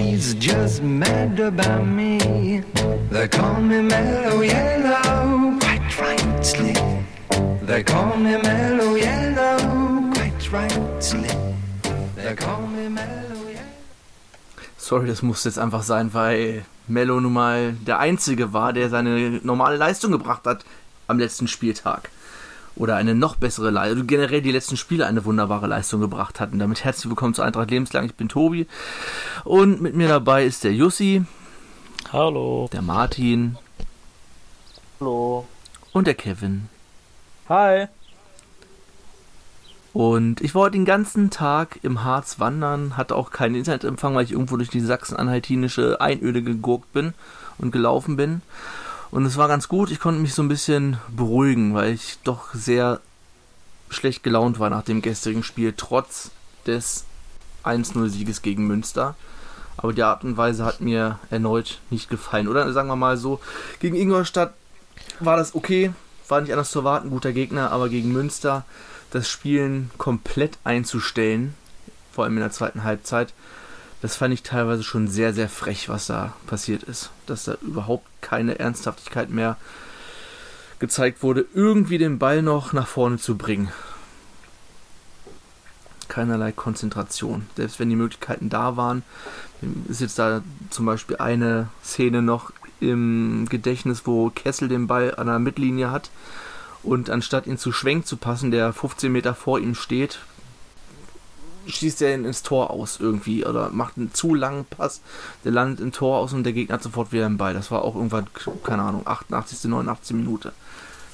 She's 0.00 0.32
just 0.34 0.82
mad 0.82 1.38
about 1.38 1.84
me. 1.86 2.62
They 3.10 3.28
call 3.28 3.60
me 3.60 3.82
Mellow 3.82 4.40
Yellow, 4.40 5.58
quite 5.60 6.00
rightly. 6.00 6.72
They 7.66 7.82
call 7.82 8.16
me 8.16 8.38
Mellow 8.40 8.96
Yellow, 8.96 9.58
quite 10.14 10.52
rightly. 10.52 11.28
They 12.16 12.34
call 12.34 12.66
me 12.68 12.88
Mellow 12.88 13.46
Yellow. 13.46 13.74
Sorry, 14.78 15.06
das 15.06 15.20
musste 15.20 15.50
jetzt 15.50 15.58
einfach 15.58 15.82
sein, 15.82 16.14
weil 16.14 16.64
Mello 16.88 17.20
nun 17.20 17.34
mal 17.34 17.72
der 17.74 17.98
Einzige 17.98 18.54
war, 18.54 18.72
der 18.72 18.88
seine 18.88 19.40
normale 19.42 19.76
Leistung 19.76 20.12
gebracht 20.12 20.46
hat 20.46 20.64
am 21.08 21.18
letzten 21.18 21.46
Spieltag. 21.46 22.08
Oder 22.80 22.96
eine 22.96 23.14
noch 23.14 23.36
bessere 23.36 23.68
Leistung, 23.68 23.98
also 23.98 24.06
generell 24.06 24.40
die 24.40 24.52
letzten 24.52 24.78
Spiele 24.78 25.06
eine 25.06 25.26
wunderbare 25.26 25.66
Leistung 25.66 26.00
gebracht 26.00 26.40
hatten. 26.40 26.58
Damit 26.58 26.82
herzlich 26.82 27.10
willkommen 27.10 27.34
zu 27.34 27.42
Eintracht 27.42 27.70
Lebenslang. 27.70 28.06
Ich 28.06 28.14
bin 28.14 28.30
Tobi. 28.30 28.66
Und 29.44 29.82
mit 29.82 29.94
mir 29.94 30.08
dabei 30.08 30.46
ist 30.46 30.64
der 30.64 30.72
Jussi, 30.72 31.22
Hallo. 32.10 32.70
der 32.72 32.80
Martin 32.80 33.58
Hallo. 34.98 35.46
und 35.92 36.06
der 36.06 36.14
Kevin. 36.14 36.70
Hi. 37.50 37.88
Und 39.92 40.40
ich 40.40 40.54
war 40.54 40.62
heute 40.62 40.78
den 40.78 40.86
ganzen 40.86 41.28
Tag 41.28 41.80
im 41.82 42.02
Harz 42.02 42.40
wandern, 42.40 42.96
hatte 42.96 43.14
auch 43.14 43.30
keinen 43.30 43.56
Internetempfang, 43.56 44.14
weil 44.14 44.24
ich 44.24 44.32
irgendwo 44.32 44.56
durch 44.56 44.70
die 44.70 44.80
sachsen-anhaltinische 44.80 46.00
Einöde 46.00 46.42
gegurkt 46.42 46.94
bin 46.94 47.12
und 47.58 47.72
gelaufen 47.72 48.16
bin. 48.16 48.40
Und 49.10 49.26
es 49.26 49.36
war 49.36 49.48
ganz 49.48 49.68
gut, 49.68 49.90
ich 49.90 49.98
konnte 49.98 50.20
mich 50.20 50.34
so 50.34 50.42
ein 50.42 50.48
bisschen 50.48 50.98
beruhigen, 51.08 51.74
weil 51.74 51.92
ich 51.92 52.18
doch 52.22 52.54
sehr 52.54 53.00
schlecht 53.88 54.22
gelaunt 54.22 54.60
war 54.60 54.70
nach 54.70 54.84
dem 54.84 55.02
gestrigen 55.02 55.42
Spiel, 55.42 55.74
trotz 55.76 56.30
des 56.66 57.04
1-0-Sieges 57.64 58.42
gegen 58.42 58.66
Münster. 58.66 59.16
Aber 59.76 59.92
die 59.92 60.02
Art 60.02 60.24
und 60.24 60.36
Weise 60.36 60.64
hat 60.64 60.80
mir 60.80 61.18
erneut 61.30 61.80
nicht 61.90 62.08
gefallen. 62.08 62.48
Oder 62.48 62.72
sagen 62.72 62.88
wir 62.88 62.96
mal 62.96 63.16
so, 63.16 63.40
gegen 63.80 63.96
Ingolstadt 63.96 64.54
war 65.18 65.36
das 65.36 65.54
okay, 65.54 65.92
war 66.28 66.40
nicht 66.40 66.52
anders 66.52 66.70
zu 66.70 66.80
erwarten, 66.80 67.10
guter 67.10 67.32
Gegner, 67.32 67.72
aber 67.72 67.88
gegen 67.88 68.12
Münster 68.12 68.64
das 69.10 69.28
Spielen 69.28 69.90
komplett 69.98 70.58
einzustellen, 70.62 71.54
vor 72.12 72.24
allem 72.24 72.34
in 72.34 72.40
der 72.40 72.52
zweiten 72.52 72.84
Halbzeit, 72.84 73.32
das 74.02 74.16
fand 74.16 74.32
ich 74.32 74.42
teilweise 74.42 74.82
schon 74.82 75.08
sehr, 75.08 75.34
sehr 75.34 75.48
frech, 75.48 75.88
was 75.88 76.06
da 76.06 76.34
passiert 76.46 76.82
ist. 76.82 77.10
Dass 77.26 77.44
da 77.44 77.56
überhaupt 77.60 78.06
keine 78.22 78.58
Ernsthaftigkeit 78.58 79.30
mehr 79.30 79.56
gezeigt 80.78 81.22
wurde, 81.22 81.44
irgendwie 81.54 81.98
den 81.98 82.18
Ball 82.18 82.42
noch 82.42 82.72
nach 82.72 82.86
vorne 82.86 83.18
zu 83.18 83.36
bringen. 83.36 83.70
Keinerlei 86.08 86.50
Konzentration. 86.50 87.46
Selbst 87.56 87.78
wenn 87.78 87.90
die 87.90 87.96
Möglichkeiten 87.96 88.48
da 88.48 88.76
waren, 88.76 89.02
ist 89.88 90.00
jetzt 90.00 90.18
da 90.18 90.42
zum 90.70 90.86
Beispiel 90.86 91.18
eine 91.18 91.68
Szene 91.84 92.22
noch 92.22 92.52
im 92.80 93.46
Gedächtnis, 93.48 94.06
wo 94.06 94.30
Kessel 94.30 94.68
den 94.68 94.86
Ball 94.86 95.14
an 95.14 95.26
der 95.26 95.38
Mittellinie 95.38 95.90
hat 95.90 96.10
und 96.82 97.10
anstatt 97.10 97.46
ihn 97.46 97.58
zu 97.58 97.72
Schwenk 97.72 98.06
zu 98.06 98.16
passen, 98.16 98.50
der 98.50 98.72
15 98.72 99.12
Meter 99.12 99.34
vor 99.34 99.60
ihm 99.60 99.74
steht, 99.74 100.20
schießt 101.66 102.02
er 102.02 102.14
ihn 102.14 102.24
ins 102.24 102.42
Tor 102.42 102.70
aus 102.70 102.98
irgendwie 103.00 103.44
oder 103.44 103.70
macht 103.70 103.96
einen 103.96 104.14
zu 104.14 104.34
langen 104.34 104.64
Pass, 104.64 105.00
der 105.44 105.52
landet 105.52 105.80
im 105.80 105.92
Tor 105.92 106.18
aus 106.18 106.32
und 106.32 106.44
der 106.44 106.52
Gegner 106.52 106.74
hat 106.74 106.82
sofort 106.82 107.12
wieder 107.12 107.28
den 107.28 107.36
Ball. 107.36 107.54
Das 107.54 107.70
war 107.70 107.82
auch 107.82 107.94
irgendwann, 107.94 108.26
keine 108.64 108.82
Ahnung, 108.82 109.06
88., 109.06 109.64
89. 109.64 110.16
Minute. 110.16 110.52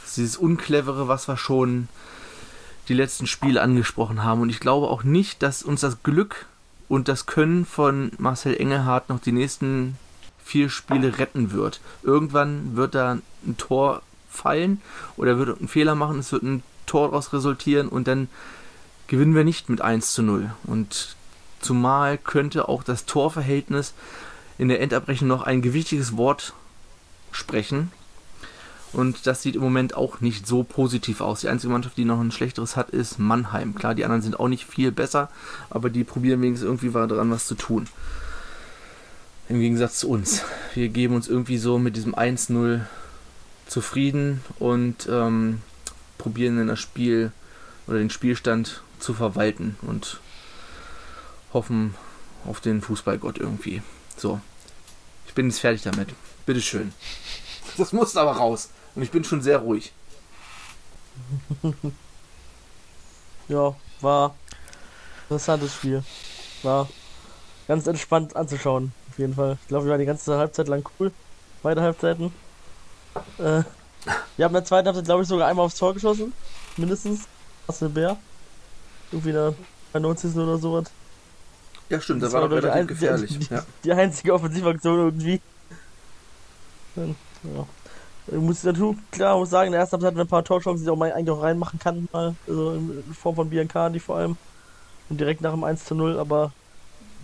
Das 0.01 0.11
ist 0.11 0.17
dieses 0.17 0.37
Unclevere, 0.37 1.09
was 1.09 1.29
wir 1.29 1.37
schon 1.37 1.89
die 2.89 2.95
letzten 2.95 3.27
Spiele 3.27 3.61
angesprochen 3.61 4.23
haben. 4.23 4.41
Und 4.41 4.51
ich 4.51 4.61
glaube 4.61 4.89
auch 4.89 5.03
nicht, 5.03 5.43
dass 5.43 5.63
uns 5.63 5.81
das 5.81 6.03
Glück 6.03 6.47
und 6.89 7.09
das 7.09 7.27
Können 7.27 7.65
von 7.65 8.13
Marcel 8.19 8.57
Engelhardt 8.57 9.09
noch 9.09 9.21
die 9.21 9.33
nächsten 9.33 9.97
vier 10.45 10.71
Spiele 10.71 11.19
retten 11.19 11.51
wird. 11.51 11.81
Irgendwann 12.05 12.77
wird 12.77 12.95
da 12.95 13.19
ein 13.45 13.57
Tor 13.57 14.03
fallen 14.31 14.81
oder 15.17 15.33
er 15.33 15.39
wird 15.39 15.59
einen 15.59 15.69
Fehler 15.69 15.97
machen, 15.97 16.21
es 16.21 16.31
wird 16.31 16.45
ein 16.45 16.63
Tor 16.87 17.09
daraus 17.09 17.33
resultieren 17.33 17.89
und 17.89 18.07
dann 18.07 18.29
gewinnen 19.07 19.35
wir 19.35 19.45
nicht 19.45 19.69
mit 19.69 19.81
1 19.81 20.13
zu 20.13 20.23
0. 20.23 20.51
Und 20.65 21.17
zumal 21.61 22.19
könnte 22.19 22.69
auch 22.69 22.83
das 22.83 23.05
Torverhältnis 23.07 23.95
in 24.59 24.69
der 24.69 24.81
Endabrechnung 24.81 25.29
noch 25.29 25.43
ein 25.43 25.63
gewichtiges 25.63 26.17
Wort 26.17 26.55
sprechen. 27.33 27.91
Und 28.93 29.27
das 29.27 29.43
sieht 29.43 29.57
im 29.57 29.63
Moment 29.63 29.95
auch 29.95 30.21
nicht 30.21 30.47
so 30.47 30.63
positiv 30.63 31.21
aus. 31.21 31.43
Die 31.43 31.49
einzige 31.49 31.73
Mannschaft, 31.73 31.97
die 31.97 32.05
noch 32.05 32.21
ein 32.21 32.33
schlechteres 32.33 32.77
hat, 32.77 32.91
ist 32.91 33.19
Mannheim. 33.19 33.75
Klar, 33.75 33.95
die 33.95 34.05
anderen 34.05 34.23
sind 34.23 34.41
auch 34.41 34.49
nicht 34.49 34.65
viel 34.65 34.91
besser, 34.91 35.29
aber 35.69 35.91
die 35.91 36.05
probieren 36.05 36.41
wenigstens 36.41 36.67
irgendwie 36.67 36.91
daran 36.91 37.31
was 37.31 37.47
zu 37.47 37.57
tun. 37.57 37.89
Im 39.49 39.61
Gegensatz 39.61 39.99
zu 39.99 40.09
uns. 40.09 40.43
Wir 40.75 40.89
geben 40.89 41.15
uns 41.15 41.29
irgendwie 41.29 41.59
so 41.59 41.79
mit 41.79 41.97
diesem 41.97 42.15
1-0 42.15 42.81
zufrieden 43.67 44.41
und 44.59 45.09
ähm, 45.11 45.61
probieren 46.17 46.59
in 46.59 46.69
das 46.69 46.81
Spiel 46.81 47.33
oder 47.87 47.99
den 47.99 48.11
Spielstand 48.11 48.83
zu 48.99 49.15
verwalten 49.15 49.77
und 49.83 50.21
hoffen 51.53 51.95
auf 52.47 52.61
den 52.61 52.81
Fußballgott 52.81 53.39
irgendwie. 53.39 53.83
So, 54.17 54.41
ich 55.27 55.35
bin 55.35 55.49
jetzt 55.49 55.61
fertig 55.61 55.83
damit. 55.83 56.09
Bitteschön. 56.45 56.93
Das 57.77 57.93
muss 57.93 58.17
aber 58.17 58.33
raus. 58.33 58.71
Und 58.95 59.03
ich 59.03 59.11
bin 59.11 59.23
schon 59.23 59.43
sehr 59.43 59.59
ruhig. 59.59 59.93
Ja, 63.49 63.77
war 64.01 64.35
interessantes 65.29 65.75
Spiel. 65.75 66.03
War 66.63 66.89
ganz 67.69 67.87
entspannt 67.87 68.35
anzuschauen, 68.35 68.93
auf 69.11 69.19
jeden 69.19 69.35
Fall. 69.35 69.59
Ich 69.63 69.69
glaube, 69.69 69.85
wir 69.85 69.91
waren 69.91 70.01
die 70.01 70.07
ganze 70.07 70.37
Halbzeit 70.37 70.69
lang 70.69 70.89
cool. 70.99 71.13
Beide 71.63 71.81
Halbzeiten. 71.83 72.33
Äh, 73.39 73.63
wir 74.37 74.45
haben 74.45 74.53
in 74.53 74.55
der 74.55 74.65
zweiten 74.65 74.87
Halbzeit, 74.87 75.05
glaube 75.05 75.23
ich, 75.23 75.29
sogar 75.29 75.49
einmal 75.49 75.67
aufs 75.67 75.77
Tor 75.77 75.95
geschossen. 75.95 76.33
Mindestens. 76.77 77.29
Marcel 77.67 77.89
Bär. 77.89 78.17
Irgendwie 79.13 79.31
in 79.31 79.35
der 79.93 80.01
90. 80.01 80.35
oder 80.37 80.59
sowas. 80.59 80.85
Ja, 81.89 82.01
stimmt, 82.01 82.23
Das 82.23 82.33
das 82.33 82.41
war 82.43 82.49
doch 82.49 82.57
relativ 82.57 82.73
ein- 82.81 82.87
gefährlich. 82.87 83.39
Die, 83.39 83.55
Ja. 83.55 83.65
die 83.85 83.93
einzige 83.93 84.35
Offensivaktion 84.35 84.99
irgendwie. 84.99 85.41
Dann, 86.95 87.15
ja. 87.45 87.67
Ich 88.29 88.35
muss 88.43 88.63
dazu, 88.63 88.97
klar, 89.13 89.39
muss 89.39 89.51
sagen, 89.51 89.67
in 89.67 89.73
der 89.73 89.83
ersten 89.83 89.93
Halbzeit 89.95 90.07
hatten 90.09 90.17
wir 90.17 90.25
ein 90.25 90.29
paar 90.29 90.43
Torchancen, 90.45 90.85
die 90.85 90.91
auch 90.91 90.97
mal 90.97 91.13
eigentlich 91.13 91.31
auch 91.31 91.43
reinmachen 91.43 91.79
kann, 91.79 92.09
mal. 92.13 92.35
Also 92.49 92.73
in 92.73 93.15
Form 93.15 93.37
von 93.37 93.49
Biancardi 93.51 94.01
vor 94.01 94.17
allem. 94.17 94.37
Und 95.09 95.21
direkt 95.21 95.41
nach 95.43 95.53
dem 95.53 95.63
1 95.63 95.85
zu 95.85 95.95
0, 95.95 96.19
aber 96.19 96.53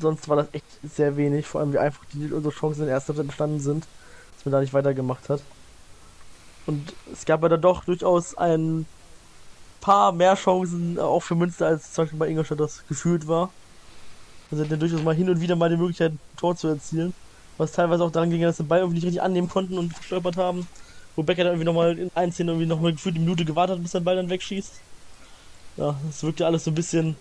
sonst 0.01 0.29
war 0.29 0.37
das 0.37 0.47
echt 0.53 0.65
sehr 0.95 1.17
wenig, 1.17 1.47
vor 1.47 1.61
allem 1.61 1.73
wie 1.73 1.79
einfach 1.79 2.05
die 2.13 2.31
unsere 2.33 2.55
Chancen 2.55 2.83
in 2.83 2.87
der 2.87 2.95
ersten 2.95 3.09
Halbzeit 3.09 3.25
entstanden 3.27 3.59
sind, 3.61 3.87
dass 4.37 4.45
man 4.45 4.53
da 4.53 4.61
nicht 4.61 4.73
weitergemacht 4.75 5.29
hat. 5.29 5.43
Und 6.67 6.93
es 7.13 7.25
gab 7.25 7.43
ja 7.43 7.49
dann 7.49 7.61
doch 7.61 7.85
durchaus 7.85 8.37
ein 8.37 8.87
paar 9.83 10.13
mehr 10.13 10.37
Chancen, 10.37 10.99
auch 10.99 11.21
für 11.23 11.37
Münster, 11.37 11.67
als 11.69 11.93
zum 11.93 12.05
Beispiel 12.05 12.21
bei 12.21 12.29
Ingolstadt 12.29 12.61
das 12.61 12.87
gefühlt 12.87 13.29
war. 13.29 13.55
Also 14.51 14.65
hatten 14.65 14.73
ja 14.73 14.79
durchaus 14.79 15.03
mal 15.03 15.15
hin 15.15 15.31
und 15.31 15.41
wieder 15.41 15.57
mal 15.57 15.71
die 15.71 15.77
Möglichkeit, 15.77 16.13
ein 16.13 16.21
Tor 16.37 16.57
zu 16.57 16.69
erzielen. 16.69 17.15
Was 17.59 17.73
teilweise 17.73 18.05
auch 18.05 18.11
daran 18.11 18.31
ging, 18.31 18.43
dass 18.43 18.57
sie 18.59 18.65
den 18.65 18.69
Ball 18.69 18.81
irgendwie 18.81 18.97
nicht 18.97 19.07
richtig 19.07 19.23
annehmen 19.23 19.49
konnten 19.49 19.79
und 19.79 19.93
verstolpert 19.95 20.37
haben. 20.37 20.67
Wo 21.17 21.23
Becker 21.23 21.45
dann 21.45 21.55
irgendwie 21.55 21.67
nochmal 21.67 21.99
in 21.99 22.09
ein 22.15 22.33
Szene 22.33 22.53
irgendwie 22.53 22.69
nochmal 22.69 22.93
gefühlt 22.93 23.17
eine 23.17 23.25
Minute 23.25 23.45
gewartet 23.45 23.77
hat, 23.77 23.83
bis 23.83 23.93
der 23.93 24.01
Ball 24.01 24.17
dann 24.17 24.31
wegschießt. 24.31 24.73
Ja, 25.77 25.99
das 26.07 26.23
wirkte 26.23 26.47
alles 26.47 26.65
so 26.65 26.71
ein 26.71 26.75
bisschen, 26.75 27.17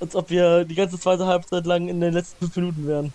als 0.00 0.14
ob 0.16 0.30
wir 0.30 0.64
die 0.64 0.74
ganze 0.74 0.98
zweite 0.98 1.26
Halbzeit 1.26 1.66
lang 1.66 1.88
in 1.88 2.00
den 2.00 2.12
letzten 2.12 2.44
fünf 2.44 2.56
Minuten 2.56 2.86
wären. 2.86 3.14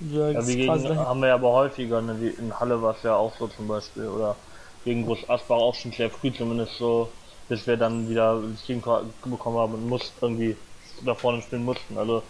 Ja, 0.00 0.30
jetzt 0.30 0.48
wie 0.48 0.56
gegen, 0.56 0.98
haben 0.98 1.20
wir 1.20 1.28
ja 1.28 1.34
aber 1.34 1.52
häufiger, 1.52 2.02
ne? 2.02 2.20
wie 2.20 2.28
in 2.28 2.58
Halle 2.58 2.82
war 2.82 2.94
es 2.94 3.02
ja 3.02 3.16
auch 3.16 3.34
so 3.38 3.48
zum 3.48 3.66
Beispiel, 3.66 4.06
oder 4.08 4.36
gegen 4.86 5.04
Groß 5.04 5.28
Asbach 5.28 5.56
auch 5.56 5.74
schon 5.74 5.92
sehr 5.92 6.08
früh 6.08 6.32
zumindest 6.32 6.78
so, 6.78 7.10
bis 7.48 7.66
wir 7.66 7.76
dann 7.76 8.08
wieder 8.08 8.40
das 8.40 8.66
Gegentor 8.66 9.02
bekommen 9.24 9.58
haben 9.58 9.74
und 9.74 9.88
mussten 9.88 10.16
irgendwie 10.22 10.56
da 11.04 11.14
vorne 11.14 11.42
spielen 11.42 11.64
mussten. 11.64 11.98
Also 11.98 12.22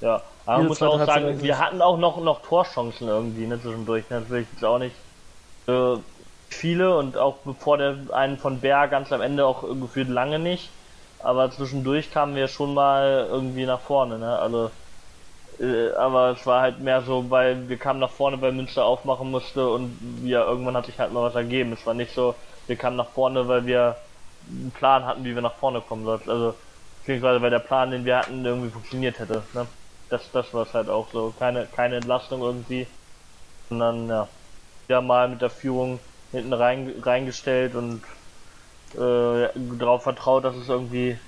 ja, 0.00 0.22
aber 0.46 0.58
man 0.58 0.68
muss 0.68 0.82
auch 0.82 1.04
sagen, 1.04 1.42
wir 1.42 1.58
hatten 1.58 1.82
auch 1.82 1.98
noch 1.98 2.22
noch 2.22 2.42
Torchancen 2.42 3.08
irgendwie 3.08 3.46
ne, 3.46 3.60
zwischendurch. 3.60 4.08
Ne? 4.08 4.20
Natürlich 4.20 4.46
jetzt 4.52 4.64
auch 4.64 4.78
nicht 4.78 4.94
äh, 5.66 5.96
viele 6.48 6.96
und 6.96 7.16
auch 7.16 7.38
bevor 7.44 7.76
der 7.76 7.96
einen 8.12 8.38
von 8.38 8.60
Bär 8.60 8.86
ganz 8.88 9.12
am 9.12 9.20
Ende 9.20 9.44
auch 9.44 9.64
gefühlt 9.80 10.08
lange 10.08 10.38
nicht. 10.38 10.70
Aber 11.18 11.50
zwischendurch 11.50 12.12
kamen 12.12 12.36
wir 12.36 12.46
schon 12.46 12.72
mal 12.72 13.26
irgendwie 13.28 13.66
nach 13.66 13.80
vorne, 13.80 14.18
ne? 14.18 14.38
Also 14.38 14.70
äh, 15.60 15.92
aber 15.94 16.30
es 16.30 16.44
war 16.46 16.62
halt 16.62 16.80
mehr 16.80 17.02
so, 17.02 17.30
weil 17.30 17.68
wir 17.68 17.78
kamen 17.78 18.00
nach 18.00 18.10
vorne, 18.10 18.40
weil 18.40 18.52
Münster 18.52 18.84
aufmachen 18.84 19.30
musste 19.30 19.68
und 19.68 19.96
wir 20.22 20.40
irgendwann 20.40 20.76
hat 20.76 20.86
sich 20.86 20.98
halt 20.98 21.12
mal 21.12 21.22
was 21.22 21.34
ergeben. 21.34 21.72
Es 21.72 21.86
war 21.86 21.94
nicht 21.94 22.14
so, 22.14 22.34
wir 22.66 22.76
kamen 22.76 22.96
nach 22.96 23.10
vorne, 23.10 23.48
weil 23.48 23.66
wir 23.66 23.96
einen 24.48 24.70
Plan 24.72 25.04
hatten, 25.06 25.24
wie 25.24 25.34
wir 25.34 25.42
nach 25.42 25.54
vorne 25.54 25.80
kommen 25.80 26.04
sollten. 26.04 26.30
Also 26.30 26.54
beziehungsweise 27.00 27.40
weil 27.40 27.50
der 27.50 27.58
Plan, 27.60 27.90
den 27.90 28.04
wir 28.04 28.18
hatten, 28.18 28.44
irgendwie 28.44 28.70
funktioniert 28.70 29.18
hätte. 29.18 29.42
Ne? 29.54 29.66
Das, 30.10 30.30
das 30.32 30.52
war 30.52 30.62
es 30.62 30.74
halt 30.74 30.88
auch 30.88 31.08
so. 31.10 31.32
Keine, 31.38 31.66
keine 31.66 31.96
Entlastung 31.96 32.42
irgendwie. 32.42 32.86
Sondern 33.68 34.08
ja, 34.08 34.28
ja 34.88 35.00
mal 35.00 35.28
mit 35.28 35.42
der 35.42 35.50
Führung 35.50 35.98
hinten 36.32 36.52
rein, 36.52 36.92
reingestellt 37.02 37.74
und 37.74 38.02
äh, 38.94 39.48
darauf 39.78 40.02
vertraut, 40.02 40.44
dass 40.44 40.54
es 40.54 40.68
irgendwie 40.68 41.18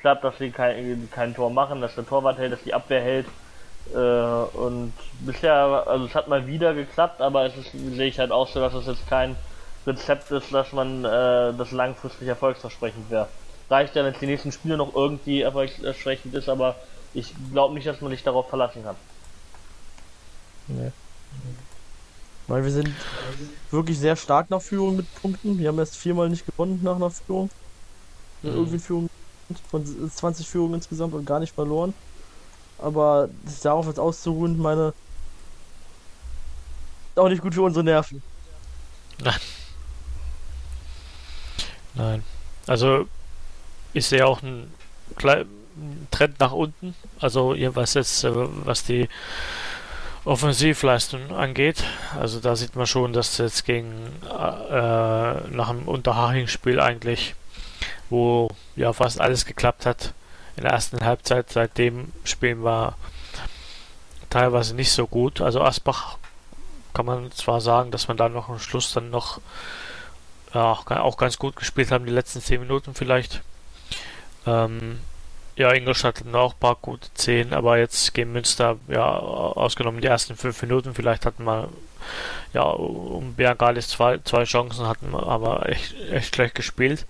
klappt, 0.00 0.24
dass 0.24 0.38
sie 0.38 0.50
kein, 0.50 1.08
kein 1.10 1.34
Tor 1.34 1.50
machen, 1.50 1.80
dass 1.80 1.94
der 1.94 2.06
Torwart 2.06 2.38
hält, 2.38 2.52
dass 2.52 2.62
die 2.62 2.74
Abwehr 2.74 3.02
hält 3.02 3.26
Äh, 3.94 3.98
und 3.98 4.92
bisher, 5.20 5.84
also 5.86 6.06
es 6.06 6.14
hat 6.14 6.28
mal 6.28 6.46
wieder 6.46 6.74
geklappt, 6.74 7.20
aber 7.20 7.46
es 7.46 7.56
ist, 7.56 7.72
sehe 7.72 8.06
ich 8.06 8.18
halt 8.18 8.32
auch 8.32 8.48
so, 8.48 8.60
dass 8.60 8.74
es 8.74 8.86
jetzt 8.86 9.08
kein 9.08 9.36
Rezept 9.86 10.30
ist, 10.30 10.52
dass 10.52 10.72
man 10.72 11.04
äh, 11.04 11.52
das 11.54 11.72
langfristig 11.72 12.28
erfolgsversprechend 12.28 13.10
wäre. 13.10 13.28
Reicht 13.68 13.96
ja, 13.96 14.04
wenn 14.04 14.12
es 14.12 14.20
die 14.20 14.26
nächsten 14.26 14.52
Spiele 14.52 14.76
noch 14.76 14.94
irgendwie 14.94 15.42
erfolgsversprechend 15.42 16.34
ist, 16.34 16.48
aber 16.48 16.76
ich 17.14 17.34
glaube 17.52 17.74
nicht, 17.74 17.86
dass 17.86 18.00
man 18.00 18.10
sich 18.10 18.22
darauf 18.22 18.48
verlassen 18.48 18.84
kann. 18.84 18.96
Nee. 20.68 20.92
Weil 22.46 22.64
wir 22.64 22.70
sind 22.70 22.90
wirklich 23.70 23.98
sehr 23.98 24.16
stark 24.16 24.50
nach 24.50 24.60
Führung 24.60 24.96
mit 24.96 25.14
Punkten. 25.20 25.58
Wir 25.58 25.68
haben 25.68 25.78
erst 25.78 25.96
viermal 25.96 26.28
nicht 26.28 26.44
gewonnen 26.46 26.80
nach 26.82 26.96
einer 26.96 27.10
Führung. 27.10 27.50
Mhm. 28.42 28.50
Irgendwie 28.50 28.78
Führung 28.78 29.10
von 29.70 30.10
20 30.10 30.48
Führungen 30.48 30.74
insgesamt 30.74 31.14
und 31.14 31.24
gar 31.24 31.40
nicht 31.40 31.54
verloren. 31.54 31.94
Aber 32.82 33.28
sich 33.46 33.60
darauf 33.60 33.86
jetzt 33.86 34.00
auszuruhen, 34.00 34.58
meine. 34.58 34.92
auch 37.16 37.28
nicht 37.28 37.42
gut 37.42 37.54
für 37.54 37.62
unsere 37.62 37.84
Nerven. 37.84 38.22
Nein. 39.22 39.40
Nein. 41.94 42.22
Also, 42.66 43.06
ich 43.92 44.06
sehe 44.06 44.26
auch 44.26 44.42
einen 44.42 44.72
Trend 46.10 46.40
nach 46.40 46.52
unten. 46.52 46.94
Also, 47.20 47.54
was 47.74 47.94
jetzt, 47.94 48.24
äh, 48.24 48.30
was 48.32 48.84
die 48.84 49.08
Offensivleistung 50.24 51.34
angeht. 51.34 51.82
Also 52.18 52.38
da 52.38 52.54
sieht 52.54 52.76
man 52.76 52.86
schon, 52.86 53.12
dass 53.12 53.38
jetzt 53.38 53.64
gegen 53.64 53.92
äh, 54.24 54.28
nach 54.28 55.70
dem 55.70 55.88
Unterhaching-Spiel 55.88 56.78
eigentlich, 56.78 57.34
wo 58.08 58.48
ja 58.76 58.92
fast 58.92 59.20
alles 59.20 59.46
geklappt 59.46 59.84
hat, 59.84 60.14
in 60.56 60.64
der 60.64 60.72
ersten 60.72 61.04
Halbzeit, 61.04 61.50
seitdem 61.50 62.12
spielen 62.24 62.64
wir 62.64 62.94
teilweise 64.30 64.74
nicht 64.74 64.92
so 64.92 65.06
gut. 65.06 65.40
Also 65.40 65.62
Asbach 65.62 66.18
kann 66.94 67.06
man 67.06 67.32
zwar 67.32 67.60
sagen, 67.60 67.90
dass 67.90 68.08
man 68.08 68.16
da 68.16 68.28
noch 68.28 68.48
am 68.48 68.58
Schluss 68.58 68.92
dann 68.92 69.10
noch 69.10 69.40
ja, 70.54 70.72
auch 70.72 71.16
ganz 71.16 71.38
gut 71.38 71.56
gespielt 71.56 71.90
haben, 71.90 72.04
die 72.04 72.12
letzten 72.12 72.40
10 72.40 72.60
Minuten 72.60 72.94
vielleicht. 72.94 73.42
Ähm, 74.46 75.00
ja, 75.56 75.72
Ingolstadt 75.72 76.20
hatten 76.20 76.34
auch 76.34 76.54
ein 76.54 76.60
paar 76.60 76.76
gute 76.76 77.12
10, 77.14 77.52
aber 77.52 77.78
jetzt 77.78 78.14
gegen 78.14 78.32
Münster, 78.32 78.76
ja, 78.88 79.06
ausgenommen 79.06 80.00
die 80.00 80.08
ersten 80.08 80.36
5 80.36 80.62
Minuten, 80.62 80.94
vielleicht 80.94 81.26
hatten 81.26 81.44
wir, 81.44 81.68
ja, 82.52 82.62
um 82.62 83.34
Bergalis 83.34 83.88
zwei, 83.88 84.18
zwei 84.24 84.44
Chancen, 84.44 84.86
hatten 84.86 85.10
wir 85.10 85.26
aber 85.26 85.68
echt, 85.68 85.94
echt 86.10 86.34
schlecht 86.34 86.54
gespielt. 86.54 87.06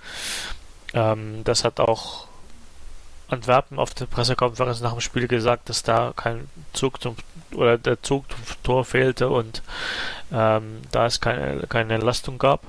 Ähm, 0.93 1.45
das 1.45 1.65
hat 1.65 1.81
auch 1.81 2.27
Antwerpen 3.33 3.79
auf 3.79 3.95
der 3.95 4.07
Pressekonferenz 4.07 4.81
nach 4.81 4.93
dem 4.93 5.01
Spiel 5.01 5.29
gesagt, 5.29 5.69
dass 5.69 5.83
da 5.83 6.13
kein 6.15 6.49
Zug 6.73 7.01
zum 7.01 7.17
oder 7.55 7.77
der 7.77 8.03
Zug 8.03 8.25
zum 8.31 8.41
Tor 8.63 8.85
fehlte 8.85 9.29
und 9.29 9.63
ähm, 10.33 10.83
da 10.91 11.07
es 11.07 11.21
keine, 11.21 11.67
keine 11.67 11.95
Entlastung 11.95 12.39
gab. 12.39 12.63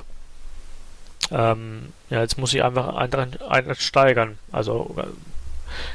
Ähm, 1.32 1.94
ja, 2.10 2.22
jetzt 2.22 2.38
muss 2.38 2.54
ich 2.54 2.64
einfach 2.64 2.96
Eintracht 2.96 3.82
steigern. 3.82 4.38
Also 4.52 4.96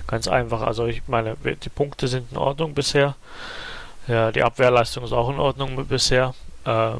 Ganz 0.06 0.28
einfach. 0.28 0.62
Also 0.62 0.86
ich 0.86 1.06
meine, 1.06 1.36
die 1.36 1.68
Punkte 1.68 2.08
sind 2.08 2.32
in 2.32 2.38
Ordnung 2.38 2.74
bisher. 2.74 3.14
Ja, 4.06 4.32
die 4.32 4.42
Abwehrleistung 4.42 5.04
ist 5.04 5.12
auch 5.12 5.30
in 5.30 5.38
Ordnung 5.38 5.86
bisher. 5.86 6.34
Äh, 6.64 6.92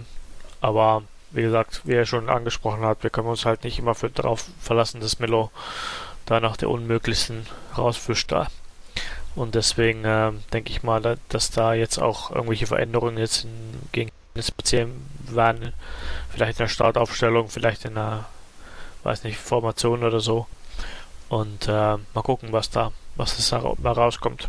aber 0.61 1.03
wie 1.31 1.43
gesagt, 1.43 1.82
wie 1.85 1.94
er 1.94 2.06
schon 2.06 2.29
angesprochen 2.29 2.82
hat, 2.82 3.03
wir 3.03 3.11
können 3.11 3.29
uns 3.29 3.44
halt 3.44 3.65
nicht 3.65 3.79
immer 3.79 3.94
darauf 4.15 4.47
verlassen, 4.61 5.00
dass 5.00 5.19
Melo 5.19 5.50
da 6.28 6.40
nach 6.40 6.56
der 6.56 6.70
unmöglichsten 6.70 7.46
rausfischt 7.76 8.30
da. 8.30 8.48
Und 9.34 9.54
deswegen 9.54 10.04
äh, 10.04 10.32
denke 10.52 10.70
ich 10.70 10.82
mal, 10.82 11.19
dass 11.28 11.50
da 11.50 11.75
jetzt 11.75 11.98
auch 11.98 12.30
irgendwelche 12.30 12.66
Veränderungen 12.66 13.19
jetzt 13.19 13.44
in, 13.44 13.50
gegen 13.92 14.10
speziell 14.38 14.88
werden. 15.26 15.72
Vielleicht 16.30 16.58
in 16.58 16.64
der 16.64 16.69
Startaufstellung, 16.69 17.48
vielleicht 17.48 17.84
in 17.84 17.96
einer, 17.96 18.26
weiß 19.04 19.25
nicht, 19.25 19.38
Formation 19.38 20.04
oder 20.04 20.20
so. 20.20 20.46
Und 21.28 21.69
äh, 21.69 21.96
mal 22.14 22.22
gucken, 22.22 22.52
was 22.52 22.70
da, 22.70 22.92
was 23.16 23.48
da 23.50 23.58
rauskommt. 23.58 24.48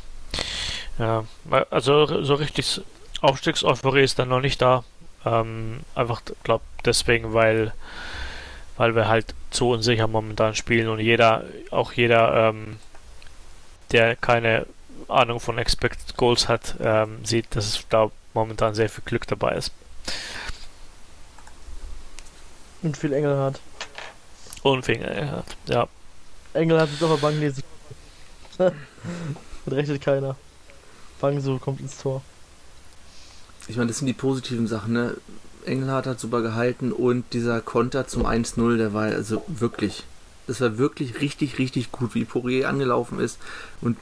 Ja, 0.97 1.23
also 1.69 2.23
so 2.23 2.33
richtig 2.35 2.81
Aufstiegseuphorie 3.21 4.03
ist 4.03 4.19
dann 4.19 4.29
noch 4.29 4.41
nicht 4.41 4.61
da. 4.61 4.83
Ähm, 5.25 5.81
einfach, 5.95 6.21
glaube 6.43 6.63
deswegen, 6.85 7.33
weil 7.33 7.73
weil 8.79 8.95
wir 8.95 9.09
halt 9.09 9.35
zu 9.51 9.71
unsicher 9.71 10.07
momentan 10.07 10.55
spielen 10.55 10.87
und 10.87 10.99
jeder, 10.99 11.43
auch 11.69 11.91
jeder, 11.91 12.49
ähm, 12.49 12.77
der 13.91 14.15
keine 14.15 14.65
Ahnung 15.09 15.41
von 15.41 15.57
Expected 15.57 16.15
Goals 16.15 16.47
hat, 16.47 16.75
ähm, 16.79 17.17
sieht, 17.25 17.53
dass 17.57 17.67
es 17.67 17.85
da 17.89 18.09
momentan 18.33 18.75
sehr 18.75 18.87
viel 18.87 19.03
Glück 19.03 19.27
dabei 19.27 19.55
ist. 19.55 19.73
Und 22.81 22.95
viel 22.95 23.11
Engel 23.11 23.37
hat. 23.37 23.59
Und 24.63 24.85
viel 24.85 25.03
Engel 25.03 25.29
hat, 25.29 25.57
ja. 25.67 25.89
Engel 26.53 26.79
hat 26.79 26.89
sich 26.89 26.99
doch 26.99 27.19
Bank 27.19 27.37
lesen. 27.37 27.63
rechnet 29.67 30.01
keiner. 30.01 30.37
Bangso 31.19 31.57
kommt 31.57 31.81
ins 31.81 31.97
Tor. 31.97 32.21
Ich 33.67 33.75
meine, 33.75 33.89
das 33.89 33.97
sind 33.97 34.07
die 34.07 34.13
positiven 34.13 34.67
Sachen, 34.67 34.93
ne? 34.93 35.17
Engelhardt 35.69 36.07
hat 36.07 36.19
super 36.19 36.41
gehalten 36.41 36.91
und 36.91 37.25
dieser 37.33 37.61
Konter 37.61 38.07
zum 38.07 38.25
1-0, 38.25 38.77
der 38.77 38.93
war 38.93 39.03
also 39.03 39.43
wirklich, 39.47 40.03
das 40.47 40.61
war 40.61 40.77
wirklich 40.77 41.21
richtig, 41.21 41.59
richtig 41.59 41.91
gut, 41.91 42.15
wie 42.15 42.25
Poirier 42.25 42.67
angelaufen 42.67 43.19
ist 43.19 43.39
und 43.81 43.97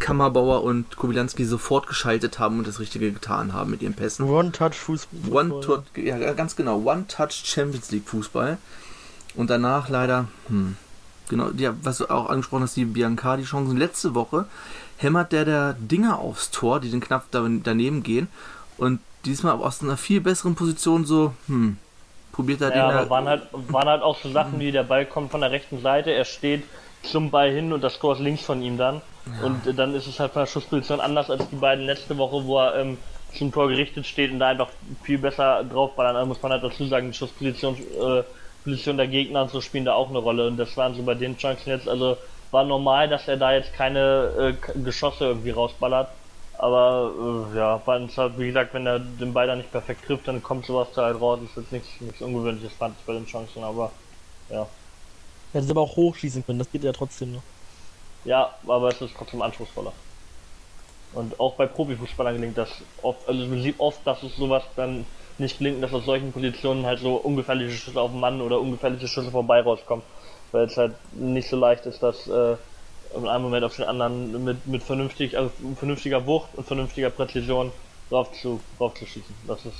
Kammerbauer 0.00 0.62
und 0.62 0.96
Kobilanski 0.96 1.44
sofort 1.44 1.86
geschaltet 1.86 2.38
haben 2.38 2.58
und 2.58 2.66
das 2.66 2.80
Richtige 2.80 3.12
getan 3.12 3.52
haben 3.52 3.70
mit 3.70 3.82
ihren 3.82 3.94
Pässen. 3.94 4.28
One-Touch-Fußball. 4.28 5.30
One-Touch, 5.30 5.84
ja, 5.96 6.32
ganz 6.32 6.56
genau, 6.56 6.82
One-Touch 6.82 7.42
Champions 7.44 7.90
League 7.90 8.08
Fußball. 8.08 8.58
Und 9.34 9.50
danach 9.50 9.88
leider, 9.88 10.28
hm, 10.48 10.76
genau, 11.28 11.50
ja, 11.56 11.74
was 11.82 11.98
du 11.98 12.10
auch 12.10 12.28
angesprochen 12.30 12.62
hast, 12.62 12.76
die 12.76 12.84
Biancardi-Chancen. 12.84 13.76
Letzte 13.76 14.14
Woche 14.14 14.46
hämmert 14.96 15.32
der 15.32 15.44
der 15.44 15.72
Dinger 15.74 16.18
aufs 16.18 16.50
Tor, 16.50 16.80
die 16.80 16.90
den 16.90 17.00
knapp 17.00 17.26
daneben 17.30 18.02
gehen. 18.02 18.28
Und 18.78 19.00
diesmal 19.24 19.54
aus 19.54 19.82
einer 19.82 19.96
viel 19.96 20.20
besseren 20.20 20.54
Position 20.54 21.04
so, 21.04 21.32
hm, 21.46 21.76
probiert 22.32 22.60
er 22.60 22.74
ja, 22.74 22.88
den. 22.88 22.98
Aber 22.98 23.10
waren 23.10 23.28
halt, 23.28 23.42
waren 23.52 23.88
halt 23.88 24.02
auch 24.02 24.18
so 24.18 24.30
Sachen 24.30 24.58
wie 24.60 24.72
der 24.72 24.84
Ball 24.84 25.06
kommt 25.06 25.30
von 25.30 25.40
der 25.40 25.50
rechten 25.50 25.80
Seite, 25.80 26.12
er 26.12 26.24
steht 26.24 26.64
zum 27.02 27.30
Ball 27.30 27.50
hin 27.50 27.72
und 27.72 27.82
das 27.82 27.98
Tor 27.98 28.14
ist 28.14 28.20
links 28.20 28.42
von 28.42 28.62
ihm 28.62 28.78
dann. 28.78 29.02
Ja. 29.26 29.46
Und 29.46 29.78
dann 29.78 29.94
ist 29.94 30.06
es 30.06 30.18
halt 30.18 30.32
von 30.32 30.42
der 30.42 30.46
Schussposition 30.46 31.00
anders 31.00 31.30
als 31.30 31.48
die 31.48 31.56
beiden 31.56 31.84
letzte 31.84 32.16
Woche, 32.18 32.44
wo 32.44 32.58
er 32.58 32.76
ähm, 32.76 32.98
zum 33.36 33.52
Tor 33.52 33.68
gerichtet 33.68 34.06
steht 34.06 34.30
und 34.30 34.38
da 34.38 34.48
einfach 34.48 34.68
viel 35.02 35.18
besser 35.18 35.64
draufballern. 35.64 36.16
Also 36.16 36.26
muss 36.26 36.42
man 36.42 36.52
halt 36.52 36.64
dazu 36.64 36.86
sagen, 36.86 37.10
die 37.10 37.16
Schussposition 37.16 37.76
äh, 37.76 38.22
Position 38.64 38.96
der 38.96 39.08
Gegner 39.08 39.42
und 39.42 39.50
so 39.50 39.60
spielen 39.60 39.84
da 39.84 39.94
auch 39.94 40.08
eine 40.08 40.18
Rolle. 40.18 40.46
Und 40.46 40.56
das 40.56 40.76
waren 40.76 40.94
so 40.94 41.02
bei 41.02 41.14
den 41.14 41.36
Chancen 41.36 41.70
jetzt, 41.70 41.88
also 41.88 42.16
war 42.50 42.64
normal, 42.64 43.08
dass 43.08 43.28
er 43.28 43.36
da 43.36 43.52
jetzt 43.52 43.72
keine 43.74 44.54
äh, 44.76 44.78
Geschosse 44.80 45.24
irgendwie 45.24 45.50
rausballert. 45.50 46.08
Aber 46.62 47.50
äh, 47.52 47.56
ja, 47.56 47.82
weil 47.86 48.04
es 48.04 48.16
halt, 48.16 48.38
wie 48.38 48.46
gesagt, 48.46 48.72
wenn 48.72 48.86
er 48.86 49.00
den 49.00 49.34
Ball 49.34 49.48
da 49.48 49.56
nicht 49.56 49.72
perfekt 49.72 50.04
trifft, 50.04 50.28
dann 50.28 50.44
kommt 50.44 50.64
sowas 50.64 50.92
da 50.94 51.06
halt 51.06 51.20
raus. 51.20 51.40
Das 51.42 51.50
ist 51.50 51.56
jetzt 51.56 51.72
nichts, 51.72 52.00
nichts 52.00 52.22
Ungewöhnliches, 52.22 52.72
fand 52.74 52.96
ich 53.00 53.04
bei 53.04 53.14
den 53.14 53.26
Chancen, 53.26 53.64
aber 53.64 53.90
ja. 54.48 54.68
Er 55.52 55.60
hätte 55.60 55.72
aber 55.72 55.80
auch 55.80 55.96
hochschießen 55.96 56.46
können, 56.46 56.60
das 56.60 56.70
geht 56.70 56.84
ja 56.84 56.92
trotzdem 56.92 57.32
noch. 57.32 57.42
Ja, 58.22 58.54
aber 58.62 58.90
es 58.90 59.02
ist 59.02 59.12
trotzdem 59.16 59.42
anspruchsvoller. 59.42 59.92
Und 61.12 61.40
auch 61.40 61.56
bei 61.56 61.66
Profifußballern 61.66 62.36
gelingt 62.36 62.56
das 62.56 62.70
oft, 63.02 63.26
also 63.26 63.44
man 63.46 63.60
sieht 63.60 63.80
oft, 63.80 64.06
dass 64.06 64.22
es 64.22 64.36
sowas 64.36 64.62
dann 64.76 65.04
nicht 65.38 65.58
gelingt, 65.58 65.82
dass 65.82 65.92
aus 65.92 66.04
solchen 66.04 66.30
Positionen 66.32 66.86
halt 66.86 67.00
so 67.00 67.16
ungefährliche 67.16 67.72
Schüsse 67.72 68.00
auf 68.00 68.12
den 68.12 68.20
Mann 68.20 68.40
oder 68.40 68.60
ungefährliche 68.60 69.08
Schüsse 69.08 69.32
vorbei 69.32 69.62
rauskommen. 69.62 70.04
Weil 70.52 70.66
es 70.66 70.76
halt 70.76 70.94
nicht 71.12 71.48
so 71.48 71.56
leicht 71.56 71.86
ist, 71.86 72.04
dass 72.04 72.28
äh, 72.28 72.56
in 73.16 73.28
einem 73.28 73.44
Moment 73.44 73.64
auf 73.64 73.76
den 73.76 73.84
anderen 73.84 74.44
mit, 74.44 74.66
mit 74.66 74.82
vernünftig, 74.82 75.36
also 75.36 75.50
vernünftiger 75.76 76.26
Wucht 76.26 76.50
und 76.54 76.66
vernünftiger 76.66 77.10
Präzision 77.10 77.72
drauf 78.10 78.32
zu, 78.40 78.60
drauf 78.78 78.94
zu 78.94 79.06
schießen. 79.06 79.34
Das 79.46 79.64
ist 79.64 79.74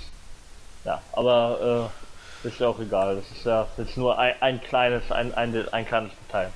ja, 0.85 1.01
aber 1.13 1.91
äh, 2.45 2.49
ist 2.49 2.59
ja 2.59 2.69
auch 2.69 2.81
egal. 2.81 3.17
Das 3.17 3.37
ist 3.37 3.45
ja 3.45 3.67
jetzt 3.77 3.97
nur 3.97 4.19
ein, 4.19 4.35
ein 4.41 4.61
kleines, 4.61 5.11
ein, 5.11 5.33
ein, 5.35 5.69
ein 5.69 5.87
kleines 5.87 6.13
Detail. 6.27 6.51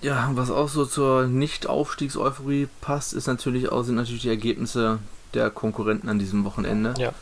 Ja, 0.00 0.30
was 0.32 0.50
auch 0.50 0.68
so 0.68 0.84
zur 0.84 1.28
Nicht-Aufstiegseuphorie 1.28 2.68
passt, 2.80 3.12
ist 3.12 3.28
natürlich 3.28 3.70
auch, 3.70 3.84
sind 3.84 3.94
natürlich 3.94 4.22
die 4.22 4.28
Ergebnisse 4.28 4.98
der 5.32 5.50
Konkurrenten 5.50 6.08
an 6.08 6.18
diesem 6.18 6.44
Wochenende. 6.44 6.94
Ja. 6.98 7.12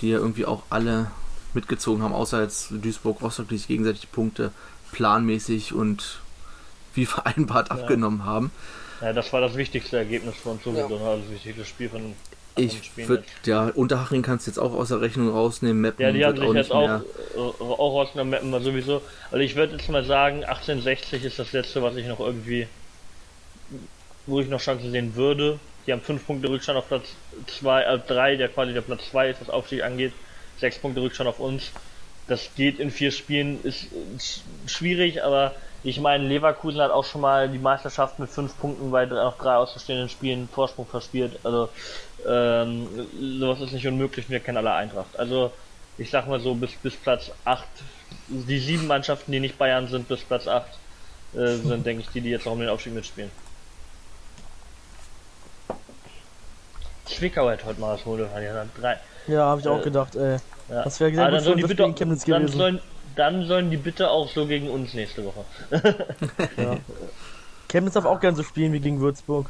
Die 0.00 0.10
ja 0.10 0.18
irgendwie 0.18 0.46
auch 0.46 0.62
alle 0.70 1.10
mitgezogen 1.52 2.02
haben, 2.02 2.14
außer 2.14 2.40
jetzt 2.42 2.70
Duisburg-Rostock, 2.70 3.48
die 3.48 3.58
sich 3.58 3.68
gegenseitig 3.68 4.02
die 4.02 4.06
Punkte 4.06 4.52
planmäßig 4.92 5.72
und 5.72 6.20
wie 6.94 7.06
vereinbart 7.06 7.70
ja. 7.70 7.76
abgenommen 7.76 8.24
haben. 8.24 8.50
Ja, 9.00 9.12
das 9.12 9.32
war 9.32 9.40
das 9.40 9.56
wichtigste 9.56 9.96
Ergebnis 9.96 10.36
uns 10.44 10.62
sowieso, 10.62 10.96
ja. 10.96 11.16
das 11.16 11.28
wichtigste 11.30 11.64
Spiel 11.64 11.88
von 11.88 12.14
ich 12.54 13.08
würde, 13.08 13.24
ja, 13.46 13.68
Unterhaching 13.74 14.20
kannst 14.20 14.46
du 14.46 14.50
jetzt 14.50 14.58
auch 14.58 14.74
aus 14.74 14.88
der 14.88 15.00
Rechnung 15.00 15.30
rausnehmen, 15.30 15.80
Mappen 15.80 16.02
Ja, 16.02 16.12
die 16.12 16.22
haben 16.22 16.36
sich 16.36 16.46
auch 16.46 16.54
jetzt 16.54 16.70
auch, 16.70 17.00
äh, 17.34 17.38
auch 17.38 17.94
rausgenommen, 17.94 18.30
Mappen 18.30 18.50
mal 18.50 18.62
sowieso. 18.62 19.00
Also 19.30 19.38
ich 19.38 19.56
würde 19.56 19.76
jetzt 19.76 19.88
mal 19.88 20.04
sagen, 20.04 20.44
1860 20.44 21.24
ist 21.24 21.38
das 21.38 21.52
letzte, 21.52 21.82
was 21.82 21.96
ich 21.96 22.06
noch 22.06 22.20
irgendwie 22.20 22.68
wo 24.26 24.40
ich 24.40 24.48
noch 24.48 24.60
Chancen 24.60 24.90
sehen 24.90 25.14
würde. 25.14 25.58
Die 25.86 25.92
haben 25.92 26.00
5 26.00 26.26
Punkte 26.26 26.48
Rückstand 26.48 26.78
auf 26.78 26.88
Platz 26.88 27.06
2, 27.58 27.82
äh 27.82 27.98
3, 27.98 28.36
der 28.36 28.48
quasi 28.48 28.72
der 28.72 28.82
Platz 28.82 29.10
2 29.10 29.30
ist, 29.30 29.40
was 29.40 29.50
Aufstieg 29.50 29.82
angeht. 29.82 30.12
6 30.60 30.78
Punkte 30.78 31.02
Rückstand 31.02 31.28
auf 31.28 31.40
uns. 31.40 31.72
Das 32.32 32.48
geht 32.56 32.78
in 32.80 32.90
vier 32.90 33.12
Spielen, 33.12 33.62
ist 33.62 33.88
schwierig, 34.66 35.22
aber 35.22 35.52
ich 35.84 36.00
meine, 36.00 36.26
Leverkusen 36.26 36.80
hat 36.80 36.90
auch 36.90 37.04
schon 37.04 37.20
mal 37.20 37.46
die 37.46 37.58
Meisterschaft 37.58 38.18
mit 38.18 38.30
5 38.30 38.58
Punkten 38.58 38.90
bei 38.90 39.04
drei- 39.04 39.22
noch 39.22 39.36
drei 39.36 39.56
ausstehenden 39.56 40.08
Spielen 40.08 40.48
Vorsprung 40.48 40.86
verspielt. 40.86 41.38
Also 41.44 41.68
ähm, 42.26 42.88
sowas 43.38 43.60
ist 43.60 43.72
nicht 43.72 43.86
unmöglich, 43.86 44.30
wir 44.30 44.40
kennen 44.40 44.56
alle 44.56 44.72
Eintracht. 44.72 45.18
Also 45.18 45.52
ich 45.98 46.08
sag 46.10 46.26
mal 46.26 46.40
so, 46.40 46.54
bis, 46.54 46.70
bis 46.82 46.96
Platz 46.96 47.30
8, 47.44 47.64
die 48.28 48.58
sieben 48.60 48.86
Mannschaften, 48.86 49.30
die 49.30 49.40
nicht 49.40 49.58
Bayern 49.58 49.88
sind, 49.88 50.08
bis 50.08 50.20
Platz 50.22 50.48
8 50.48 50.64
äh, 51.34 51.56
sind, 51.56 51.84
denke 51.84 52.00
ich, 52.02 52.08
die, 52.14 52.22
die 52.22 52.30
jetzt 52.30 52.46
noch 52.46 52.52
um 52.52 52.60
den 52.60 52.70
Aufstieg 52.70 52.94
mitspielen. 52.94 53.30
Zwickau 57.04 57.50
hat 57.50 57.62
heute 57.66 57.78
mal 57.78 57.94
das 57.96 58.06
Mode 58.06 58.26
verlieren. 58.26 58.70
Drei. 58.80 58.98
Ja, 59.26 59.44
habe 59.48 59.60
ich 59.60 59.68
auch 59.68 59.80
Äh, 59.80 59.84
gedacht, 59.84 60.16
ey. 60.16 60.38
Ja. 60.72 60.84
Das 60.84 61.00
wäre 61.00 61.12
sehr 61.12 61.26
Aber 61.26 61.38
gut 61.38 61.46
dann 61.46 61.58
für 61.60 61.68
bitte, 61.68 61.92
Chemnitz 61.94 62.24
dann 62.24 62.42
gewesen. 62.42 62.58
sollen, 62.58 62.80
dann 63.16 63.46
sollen 63.46 63.70
die 63.70 63.76
bitte 63.76 64.10
auch 64.10 64.28
so 64.28 64.46
gegen 64.46 64.70
uns 64.70 64.94
nächste 64.94 65.24
Woche. 65.24 65.44
Ja. 66.56 66.76
Chemnitz 67.68 67.94
darf 67.94 68.04
auch 68.04 68.20
gerne 68.20 68.36
so 68.36 68.42
spielen 68.42 68.72
wie 68.72 68.80
gegen 68.80 69.00
Würzburg. 69.00 69.48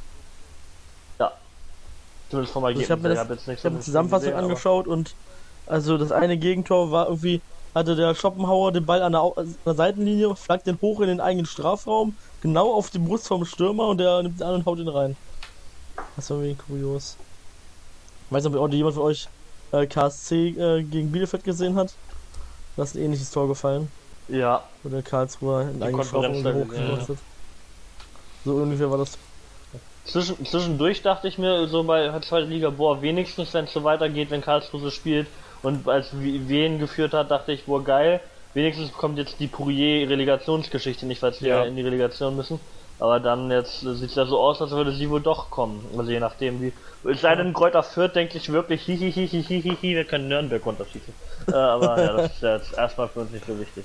Zumindest 2.32 2.54
vom 2.54 2.64
Also 2.64 2.80
Ergebnis. 2.80 2.86
ich 2.86 2.90
habe 2.90 3.02
mir 3.02 3.08
das, 3.10 3.18
hab 3.18 3.30
ich 3.54 3.60
so 3.60 3.64
habe 3.68 3.76
die 3.76 3.82
Zusammenfassung 3.82 4.30
gesehen, 4.30 4.44
angeschaut 4.44 4.86
und 4.86 5.14
also 5.66 5.98
das 5.98 6.12
eine 6.12 6.38
Gegentor 6.38 6.90
war 6.90 7.08
irgendwie, 7.08 7.42
hatte 7.74 7.94
der 7.94 8.14
Schopenhauer 8.14 8.72
den 8.72 8.86
Ball 8.86 9.02
an 9.02 9.12
der, 9.12 9.20
an 9.20 9.54
der 9.66 9.74
Seitenlinie, 9.74 10.34
flaggt 10.34 10.66
den 10.66 10.80
hoch 10.80 11.00
in 11.02 11.08
den 11.08 11.20
eigenen 11.20 11.44
Strafraum, 11.44 12.16
genau 12.40 12.72
auf 12.72 12.88
die 12.88 13.00
Brust 13.00 13.28
vom 13.28 13.44
Stürmer 13.44 13.88
und 13.88 13.98
der 13.98 14.22
nimmt 14.22 14.40
den 14.40 14.46
an 14.46 14.54
und 14.54 14.64
haut 14.64 14.78
ihn 14.78 14.88
rein. 14.88 15.14
Das 16.16 16.30
war 16.30 16.38
irgendwie 16.38 16.54
kurios. 16.66 17.18
Ich 18.28 18.32
weiß 18.34 18.44
nicht, 18.44 18.56
ob 18.56 18.72
jemand 18.72 18.94
von 18.94 19.04
euch 19.04 19.28
äh, 19.72 19.86
KSC 19.86 20.48
äh, 20.50 20.82
gegen 20.82 21.10
Bielefeld 21.10 21.44
gesehen 21.44 21.74
hat. 21.76 21.92
Da 22.76 22.84
ist 22.84 22.94
ein 22.94 23.02
ähnliches 23.02 23.30
Tor 23.30 23.48
gefallen, 23.48 23.88
Ja, 24.28 24.62
wo 24.82 24.88
der 24.88 25.02
Karlsruher 25.02 25.62
in 25.70 25.80
da 25.80 25.86
hochgekotzt 25.86 26.70
gesehen, 26.70 26.98
hat. 27.08 27.18
So 28.44 28.52
ungefähr 28.54 28.90
war 28.90 28.98
das. 28.98 29.18
Zwischen, 30.04 30.44
zwischendurch 30.44 31.02
dachte 31.02 31.28
ich 31.28 31.38
mir 31.38 31.68
so 31.68 31.84
bei 31.84 32.02
der 32.08 32.22
zweiten 32.22 32.50
Liga, 32.50 32.70
boah, 32.70 33.00
wenigstens 33.02 33.54
wenn 33.54 33.66
es 33.66 33.72
so 33.72 33.84
weitergeht, 33.84 34.30
wenn 34.30 34.40
Karlsruhe 34.40 34.80
so 34.80 34.90
spielt 34.90 35.28
und 35.62 35.86
als 35.88 36.08
Wien 36.12 36.78
geführt 36.78 37.12
hat, 37.12 37.30
dachte 37.30 37.52
ich, 37.52 37.66
boah, 37.66 37.84
geil, 37.84 38.20
wenigstens 38.54 38.92
kommt 38.92 39.18
jetzt 39.18 39.38
die 39.38 39.46
Pourier-Relegationsgeschichte 39.46 41.06
nicht, 41.06 41.22
weil 41.22 41.32
sie 41.34 41.46
Ja. 41.46 41.58
ja 41.58 41.64
in 41.64 41.76
die 41.76 41.82
Relegation 41.82 42.34
müssen. 42.36 42.58
Aber 43.02 43.18
dann 43.18 43.50
jetzt 43.50 43.80
sieht 43.80 44.10
es 44.10 44.14
ja 44.14 44.26
so 44.26 44.38
aus, 44.38 44.62
als 44.62 44.70
würde 44.70 44.92
sie 44.92 45.10
wohl 45.10 45.20
doch 45.20 45.50
kommen. 45.50 45.84
Also 45.98 46.12
je 46.12 46.20
nachdem 46.20 46.60
wie. 46.62 46.72
Es 47.02 47.20
sei 47.20 47.34
denn, 47.34 47.52
Kräuter 47.52 47.82
Fürth 47.82 48.14
denkt 48.14 48.32
sich 48.32 48.52
wirklich, 48.52 48.82
hihihihihihi, 48.82 49.96
wir 49.96 50.04
können 50.04 50.28
Nürnberg 50.28 50.64
runterschießen. 50.64 51.12
äh, 51.48 51.52
aber 51.52 52.00
ja, 52.00 52.12
das 52.12 52.30
ist 52.30 52.42
ja 52.42 52.54
jetzt 52.54 52.72
erstmal 52.74 53.08
für 53.08 53.22
uns 53.22 53.32
nicht 53.32 53.44
so 53.44 53.58
wichtig. 53.58 53.84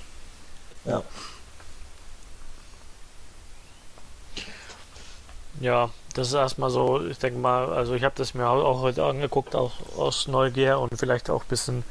Ja, 5.62 5.90
das 6.14 6.28
ist 6.28 6.36
erstmal 6.36 6.70
so, 6.70 7.04
ich 7.04 7.18
denke 7.18 7.40
mal, 7.40 7.74
also 7.74 7.96
ich 7.96 8.04
habe 8.04 8.14
das 8.16 8.36
mir 8.36 8.48
auch 8.48 8.82
heute 8.82 9.04
angeguckt, 9.04 9.56
auch 9.56 9.72
aus 9.98 10.28
Neugier 10.28 10.78
und 10.78 10.96
vielleicht 10.96 11.32
auch 11.32 11.42
ein 11.42 11.50
bisschen 11.50 11.84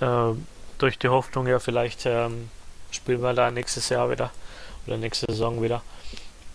äh, 0.00 0.32
durch 0.76 0.98
die 0.98 1.08
Hoffnung, 1.08 1.46
ja, 1.46 1.60
vielleicht 1.60 2.04
ähm, 2.04 2.50
spielen 2.90 3.22
wir 3.22 3.32
da 3.32 3.50
nächstes 3.50 3.88
Jahr 3.88 4.10
wieder 4.10 4.30
oder 4.86 4.98
nächste 4.98 5.32
Saison 5.32 5.62
wieder. 5.62 5.80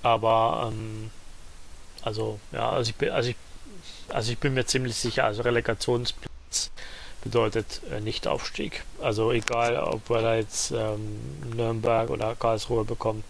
Aber 0.04 0.72
ähm, 0.72 1.12
also 2.02 2.40
ja, 2.52 2.70
also 2.70 2.90
ich 2.90 2.96
bin, 2.96 3.10
also 3.12 3.30
ich, 3.30 3.36
also 4.10 4.32
ich 4.32 4.38
bin 4.38 4.54
mir 4.54 4.66
ziemlich 4.66 4.96
sicher, 4.96 5.26
also 5.26 5.42
Relegationsplatz 5.44 6.72
bedeutet 7.24 7.82
äh, 7.92 8.02
nicht 8.02 8.28
Aufstieg. 8.28 8.84
Also 9.02 9.32
egal, 9.32 9.78
ob 9.78 10.10
wir 10.10 10.22
da 10.22 10.36
jetzt 10.36 10.72
ähm, 10.72 11.20
Nürnberg 11.56 12.10
oder 12.10 12.36
Karlsruhe 12.36 12.84
bekommen. 12.84 13.24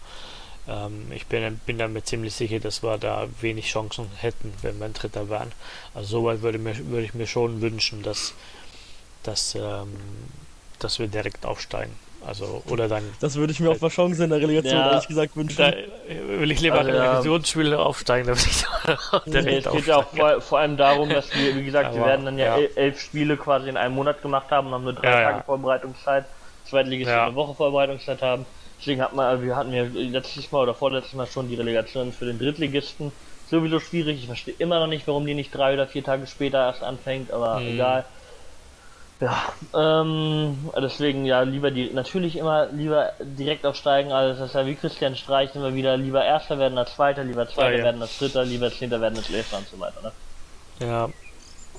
Ähm, 0.68 1.10
ich 1.12 1.26
bin, 1.26 1.58
bin 1.66 1.78
damit 1.78 2.06
ziemlich 2.06 2.34
sicher, 2.34 2.60
dass 2.60 2.82
wir 2.82 2.98
da 2.98 3.28
wenig 3.40 3.66
Chancen 3.66 4.08
hätten, 4.16 4.52
wenn 4.62 4.78
wir 4.78 4.86
ein 4.86 4.94
Dritter 4.94 5.28
wären. 5.28 5.52
Also 5.94 6.20
soweit 6.20 6.42
würde, 6.42 6.58
mir, 6.58 6.76
würde 6.88 7.04
ich 7.04 7.14
mir 7.14 7.26
schon 7.26 7.60
wünschen, 7.60 8.02
dass, 8.02 8.34
dass, 9.22 9.54
ähm, 9.54 9.96
dass 10.78 10.98
wir 10.98 11.08
direkt 11.08 11.44
aufsteigen. 11.44 11.94
Also, 12.26 12.62
oder 12.70 12.86
dann 12.88 13.02
Das 13.20 13.34
würde 13.36 13.52
ich 13.52 13.58
mir 13.60 13.70
auch 13.70 13.80
mal 13.80 13.88
Chancen 13.90 14.24
in 14.24 14.30
der 14.30 14.40
Relegation 14.40 14.78
Ja. 14.78 14.90
ehrlich 14.92 15.08
gesagt 15.08 15.36
wünschen. 15.36 15.56
da 15.58 15.72
will 16.38 16.50
ich 16.50 16.60
lieber 16.60 16.76
Also, 16.78 16.90
also, 16.90 16.98
ja. 17.02 17.04
Relegationsspiele 17.08 17.78
aufsteigen, 17.78 18.26
damit 18.26 18.46
ich 18.46 18.64
da 18.86 19.22
Nee, 19.26 19.56
es 19.58 19.70
geht 19.70 19.86
ja 19.86 19.96
auch 19.96 20.06
vor, 20.08 20.40
vor 20.40 20.58
allem 20.60 20.76
darum, 20.76 21.08
dass 21.08 21.34
wir, 21.34 21.56
wie 21.56 21.64
gesagt, 21.64 21.92
wir 21.94 22.00
Aber, 22.00 22.10
werden 22.10 22.24
dann 22.24 22.38
ja, 22.38 22.56
ja. 22.56 22.56
el- 22.58 22.70
elf 22.76 23.00
Spiele 23.00 23.36
quasi 23.36 23.68
in 23.68 23.76
einem 23.76 23.94
Monat 23.94 24.22
gemacht 24.22 24.50
haben 24.50 24.68
und 24.68 24.74
haben 24.74 24.84
nur 24.84 24.92
drei 24.92 25.08
Ja, 25.10 25.22
Tage 25.22 25.36
ja. 25.38 25.42
Vorbereitungszeit. 25.42 26.24
Zweitligisten 26.64 27.14
Ja. 27.14 27.26
eine 27.26 27.34
Woche 27.34 27.54
Vorbereitungszeit 27.54 28.22
haben. 28.22 28.46
Deswegen 28.78 29.02
hat 29.02 29.14
man, 29.14 29.42
wir 29.42 29.56
hatten 29.56 29.72
ja 29.72 29.84
letztes 29.92 30.50
Mal 30.52 30.62
oder 30.62 30.74
vorletztes 30.74 31.14
Mal 31.14 31.26
schon 31.26 31.48
die 31.48 31.54
Relegation 31.56 32.12
für 32.12 32.24
den 32.24 32.38
Drittligisten. 32.38 33.12
Sowieso 33.50 33.80
schwierig. 33.80 34.18
Ich 34.20 34.26
verstehe 34.26 34.54
immer 34.58 34.78
noch 34.80 34.86
nicht, 34.86 35.06
warum 35.06 35.26
die 35.26 35.34
nicht 35.34 35.54
drei 35.54 35.74
oder 35.74 35.86
vier 35.86 36.02
Tage 36.04 36.26
später 36.26 36.58
erst 36.66 36.82
anfängt, 36.82 37.32
aber 37.32 37.58
Hm. 37.58 37.74
egal. 37.74 38.04
Ja, 39.22 39.40
ähm, 39.72 40.70
deswegen 40.76 41.24
ja 41.24 41.42
lieber 41.42 41.70
die, 41.70 41.90
natürlich 41.94 42.34
immer 42.34 42.66
lieber 42.72 43.12
direkt 43.20 43.64
aufsteigen, 43.64 44.10
also 44.10 44.36
das 44.36 44.48
ist 44.48 44.54
ja 44.56 44.66
wie 44.66 44.74
Christian 44.74 45.14
Streich 45.14 45.54
immer 45.54 45.72
wieder 45.76 45.96
lieber 45.96 46.24
Erster 46.24 46.58
werden 46.58 46.76
als 46.76 46.96
Zweiter, 46.96 47.22
lieber 47.22 47.48
Zweiter 47.48 47.68
Ah, 47.68 47.78
ja. 47.78 47.84
werden 47.84 48.02
als 48.02 48.18
Dritter, 48.18 48.44
lieber 48.44 48.72
Zehnter 48.72 49.00
werden 49.00 49.16
als 49.16 49.30
Elfter 49.30 49.58
und 49.58 49.68
so 49.68 49.78
weiter, 49.78 50.02
ne? 50.02 50.12
Ja, 50.84 51.08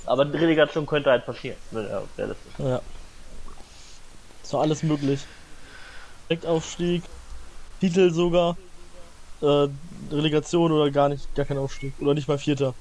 Aber 0.06 0.24
die 0.24 0.38
Relegation 0.38 0.86
könnte 0.86 1.10
halt 1.10 1.26
passieren. 1.26 1.58
Ja, 1.72 2.04
realistisch. 2.18 2.54
Ja. 2.60 2.80
Ist 4.42 4.54
doch 4.54 4.62
alles 4.62 4.82
möglich. 4.82 5.20
Direktaufstieg, 6.30 7.04
Titel 7.82 8.10
sogar, 8.12 8.56
äh, 9.42 9.68
Relegation 10.12 10.72
oder 10.72 10.90
gar 10.92 11.10
nicht, 11.10 11.36
gar 11.36 11.46
kein 11.46 11.58
Aufstieg. 11.58 11.94
Oder 12.00 12.14
nicht 12.14 12.30
mal 12.30 12.38
Vierter. 12.38 12.74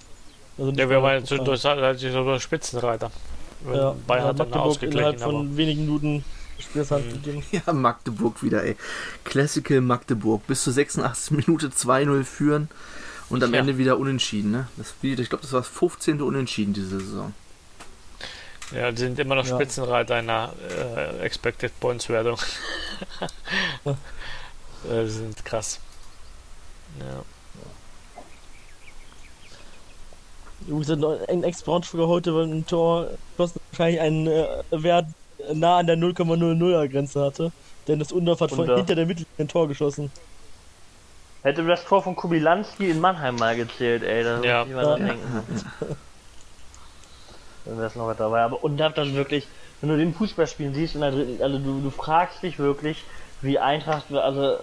Also 0.57 0.71
nicht 0.71 0.79
ja 0.79 0.89
wir 0.89 0.99
mal 1.01 1.15
waren 1.15 1.19
jetzt 1.19 1.33
durch, 1.33 1.43
durch, 1.43 2.03
durch 2.03 2.43
Spitzenreiter. 2.43 3.11
Ja, 3.73 3.95
Bayern 4.07 4.25
hat 4.27 4.41
dann 4.41 4.49
Magdeburg 4.49 4.49
innerhalb 4.49 4.67
ausgeglichen, 4.67 5.23
aber 5.23 5.33
von 5.33 5.57
wenigen 5.57 5.81
Minuten 5.87 6.25
Spielzeit 6.59 7.05
Mhm. 7.07 7.13
gegeben. 7.13 7.43
Ja, 7.53 7.73
Magdeburg 7.73 8.43
wieder, 8.43 8.65
ey. 8.65 8.77
Classical 9.25 9.81
Magdeburg. 9.81 10.47
Bis 10.47 10.63
zur 10.65 10.73
86. 10.73 11.31
Minute 11.47 11.71
2-0 11.71 12.25
führen 12.25 12.69
und 13.29 13.43
am 13.43 13.53
Ja. 13.53 13.61
Ende 13.61 13.79
wieder 13.79 13.99
unentschieden, 13.99 14.51
ne? 14.53 14.69
Das, 14.77 14.95
ich 15.03 15.29
glaube, 15.29 15.43
das 15.43 15.53
war 15.53 15.61
das 15.61 15.69
15. 15.69 16.23
Unentschieden 16.23 16.73
diese 16.73 17.01
Saison. 17.01 17.35
ja, 18.73 18.91
die 18.91 18.99
sind 18.99 19.19
immer 19.19 19.35
noch 19.35 19.47
Ja. 19.47 19.55
Spitzenreiter 19.57 20.19
in 20.21 20.27
der 20.29 20.53
äh, 20.71 21.19
Expected 21.21 21.79
Points 21.81 22.09
Wertung. 22.09 22.39
äh, 23.85 25.07
sind 25.07 25.45
krass. 25.45 25.79
Ja. 27.01 27.23
Hat 30.69 30.99
noch 30.99 31.19
ein 31.29 31.43
Ex-Braunschweiger 31.43 32.09
heute 32.09 32.35
weil 32.35 32.47
ein 32.47 32.65
Tor 32.67 33.19
geschossen, 33.37 33.61
wahrscheinlich 33.71 34.01
einen 34.01 34.27
äh, 34.27 34.47
Wert 34.71 35.07
nah 35.53 35.79
an 35.79 35.87
der 35.87 35.97
0,00er 35.97 36.89
Grenze 36.89 37.21
hatte. 37.21 37.51
Denn 37.89 37.99
das 37.99 38.13
Undorf 38.13 38.41
hat 38.41 38.51
von 38.51 38.61
Undorf. 38.61 38.79
hinter 38.81 38.95
der 38.95 39.07
Mittellinie 39.07 39.27
ein 39.39 39.49
Tor 39.49 39.69
geschossen. 39.69 40.13
Hätte 41.43 41.65
das 41.67 41.85
Tor 41.85 42.03
von 42.03 42.15
Kubilanski 42.15 42.89
in 42.89 43.01
Mannheim 43.01 43.37
mal 43.37 43.57
gezählt, 43.57 44.03
ey, 44.05 44.23
da 44.23 44.43
Ja. 44.45 44.61
muss 44.61 44.69
ich 44.69 44.75
mal 44.75 44.85
dran 44.85 45.01
Ja. 45.01 45.07
denken. 45.07 45.45
Dann 47.65 47.77
wäre 47.77 47.87
es 47.87 47.95
noch 47.95 48.07
was 48.07 48.17
dabei. 48.17 48.43
Aber 48.43 48.63
und 48.63 48.77
das 48.77 48.95
wirklich, 49.15 49.49
wenn 49.81 49.89
du 49.89 49.97
den 49.97 50.15
Fußballspielen 50.15 50.75
siehst 50.75 50.95
in 50.95 51.01
der 51.01 51.11
dritten, 51.13 51.43
also 51.43 51.59
du, 51.59 51.81
du 51.81 51.91
fragst 51.91 52.43
dich 52.43 52.59
wirklich, 52.59 53.05
wie 53.41 53.59
Eintracht, 53.59 54.11
also 54.13 54.59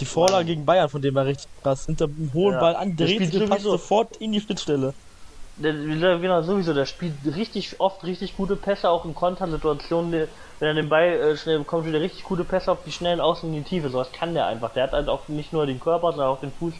Die 0.00 0.06
Vorlage 0.06 0.46
gegen 0.46 0.66
Bayern, 0.66 0.88
von 0.88 1.02
dem 1.02 1.14
war 1.14 1.24
richtig 1.26 1.48
krass. 1.62 1.86
Hinter 1.86 2.08
dem 2.08 2.32
hohen 2.32 2.54
Ja. 2.54 2.60
Ball 2.60 2.76
an, 2.76 2.96
dreht 2.96 3.32
sich 3.32 3.48
passt 3.48 3.62
sofort 3.62 4.16
in 4.16 4.32
die 4.32 4.40
Schnittstelle. 4.40 4.94
Der, 5.56 5.72
genau, 6.18 6.42
sowieso, 6.42 6.74
der 6.74 6.84
spielt 6.84 7.14
richtig 7.24 7.78
oft 7.78 8.02
richtig 8.02 8.36
gute 8.36 8.56
Pässe, 8.56 8.90
auch 8.90 9.04
in 9.04 9.14
Kontersituationen, 9.14 10.10
wenn 10.58 10.68
er 10.68 10.74
den 10.74 10.88
Ball 10.88 11.04
äh, 11.12 11.36
schnell 11.36 11.58
bekommt, 11.60 11.84
spielt 11.84 11.94
er 11.94 12.00
richtig 12.00 12.24
gute 12.24 12.44
Pässe 12.44 12.72
auf 12.72 12.82
die 12.84 12.90
schnellen 12.90 13.20
Außen 13.20 13.48
in 13.48 13.62
die 13.62 13.68
Tiefe, 13.68 13.88
sowas 13.88 14.10
kann 14.10 14.34
der 14.34 14.46
einfach. 14.46 14.72
Der 14.72 14.82
hat 14.84 14.92
halt 14.92 15.08
auch 15.08 15.28
nicht 15.28 15.52
nur 15.52 15.64
den 15.66 15.78
Körper, 15.78 16.10
sondern 16.10 16.28
auch 16.28 16.40
den 16.40 16.52
Fuß. 16.52 16.74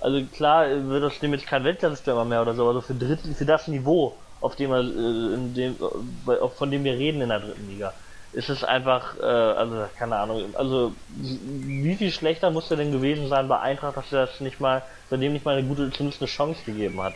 Also 0.00 0.24
klar 0.26 0.66
äh, 0.68 0.88
wird 0.88 1.04
das 1.04 1.18
dem 1.20 1.32
jetzt 1.32 1.46
kein 1.46 1.62
Weltklasse-Stürmer 1.64 2.24
mehr 2.24 2.42
oder 2.42 2.54
so, 2.54 2.62
aber 2.64 2.74
so 2.74 2.80
für, 2.80 2.94
Dritt, 2.94 3.20
für 3.20 3.46
das 3.46 3.68
Niveau, 3.68 4.20
auf 4.40 4.56
dem 4.56 4.72
er, 4.72 4.80
äh, 4.80 5.34
in 5.34 5.54
dem, 5.54 5.76
äh, 5.76 6.48
von 6.56 6.70
dem 6.72 6.82
wir 6.84 6.94
reden 6.94 7.20
in 7.20 7.28
der 7.28 7.40
dritten 7.40 7.68
Liga, 7.68 7.94
ist 8.32 8.48
es 8.50 8.62
einfach, 8.64 9.18
äh, 9.18 9.22
also 9.24 9.84
keine 9.98 10.16
Ahnung, 10.16 10.54
also 10.54 10.92
wie 11.16 11.94
viel 11.96 12.10
schlechter 12.12 12.50
muss 12.50 12.70
er 12.70 12.76
denn 12.76 12.92
gewesen 12.92 13.28
sein 13.28 13.48
bei 13.48 13.58
Eintracht, 13.58 13.96
dass 13.96 14.12
er 14.12 14.26
das 14.26 14.40
nicht 14.40 14.60
mal, 14.60 14.82
bei 15.10 15.16
dem 15.16 15.32
nicht 15.32 15.44
mal 15.44 15.56
eine 15.56 15.66
gute, 15.66 15.90
zumindest 15.90 16.20
eine 16.22 16.28
Chance 16.28 16.60
gegeben 16.64 17.00
hat. 17.02 17.14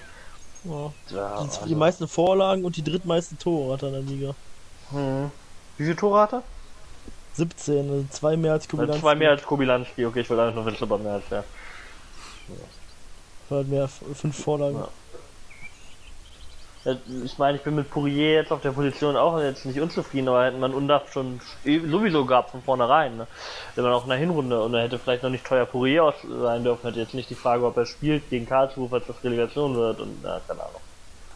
Ja. 0.65 0.73
Ja, 0.73 0.91
Die, 1.11 1.17
also- 1.17 1.67
die 1.67 1.75
meisten 1.75 2.09
Vorlagen 2.09 2.65
und 2.65 2.77
die 2.77 2.85
drittmeisten 2.85 3.39
Tore 3.39 3.75
hat 3.75 3.83
er 3.83 3.89
in 3.89 3.95
der 3.95 4.03
Liga. 4.03 4.35
Hm. 4.91 5.31
Wie 5.77 5.85
viele 5.85 5.97
Tore 5.97 6.21
hat 6.21 6.33
er? 6.33 6.43
17, 7.35 7.91
also 7.91 8.05
zwei 8.11 8.37
mehr 8.37 8.53
als 8.53 8.69
Kubilanski. 8.69 9.01
Zwei 9.01 9.15
mehr 9.15 9.31
als 9.31 9.43
Kobilanski, 9.43 10.05
okay, 10.07 10.21
ich 10.21 10.31
wollte 10.31 10.43
einfach 10.43 10.55
nur 10.57 10.67
wissen, 10.67 10.85
ob 10.85 10.91
er 10.93 10.99
mehr 10.99 11.13
als 11.15 11.25
der. 11.31 11.45
Halt 13.51 13.69
mehr 13.69 13.89
fünf 13.89 14.43
Vorlagen. 14.43 14.79
Ja. 14.79 14.89
Ja, 16.85 16.97
Ich 17.25 17.39
meine, 17.39 17.59
ich 17.59 17.63
bin 17.65 17.75
mit 17.77 17.91
Pourier 17.91 18.35
jetzt 18.35 18.51
auf 18.53 18.61
der 18.61 18.73
Position 18.73 19.17
auch 19.17 19.39
jetzt 19.41 19.65
nicht 19.67 19.81
unzufrieden, 19.81 20.29
aber 20.29 20.45
hätte 20.45 20.59
man 20.59 20.75
Undaf 20.75 21.13
schon 21.13 21.41
eh 21.65 21.79
sowieso 21.87 22.25
gehabt 22.27 22.51
von 22.51 22.63
vornherein. 22.63 23.17
Ne? 23.17 23.27
Wenn 23.77 23.85
man 23.85 23.93
auch 23.93 24.03
in 24.05 24.11
der 24.11 24.19
Hinrunde 24.19 24.61
und 24.63 24.75
er 24.75 24.83
hätte 24.83 24.99
vielleicht 24.99 25.23
noch 25.23 25.31
nicht 25.31 25.47
teuer 25.47 25.67
Pourier 25.67 26.05
aus 26.05 26.15
sein 26.23 26.65
dürfen, 26.65 26.87
hätte 26.87 26.99
jetzt 27.01 27.15
nicht 27.15 27.31
die 27.31 27.37
Frage, 27.37 27.65
ob 27.65 27.77
er 27.77 27.87
spielt 27.87 28.29
gegen 28.31 28.47
Karlsruhe, 28.47 28.89
falls 28.91 29.07
das 29.07 29.23
Relegation 29.23 29.77
wird 29.77 30.01
und 30.01 30.23
ja, 30.25 30.41
keine 30.47 30.61
Ahnung. 30.65 30.81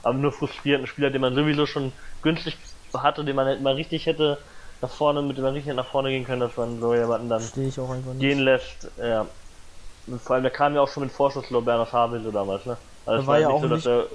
Aber 0.02 0.14
nur 0.14 0.32
frustriert, 0.32 0.80
ein 0.80 0.86
Spieler, 0.86 1.10
den 1.10 1.20
man 1.20 1.34
sowieso 1.34 1.66
schon 1.66 1.92
günstig 2.22 2.56
hatte, 2.96 3.24
den 3.24 3.36
man, 3.36 3.46
hätte- 3.46 3.62
mal 3.62 3.74
richtig 3.74 4.06
hätte 4.06 4.38
nach 4.80 4.90
vorne, 4.90 5.22
mit 5.22 5.36
dem 5.36 5.44
man 5.44 5.54
richtig 5.54 5.74
nach 5.74 5.86
vorne 5.86 6.10
gehen 6.10 6.24
können, 6.24 6.40
dass 6.40 6.56
man 6.56 6.80
so 6.80 6.94
jemanden 6.94 7.28
dann 7.28 7.42
gehen 8.18 8.38
lässt. 8.40 8.90
Ja. 9.00 9.26
Und 10.06 10.20
vor 10.22 10.34
allem, 10.34 10.42
der 10.44 10.52
kam 10.52 10.74
ja 10.74 10.80
auch 10.80 10.88
schon 10.88 11.02
mit 11.04 11.12
Vorschuss 11.12 11.48
Bernhard 11.48 11.92
Havelse 11.92 12.30
damals, 12.32 12.64
ne? 12.66 12.76
Also 13.04 13.22
es 13.22 13.26
war 13.26 13.38
ja 13.38 13.48
nicht 13.48 13.56
auch 13.56 13.62
so, 13.62 13.68
dass 13.68 13.84
nicht- 13.84 13.86
er 13.86 14.06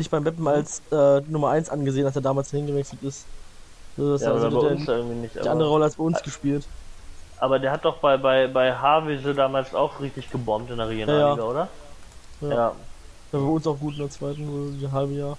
Nicht 0.00 0.10
beim 0.10 0.24
Beppen 0.24 0.48
als 0.48 0.80
äh, 0.90 1.20
Nummer 1.28 1.50
1 1.50 1.68
angesehen, 1.68 2.06
als 2.06 2.16
er 2.16 2.22
damals 2.22 2.50
hingewechselt 2.50 3.02
ist. 3.02 3.26
Also, 3.98 4.12
das 4.12 4.22
Ja, 4.22 4.32
also 4.32 4.50
bei 4.50 4.66
der, 4.66 4.76
uns 4.76 4.88
irgendwie 4.88 5.14
nicht. 5.16 5.34
die 5.34 5.40
Aber, 5.40 5.50
andere 5.50 5.68
Rolle 5.68 5.84
als 5.84 5.96
bei 5.96 6.02
uns 6.04 6.22
gespielt. 6.22 6.66
aber 7.38 7.58
der 7.58 7.70
hat 7.70 7.84
doch 7.84 7.98
bei, 7.98 8.16
bei, 8.16 8.46
bei 8.48 8.74
Havelse 8.74 9.34
damals 9.34 9.74
auch 9.74 10.00
richtig 10.00 10.30
gebombt 10.30 10.70
in 10.70 10.78
der 10.78 10.88
Regionalliga, 10.88 11.42
Ja, 11.42 11.44
oder? 11.44 11.68
Ja. 12.40 12.48
Ja. 12.48 12.56
Ja, 12.56 13.38
bei 13.38 13.38
uns 13.40 13.66
auch 13.66 13.78
gut 13.78 13.92
in 13.92 13.98
der 14.00 14.08
zweiten, 14.08 14.80
so 14.80 14.90
halbe 14.90 15.12
Jahr. 15.12 15.36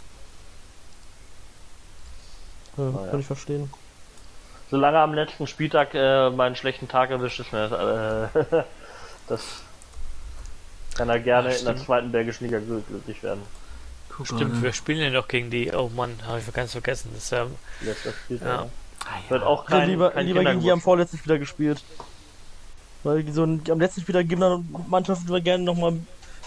Ja, 2.77 2.83
Ah, 2.83 3.05
ja. 3.05 3.09
Kann 3.11 3.19
ich 3.19 3.25
verstehen. 3.25 3.67
Solange 4.69 4.99
am 4.99 5.15
letzten 5.15 5.47
Spieltag 5.47 5.95
äh, 5.95 6.29
mal 6.29 6.45
einen 6.45 6.55
schlechten 6.55 6.87
Tag 6.87 7.09
erwischt, 7.09 7.39
ist 7.39 7.51
mir 7.51 7.67
das, 7.67 8.29
äh, 8.35 8.63
das 9.27 9.41
kann 10.95 11.09
er 11.09 11.19
gerne 11.19 11.49
Ja, 11.49 11.55
in 11.57 11.65
der 11.65 11.77
zweiten 11.77 12.11
belgischen 12.11 12.45
Liga 12.45 12.59
glück- 12.59 12.85
glücklich 12.87 13.23
werden. 13.23 13.41
Guck 14.29 14.37
Stimmt, 14.37 14.53
mal, 14.55 14.61
wir 14.63 14.73
spielen 14.73 14.99
ja 15.01 15.09
noch 15.09 15.27
gegen 15.27 15.49
die. 15.49 15.71
Oh 15.73 15.89
Mann, 15.95 16.15
habe 16.25 16.39
ich 16.39 16.53
ganz 16.53 16.71
vergessen. 16.71 17.11
Das 17.13 17.23
ist 17.25 17.31
ja. 17.31 17.47
Letzter 17.81 18.11
Spieltag. 18.13 18.47
Ja. 18.47 18.53
Ja. 18.63 18.69
Ah, 19.05 19.29
Wird 19.29 19.41
ja. 19.41 19.47
auch 19.47 19.63
Ich 19.63 19.69
hätte 19.69 19.79
kein, 19.79 19.89
lieber, 19.89 20.11
kein 20.11 20.25
lieber 20.27 20.43
gegen 20.43 20.59
die 20.61 20.71
am 20.71 20.81
vorletzten 20.81 21.17
Spieler 21.17 21.39
gespielt. 21.39 21.83
Weil 23.03 23.27
so 23.31 23.43
ein, 23.43 23.61
am 23.69 23.79
letzten 23.79 24.01
Spieler 24.01 24.23
geben 24.23 24.41
dann 24.41 24.75
Mannschaften 24.87 25.27
immer 25.27 25.41
gerne 25.41 25.63
nochmal 25.63 25.93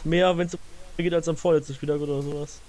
mehr, 0.04 0.36
wenn 0.38 0.46
es 0.46 0.56
geht, 0.96 1.12
als 1.12 1.28
am 1.28 1.36
vorletzten 1.36 1.74
Spieltag 1.74 2.00
oder 2.00 2.22
sowas. 2.22 2.60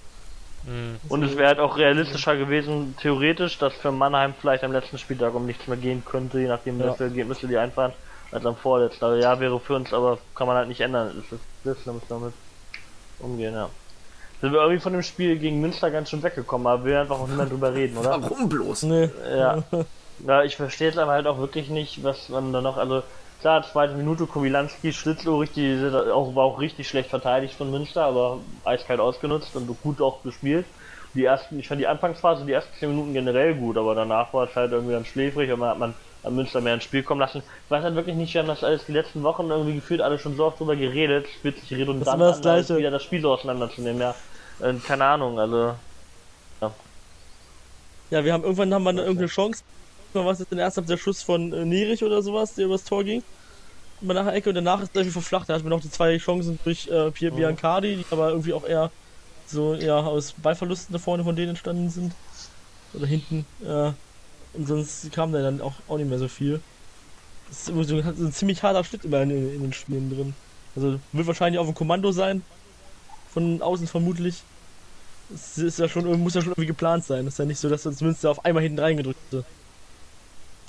Mh, 0.64 0.98
Und 1.10 1.22
es 1.24 1.38
wäre 1.38 1.50
halt 1.50 1.60
auch 1.60 1.78
realistischer 1.78 2.36
gewesen, 2.36 2.96
theoretisch, 3.00 3.60
dass 3.60 3.74
für 3.76 3.92
Mannheim 3.92 4.34
vielleicht 4.42 4.64
am 4.64 4.72
letzten 4.72 4.98
Spieltag 4.98 5.36
um 5.36 5.46
nichts 5.46 5.68
mehr 5.68 5.78
gehen 5.78 6.04
könnte, 6.04 6.40
je 6.40 6.48
nachdem, 6.48 6.80
Ja. 6.80 6.88
was 6.88 6.98
für 6.98 7.04
Ergebnisse 7.04 7.48
die 7.48 7.58
einfahren, 7.58 7.94
als 8.32 8.44
am 8.46 8.56
vorletzten. 8.56 9.06
Aber 9.06 9.18
ja, 9.18 9.40
wäre 9.40 9.60
für 9.60 9.76
uns, 9.76 9.94
aber 9.94 10.18
kann 10.34 10.48
man 10.48 10.58
halt 10.58 10.68
nicht 10.68 10.82
ändern. 10.82 11.12
Das 11.16 11.32
ist 11.32 11.46
das, 11.64 11.78
da 11.86 11.92
müssen 11.94 12.10
wir 12.10 12.16
damit 12.20 12.34
umgehen, 13.20 13.54
ja. 13.54 13.70
Sind 14.42 14.52
wir 14.52 14.60
irgendwie 14.60 14.82
von 14.82 14.94
dem 14.94 15.04
Spiel 15.04 15.38
gegen 15.38 15.62
Münster 15.62 15.92
ganz 15.92 16.10
schön 16.10 16.22
weggekommen, 16.22 16.68
aber 16.68 16.84
will 16.84 16.96
einfach 16.96 17.20
auch 17.20 17.28
niemand 17.28 17.52
drüber 17.52 17.74
reden, 17.74 17.98
oder? 17.98 18.12
Warum 18.22 18.50
bloß? 18.50 18.84
Nee. 18.84 19.10
Ja. 19.36 19.64
ja, 20.26 20.44
ich 20.44 20.56
verstehe 20.56 20.90
jetzt 20.90 20.98
aber 20.98 21.12
halt 21.12 21.28
auch 21.28 21.40
wirklich 21.40 21.70
nicht, 21.70 22.04
was 22.04 22.30
man 22.30 22.52
da 22.52 22.62
noch, 22.62 22.78
also 22.78 23.04
klar, 23.42 23.64
zweite 23.64 23.96
Minute, 23.96 24.26
Kowilanski, 24.26 24.92
Schlitzohrig, 24.92 25.52
die 25.54 25.78
sind 25.78 25.96
auch, 25.96 26.36
war 26.36 26.46
auch 26.46 26.60
richtig 26.60 26.88
schlecht 26.88 27.10
verteidigt 27.10 27.54
von 27.54 27.72
Münster, 27.72 28.04
aber 28.04 28.40
eiskalt 28.66 29.00
ausgenutzt 29.00 29.56
und 29.56 29.68
gut 29.82 30.02
auch 30.02 30.24
gespielt. 30.24 30.66
Die 31.14 31.24
ersten, 31.24 31.58
ich 31.60 31.68
fand 31.68 31.80
die 31.80 31.88
Anfangsphase, 31.88 32.46
die 32.46 32.52
ersten 32.52 32.76
10 32.78 32.90
Minuten 32.90 33.14
generell 33.14 33.56
gut, 33.56 33.78
aber 33.78 33.96
danach 33.96 34.34
war 34.34 34.50
es 34.50 34.56
halt 34.56 34.74
irgendwie 34.74 34.94
dann 34.94 35.06
schläfrig 35.06 35.50
und 35.52 35.60
man 35.60 35.70
hat 35.70 35.80
man 35.80 35.94
an 36.26 36.36
Münster 36.36 36.62
mehr 36.62 36.74
ins 36.76 36.84
Spiel 36.84 37.04
kommen 37.04 37.22
lassen. 37.22 37.40
Ich 37.66 37.72
weiß 37.72 37.84
halt 37.84 37.96
wirklich 37.96 38.16
nicht, 38.16 38.34
wir 38.34 38.42
haben 38.42 38.48
das 38.48 38.64
alles 38.64 38.86
die 38.86 38.92
letzten 38.94 39.24
Wochen 39.24 39.50
irgendwie 39.50 39.76
gefühlt 39.76 40.02
alle 40.02 40.20
schon 40.20 40.36
so 40.36 40.46
oft 40.46 40.60
drüber 40.60 40.76
geredet, 40.76 41.26
es 41.26 41.42
fühlt 41.42 41.60
sich 41.60 41.72
redundant 41.78 42.08
Das 42.08 42.14
ist 42.16 42.20
das 42.22 42.42
Gleiche. 42.42 42.78
wieder 42.78 42.92
das 42.92 43.04
Spiel 43.04 43.22
so 43.22 43.32
auseinanderzunehmen, 43.34 44.02
ja. 44.02 44.16
Äh, 44.62 44.74
keine 44.86 45.06
Ahnung, 45.06 45.40
also 45.40 45.76
Ja, 48.12 48.24
wir 48.24 48.34
haben 48.34 48.44
irgendwann 48.44 48.74
haben 48.74 48.84
wir 48.84 48.90
eine, 48.92 49.02
irgendeine 49.02 49.28
Chance. 49.28 49.64
Mal 50.14 50.26
was 50.26 50.40
jetzt 50.40 50.52
in 50.52 50.58
der 50.58 50.66
ersten 50.66 50.86
der 50.86 50.98
Schuss 50.98 51.22
von 51.24 51.52
äh, 51.52 51.66
Nerich 51.66 52.04
oder 52.04 52.22
sowas, 52.22 52.54
der 52.56 52.66
übers 52.66 52.84
Tor 52.86 53.04
ging. 53.04 53.22
Immer 54.02 54.14
nach 54.14 54.26
der 54.26 54.34
Ecke 54.36 54.50
und 54.50 54.56
danach 54.56 54.82
ist 54.82 54.94
gleich 54.94 55.06
wieder 55.06 55.14
verflacht. 55.14 55.50
Da 55.50 55.54
hatten 55.54 55.64
wir 55.66 55.70
noch 55.70 55.82
die 55.82 55.90
zwei 55.90 56.18
Chancen 56.18 56.60
durch 56.64 56.88
äh, 56.88 57.12
Pier 57.12 57.32
Mhm. 57.32 57.38
Biancardi, 57.38 57.98
die 57.98 58.06
aber 58.12 58.30
irgendwie 58.30 58.54
auch 58.54 58.66
eher 58.66 58.92
so 59.48 59.74
ja 59.74 60.00
aus 60.00 60.34
Ballverlusten 60.42 60.94
da 60.94 61.00
vorne 61.00 61.24
von 61.24 61.36
denen 61.36 61.50
entstanden 61.50 61.90
sind. 61.90 62.14
Oder 62.94 63.08
hinten. 63.08 63.46
Äh, 63.66 63.92
und 64.58 64.68
sonst 64.68 65.12
kam 65.12 65.32
da 65.32 65.42
dann 65.42 65.62
auch, 65.62 65.74
auch 65.88 65.98
nicht 65.98 66.10
mehr 66.10 66.20
so 66.20 66.28
viel. 66.28 66.62
Das 67.50 67.62
ist 67.62 67.70
immer 67.70 67.84
so, 67.84 68.02
so 68.02 68.26
ein 68.26 68.34
ziemlich 68.34 68.64
harter 68.64 68.84
Schnitt 68.84 69.06
immer 69.06 69.22
in, 69.22 69.32
in 69.32 69.62
den 69.62 69.74
Spielen 69.74 70.10
drin. 70.10 70.34
Also 70.76 71.00
wird 71.12 71.28
wahrscheinlich 71.28 71.60
auf 71.60 71.68
dem 71.68 71.76
Kommando 71.76 72.12
sein. 72.12 72.42
Von 73.34 73.62
außen 73.62 73.88
vermutlich. 73.88 74.42
Es 75.34 75.58
ist 75.58 75.80
ja 75.80 75.90
schon, 75.90 76.06
muss 76.22 76.36
ja 76.36 76.42
schon 76.42 76.52
irgendwie 76.52 76.68
geplant 76.68 77.06
sein. 77.06 77.28
Es 77.28 77.34
ist 77.34 77.40
ja 77.40 77.46
nicht 77.46 77.60
so, 77.60 77.70
dass 77.70 77.86
uns 77.86 78.02
Münster 78.02 78.30
auf 78.30 78.46
einmal 78.46 78.64
hinten 78.64 78.80
reingedrückt 78.80 79.32
wird. 79.32 79.46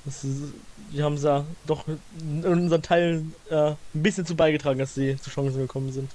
Das 0.04 0.22
ist, 0.22 0.52
die 0.92 1.02
haben 1.02 1.16
ja 1.16 1.44
doch 1.66 1.84
in 2.20 2.44
unseren 2.44 2.82
Teilen 2.82 3.34
äh, 3.50 3.70
ein 3.70 3.76
bisschen 3.92 4.24
zu 4.24 4.36
beigetragen, 4.36 4.78
dass 4.78 4.94
sie 4.94 5.16
zu 5.16 5.30
Chancen 5.30 5.58
gekommen 5.58 5.92
sind. 5.92 6.10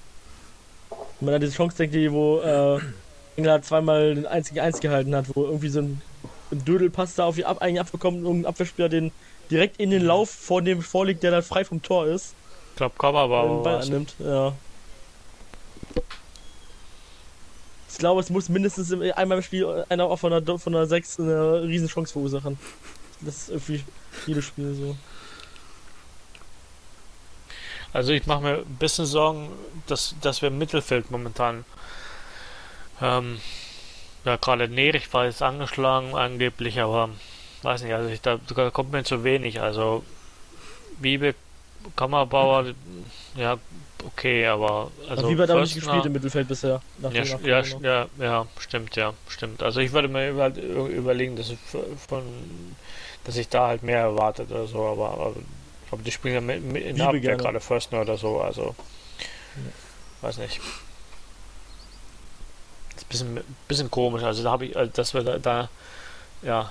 Wenn 1.20 1.26
man 1.26 1.34
an 1.34 1.40
diese 1.40 1.54
Chance 1.54 1.76
denkt, 1.76 1.94
die, 1.94 2.10
wo 2.10 2.40
äh, 2.40 2.80
England 3.36 3.64
zweimal 3.64 4.14
den 4.14 4.26
einzigen 4.26 4.60
Eins 4.60 4.80
gehalten 4.80 5.14
hat, 5.14 5.26
wo 5.34 5.44
irgendwie 5.44 5.68
so 5.68 5.80
ein, 5.80 6.00
ein 6.52 6.64
Dödelpass 6.64 7.14
da 7.14 7.24
auf 7.24 7.34
die 7.34 7.44
Ab 7.44 7.60
eigentlich 7.60 7.80
abbekommt 7.80 8.18
und 8.18 8.24
irgendein 8.24 8.50
Abwehrspieler 8.50 8.88
den 8.88 9.12
direkt 9.50 9.78
in 9.78 9.90
den 9.90 10.04
Lauf 10.04 10.30
vor 10.30 10.62
dem 10.62 10.82
vorliegt, 10.82 11.22
der 11.22 11.30
dann 11.30 11.42
frei 11.42 11.64
vom 11.64 11.82
Tor 11.82 12.06
ist, 12.06 12.34
ich 12.72 12.76
glaube, 12.76 12.94
Kammerbauer 12.98 13.48
den 13.48 13.62
Ball 13.62 13.82
annimmt. 13.82 14.14
Ja. 14.18 14.54
Ich 17.90 17.98
glaube, 17.98 18.22
es 18.22 18.30
muss 18.30 18.48
mindestens 18.48 18.90
einmal 18.92 19.38
im 19.38 19.44
Spiel 19.44 19.84
einer 19.90 20.16
von 20.16 20.44
der, 20.44 20.58
von 20.58 20.72
der 20.72 20.86
6 20.86 21.20
eine 21.20 21.62
riesen 21.64 21.88
Chance 21.88 22.14
verursachen. 22.14 22.58
Das 23.20 23.36
ist 23.36 23.48
irgendwie 23.50 23.84
jedes 24.26 24.46
Spiel 24.46 24.74
so. 24.74 24.96
Also 27.92 28.12
ich 28.12 28.26
mache 28.26 28.42
mir 28.42 28.56
ein 28.60 28.76
bisschen 28.78 29.04
Sorgen, 29.04 29.50
dass, 29.86 30.14
dass 30.22 30.40
wir 30.40 30.48
im 30.48 30.56
Mittelfeld 30.56 31.10
momentan 31.10 31.66
ähm, 33.02 33.38
ja 34.24 34.36
gerade 34.36 34.68
Nerich 34.68 35.12
war 35.12 35.26
jetzt 35.26 35.42
angeschlagen 35.42 36.14
angeblich, 36.14 36.80
aber 36.80 37.10
weiß 37.62 37.82
nicht, 37.82 37.94
also 37.94 38.08
ich, 38.08 38.20
da, 38.20 38.38
da 38.54 38.70
kommt 38.70 38.92
mir 38.92 39.04
zu 39.04 39.24
wenig. 39.24 39.60
Also 39.60 40.04
Wiebe, 41.00 41.34
Kammerbauer, 41.96 42.66
ja 43.36 43.58
okay, 44.04 44.46
aber 44.46 44.90
also 45.08 45.26
Also 45.26 45.30
Wie 45.30 45.42
hat 45.42 45.50
aber 45.50 45.62
nicht 45.62 45.74
gespielt 45.74 46.06
im 46.06 46.12
Mittelfeld 46.12 46.48
bisher. 46.48 46.80
Nach 46.98 47.12
ja, 47.12 47.24
ja, 47.42 47.62
ja, 47.82 48.06
ja, 48.18 48.46
stimmt, 48.58 48.96
ja, 48.96 49.14
stimmt. 49.28 49.62
Also 49.62 49.80
ich 49.80 49.92
würde 49.92 50.08
mir 50.08 50.30
über, 50.30 50.48
überlegen, 50.88 51.36
dass 51.36 51.50
ich 51.50 51.58
von, 52.08 52.22
dass 53.24 53.36
ich 53.36 53.48
da 53.48 53.68
halt 53.68 53.82
mehr 53.82 54.00
erwartet 54.00 54.50
oder 54.50 54.66
so, 54.66 54.84
aber, 54.84 55.10
aber, 55.10 55.34
aber 55.90 56.02
die 56.02 56.10
spielen 56.10 56.34
ja 56.34 56.40
mit, 56.40 56.62
mit 56.62 56.84
in 56.84 56.96
der 56.96 57.08
Abwehr 57.08 57.36
gerade 57.36 57.60
Förstner 57.60 58.00
oder 58.00 58.16
so, 58.16 58.40
also 58.40 58.74
weiß 60.20 60.38
nicht. 60.38 60.60
Ist 63.02 63.22
ein 63.22 63.34
bisschen, 63.34 63.54
bisschen 63.68 63.90
komisch, 63.90 64.22
also 64.22 64.42
da 64.42 64.50
habe 64.52 64.66
ich, 64.66 64.76
äh, 64.76 64.88
dass 64.92 65.14
wir 65.14 65.22
da, 65.22 65.38
da 65.38 65.68
ja, 66.42 66.70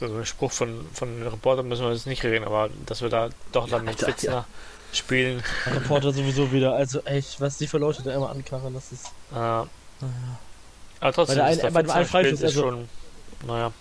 über 0.00 0.08
den 0.16 0.26
Spruch 0.26 0.50
von, 0.52 0.86
von 0.92 1.16
den 1.18 1.26
Reportern 1.28 1.68
müssen 1.68 1.84
wir 1.84 1.92
jetzt 1.92 2.06
nicht 2.06 2.24
reden, 2.24 2.44
aber 2.44 2.68
dass 2.86 3.02
wir 3.02 3.08
da 3.08 3.28
doch 3.52 3.68
dann 3.68 3.84
mit 3.84 3.94
Alter, 4.02 4.06
Fitzner 4.06 4.44
spielen, 4.92 5.42
Der 5.66 5.76
Reporter 5.76 6.12
sowieso 6.12 6.50
wieder. 6.52 6.74
Also 6.74 7.00
echt, 7.04 7.40
was 7.40 7.56
die 7.58 7.66
für 7.66 7.78
Leute 7.78 8.02
da 8.02 8.12
immer 8.12 8.30
ankarren, 8.30 8.74
das 8.74 8.90
ist. 8.92 9.06
äh, 9.32 9.36
aber 9.36 11.12
trotzdem 11.14 11.38
Bei 11.38 11.42
der 11.44 11.50
ist 11.52 11.64
einen- 11.64 11.74
bei 11.74 11.82
dem 11.82 11.90
einen 11.90 12.06
Freischuss, 12.06 12.32
ist 12.40 12.44
also- 12.44 12.60
schon, 12.62 12.88
naja, 13.46 13.72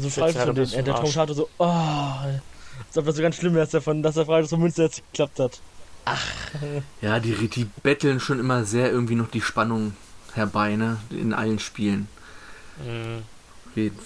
So 0.00 0.10
frei 0.10 0.26
Jetzt 0.28 0.38
hat 0.38 0.46
er 0.46 0.46
von 0.46 0.54
das 0.56 0.70
denen. 0.72 0.84
Der 0.86 0.94
Arsch. 0.94 1.00
Kommentator 1.14 1.34
so, 1.36 1.48
oh, 1.58 1.64
als 1.64 2.96
ob 2.96 3.04
das 3.04 3.16
so 3.16 3.22
ganz 3.22 3.36
schlimm 3.36 3.54
wäre, 3.54 3.64
dass 3.64 3.70
der 3.72 3.82
von, 3.82 4.02
dass 4.02 4.14
der 4.16 4.26
Freistoß 4.26 4.50
von 4.50 4.60
Münster 4.60 4.84
jetzt 4.84 5.02
geklappt 5.12 5.38
hat. 5.38 5.60
Ja, 7.02 7.20
die, 7.20 7.48
die 7.48 7.64
betteln 7.82 8.18
schon 8.18 8.40
immer 8.40 8.64
sehr 8.64 8.90
irgendwie 8.90 9.14
noch 9.14 9.28
die 9.30 9.40
Spannung 9.42 9.94
herbei, 10.34 10.76
ne? 10.76 10.98
In 11.10 11.32
allen 11.34 11.58
Spielen. 11.58 12.08
mh, 12.78 13.22
Reden, 13.76 13.98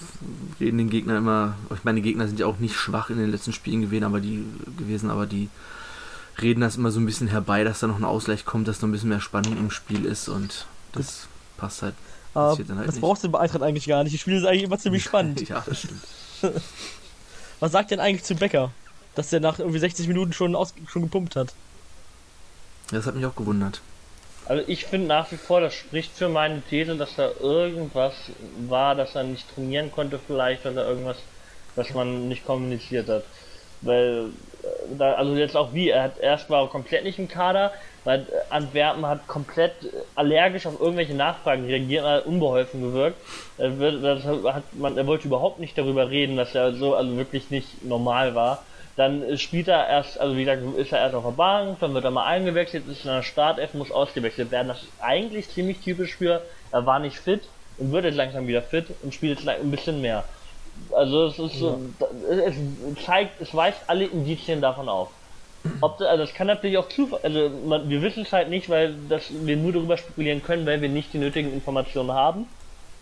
reden 0.59 0.77
den 0.77 0.89
Gegner 0.89 1.17
immer. 1.17 1.55
Ich 1.73 1.83
meine, 1.83 1.95
die 2.01 2.07
Gegner 2.07 2.27
sind 2.27 2.39
ja 2.39 2.45
auch 2.45 2.59
nicht 2.59 2.75
schwach 2.75 3.09
in 3.09 3.17
den 3.17 3.31
letzten 3.31 3.53
Spielen 3.53 3.81
gewesen, 3.81 4.03
aber 4.03 4.19
die 4.19 4.45
gewesen, 4.77 5.09
aber 5.09 5.25
die 5.25 5.49
reden 6.41 6.61
das 6.61 6.75
immer 6.75 6.91
so 6.91 6.99
ein 6.99 7.05
bisschen 7.05 7.27
herbei, 7.27 7.63
dass 7.63 7.79
da 7.79 7.87
noch 7.87 7.97
ein 7.97 8.03
Ausgleich 8.03 8.45
kommt, 8.45 8.67
dass 8.67 8.81
noch 8.81 8.89
ein 8.89 8.91
bisschen 8.91 9.09
mehr 9.09 9.21
Spannung 9.21 9.57
im 9.57 9.71
Spiel 9.71 10.05
ist 10.05 10.27
und 10.27 10.65
das 10.91 11.27
passt 11.57 11.81
halt. 11.81 11.95
Aber 12.33 12.49
Passiert 12.49 12.69
dann 12.69 12.77
halt 12.77 12.87
das 12.87 12.95
nicht. 12.95 13.01
brauchst 13.01 13.23
du 13.23 13.29
bei 13.29 13.39
Eintracht 13.39 13.63
eigentlich 13.63 13.87
gar 13.87 14.03
nicht. 14.03 14.13
Die 14.13 14.17
Spiele 14.17 14.39
sind 14.39 14.49
eigentlich 14.49 14.63
immer 14.63 14.77
ziemlich 14.79 15.03
spannend. 15.05 15.47
ja, 15.47 15.63
das 15.65 15.79
stimmt. 15.79 16.01
Was 17.59 17.71
sagt 17.71 17.91
denn 17.91 17.99
eigentlich 17.99 18.23
zu 18.23 18.35
Becker? 18.35 18.71
Dass 19.15 19.29
der 19.29 19.39
nach 19.39 19.59
irgendwie 19.59 19.79
60 19.79 20.07
Minuten 20.07 20.33
schon, 20.33 20.55
aus, 20.55 20.73
schon 20.91 21.03
gepumpt 21.03 21.35
hat. 21.35 21.53
Das 22.91 23.05
hat 23.05 23.15
mich 23.15 23.25
auch 23.25 23.35
gewundert. 23.35 23.81
Also 24.45 24.63
ich 24.67 24.85
finde 24.85 25.07
nach 25.07 25.31
wie 25.31 25.37
vor, 25.37 25.61
das 25.61 25.73
spricht 25.73 26.11
für 26.11 26.27
meine 26.27 26.61
These, 26.69 26.95
dass 26.95 27.15
da 27.15 27.29
irgendwas 27.39 28.13
war, 28.67 28.95
dass 28.95 29.15
er 29.15 29.23
nicht 29.23 29.53
trainieren 29.53 29.91
konnte 29.91 30.19
vielleicht 30.19 30.65
oder 30.65 30.85
irgendwas, 30.87 31.17
was 31.75 31.93
man 31.93 32.27
nicht 32.27 32.45
kommuniziert 32.45 33.07
hat. 33.07 33.23
Weil, 33.81 34.29
äh, 34.63 34.95
da, 34.97 35.13
also 35.13 35.35
jetzt 35.35 35.55
auch 35.55 35.73
wie, 35.73 35.89
er 35.89 36.03
hat 36.03 36.19
erst 36.19 36.49
war 36.49 36.69
komplett 36.69 37.03
nicht 37.03 37.19
im 37.19 37.27
Kader, 37.27 37.71
weil 38.03 38.25
Antwerpen 38.49 39.05
hat 39.05 39.27
komplett 39.27 39.73
allergisch 40.15 40.65
auf 40.65 40.79
irgendwelche 40.79 41.13
Nachfragen 41.13 41.65
reagiert, 41.65 42.05
hat 42.05 42.25
unbeholfen 42.25 42.81
gewirkt. 42.81 43.17
Er, 43.57 43.79
wird, 43.79 44.03
hat 44.25 44.63
man, 44.73 44.97
er 44.97 45.07
wollte 45.07 45.27
überhaupt 45.27 45.59
nicht 45.59 45.77
darüber 45.77 46.09
reden, 46.09 46.35
dass 46.35 46.53
er 46.53 46.73
so 46.73 46.95
also 46.95 47.15
wirklich 47.15 47.49
nicht 47.49 47.83
normal 47.83 48.35
war. 48.35 48.63
Dann 48.95 49.23
äh, 49.23 49.37
spielt 49.37 49.67
er 49.67 49.87
erst, 49.87 50.19
also 50.19 50.35
wie 50.37 50.45
gesagt, 50.45 50.61
ist 50.77 50.91
er 50.91 50.99
erst 50.99 51.15
auf 51.15 51.23
der 51.23 51.31
Bank, 51.31 51.79
dann 51.79 51.93
wird 51.93 52.05
er 52.05 52.11
mal 52.11 52.25
eingewechselt, 52.25 52.87
ist 52.87 53.05
in 53.05 53.11
der 53.11 53.23
Startelf, 53.23 53.73
muss 53.73 53.91
ausgewechselt 53.91 54.51
werden. 54.51 54.67
Das 54.67 54.83
ist 54.83 54.93
eigentlich 54.99 55.49
ziemlich 55.49 55.79
typisch 55.81 56.15
für, 56.17 56.41
er 56.71 56.85
war 56.85 56.99
nicht 56.99 57.17
fit 57.17 57.49
und 57.77 57.91
wird 57.91 58.05
jetzt 58.05 58.15
langsam 58.15 58.47
wieder 58.47 58.61
fit 58.61 58.93
und 59.01 59.13
spielt 59.13 59.39
jetzt 59.39 59.47
ein 59.47 59.71
bisschen 59.71 60.01
mehr. 60.01 60.25
Also 60.91 61.25
es 61.27 61.39
ist 61.39 61.59
so, 61.59 61.79
es 62.29 62.55
zeigt, 63.05 63.41
es 63.41 63.53
weist 63.53 63.81
alle 63.87 64.05
Indizien 64.05 64.61
davon 64.61 64.89
auf. 64.89 65.09
Ob, 65.81 65.97
da- 65.97 66.05
also 66.05 66.23
das 66.23 66.33
kann 66.33 66.47
natürlich 66.47 66.77
auch 66.77 66.89
Zufall, 66.89 67.19
also 67.23 67.49
man, 67.49 67.89
wir 67.89 68.01
wissen 68.01 68.23
es 68.23 68.33
halt 68.33 68.49
nicht, 68.49 68.69
weil 68.69 69.07
das, 69.07 69.31
wir 69.31 69.57
nur 69.57 69.73
darüber 69.73 69.97
spekulieren 69.97 70.41
können, 70.41 70.65
weil 70.65 70.81
wir 70.81 70.89
nicht 70.89 71.13
die 71.13 71.19
nötigen 71.19 71.53
Informationen 71.53 72.11
haben. 72.11 72.47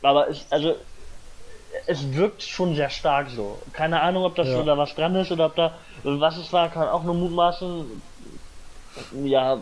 Aber 0.02 0.30
es, 0.30 0.48
also 0.52 0.76
es 1.88 2.14
wirkt 2.14 2.44
schon 2.44 2.76
sehr 2.76 2.90
stark 2.90 3.30
so. 3.30 3.60
Keine 3.74 4.02
Ahnung, 4.02 4.24
ob 4.24 4.36
das 4.36 4.48
Ja. 4.48 4.64
da 4.64 4.78
was 4.78 4.96
dran 4.96 5.16
ist 5.16 5.32
oder 5.32 5.48
ob 5.48 5.56
da 5.56 5.74
was 6.04 6.38
es 6.38 6.52
war, 6.52 6.70
kann 6.70 6.88
auch 6.88 7.04
nur 7.04 7.16
mutmaßen. 7.16 8.02
Ja, 9.24 9.58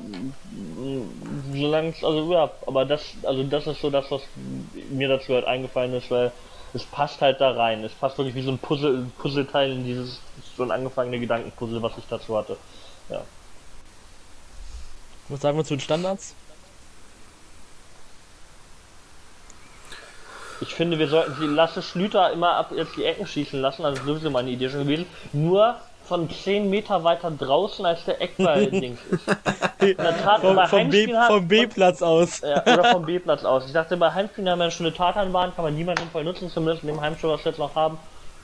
solange 1.54 1.89
es, 1.89 2.04
also 2.04 2.34
ja, 2.34 2.50
aber 2.65 2.86
das, 2.86 3.04
also 3.24 3.43
das 3.43 3.67
ist 3.67 3.82
so 3.82 3.89
das, 3.91 4.10
was 4.10 4.22
mir 4.89 5.08
dazu 5.08 5.36
halt 5.36 5.45
eingefallen 5.45 5.93
ist, 5.93 6.10
weil 6.10 6.32
es 6.74 6.84
passt 6.84 7.22
halt 7.22 7.39
da 7.39 7.52
rein. 7.52 7.84
Es 7.84 7.93
passt 7.93 8.17
wirklich 8.17 8.36
wie 8.36 8.41
so 8.41 8.52
ein 8.52 8.58
Puzzle, 8.58 9.06
Puzzleteil 9.19 9.72
in 9.72 9.86
dieses 9.86 10.19
schon 10.56 10.72
angefangene 10.72 11.19
Gedankenpuzzle, 11.19 11.82
was 11.82 11.98
ich 11.98 12.06
dazu 12.10 12.38
hatte. 12.38 12.58
Ja. 13.10 13.22
Was 15.28 15.41
sagen 15.41 15.58
wir 15.58 15.63
zu 15.63 15.76
den 15.76 15.82
Standards? 15.82 16.34
Ich 20.62 20.74
finde, 20.74 21.00
wir 21.00 21.08
sollten 21.08 21.36
die 21.39 21.48
Lasse 21.48 21.82
Schlüter 21.82 22.32
immer 22.32 22.56
ab 22.56 22.72
jetzt 22.76 22.95
die 22.98 23.06
Ecken 23.06 23.26
schießen 23.26 23.62
lassen, 23.62 23.86
also 23.86 24.04
sowieso 24.04 24.30
meine 24.30 24.50
Idee 24.50 24.69
schon 24.69 24.82
gewesen. 24.82 25.06
Nur 25.32 25.76
von 26.06 26.30
10 26.30 26.69
Meter 26.69 27.04
weiter 27.04 27.32
draußen 27.32 27.86
als 27.86 28.04
der 28.06 28.19
Eckball-Dings 28.22 29.00
ist. 29.12 29.26
Vom, 30.41 30.56
vom, 30.67 30.89
B, 30.89 31.15
hat- 31.15 31.28
vom 31.28 31.48
B-Platz 31.48 32.02
aus. 32.02 32.41
Ja, 32.41 32.63
oder 32.63 32.84
vom 32.86 33.06
B-Platz 33.06 33.45
aus. 33.45 33.67
Ich 33.67 33.74
dachte, 33.74 33.95
bei 33.95 34.12
Heimspielen 34.12 34.50
haben 34.50 34.60
wir 34.60 34.63
eine 34.63 34.72
schöne 34.72 34.93
Tatanbahn, 34.93 35.56
kann 35.56 35.65
man 35.65 35.76
niemand 35.76 36.00
sinnvoll 36.00 36.24
nutzen, 36.24 36.50
zumindest 36.50 36.84
in 36.84 36.89
dem 36.89 37.00
Heimspiel, 37.02 37.30
was 37.30 37.45
wir 37.45 37.52
jetzt 37.52 37.60
noch 37.60 37.76
haben. 37.76 37.98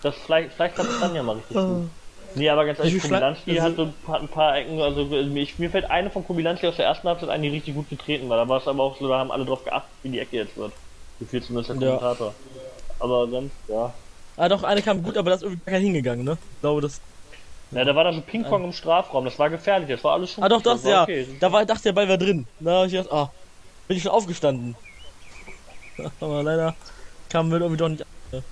Das 0.03 0.15
vielleicht, 0.15 0.53
vielleicht 0.53 0.75
klappt 0.75 0.89
es 0.91 0.99
dann 0.99 1.15
ja 1.15 1.23
mal 1.23 1.35
richtig 1.37 1.57
gut. 1.57 1.89
Nee, 2.35 2.49
aber 2.49 2.65
ganz 2.65 2.79
ehrlich, 2.79 2.93
Kobilanski 3.09 3.55
hat, 3.63 3.75
so, 3.77 4.11
hat 4.11 4.21
ein 4.21 4.27
paar 4.27 4.57
Ecken, 4.57 4.81
also 4.81 5.07
ich, 5.35 5.57
mir 5.57 5.69
fällt 5.69 5.89
eine 5.89 6.09
von 6.11 6.25
Kobilanski 6.27 6.67
aus 6.67 6.75
der 6.75 6.85
ersten 6.85 7.07
Halbzeit 7.07 7.29
ein, 7.29 7.41
die 7.41 7.47
richtig 7.49 7.73
gut 7.73 7.89
getreten 7.89 8.29
war. 8.29 8.37
Da 8.37 8.47
war 8.47 8.57
es 8.59 8.67
aber 8.67 8.83
auch 8.83 8.97
so, 8.99 9.07
da 9.07 9.17
haben 9.17 9.31
alle 9.31 9.45
drauf 9.45 9.63
geachtet, 9.63 9.89
wie 10.03 10.09
die 10.09 10.19
Ecke 10.19 10.35
jetzt 10.37 10.55
wird. 10.57 10.73
Gefühlt 11.19 11.45
zumindest 11.45 11.69
der 11.81 11.89
Ja. 11.89 11.97
Kommentator. 11.97 12.33
Aber 12.99 13.27
sonst, 13.27 13.53
ja. 13.67 13.93
Ah, 14.37 14.49
doch, 14.49 14.63
eine 14.63 14.81
kam 14.81 15.01
gut, 15.03 15.17
aber 15.17 15.29
da 15.29 15.35
ist 15.37 15.43
irgendwie 15.43 15.61
keiner 15.63 15.77
hingegangen, 15.79 16.25
ne? 16.25 16.37
Ich 16.55 16.61
glaube, 16.61 16.81
das. 16.81 16.99
Ja, 17.71 17.83
da 17.83 17.95
war 17.95 18.03
da 18.03 18.13
so 18.13 18.21
Ping-Pong 18.21 18.63
im 18.65 18.73
Strafraum, 18.73 19.25
das 19.25 19.37
war 19.39 19.49
gefährlich, 19.49 19.89
das 19.89 20.03
war 20.03 20.13
alles 20.13 20.31
schon 20.31 20.43
Ah, 20.43 20.49
doch, 20.49 20.61
das, 20.61 20.83
war 20.83 20.91
ja. 20.91 21.03
okay. 21.03 21.27
Da 21.39 21.51
war, 21.51 21.65
dachte 21.65 21.83
der 21.83 21.93
Ball 21.93 22.07
war 22.07 22.17
drin. 22.17 22.45
Da 22.59 22.79
hab 22.79 22.85
ich 22.85 22.91
gedacht, 22.93 23.11
ah, 23.11 23.31
bin 23.87 23.97
ich 23.97 24.03
schon 24.03 24.11
aufgestanden. 24.11 24.75
aber 26.19 26.43
leider 26.43 26.75
kam 27.29 27.49
wir 27.49 27.59
irgendwie 27.59 27.77
doch 27.77 27.89
nicht. 27.89 28.01
an. 28.31 28.43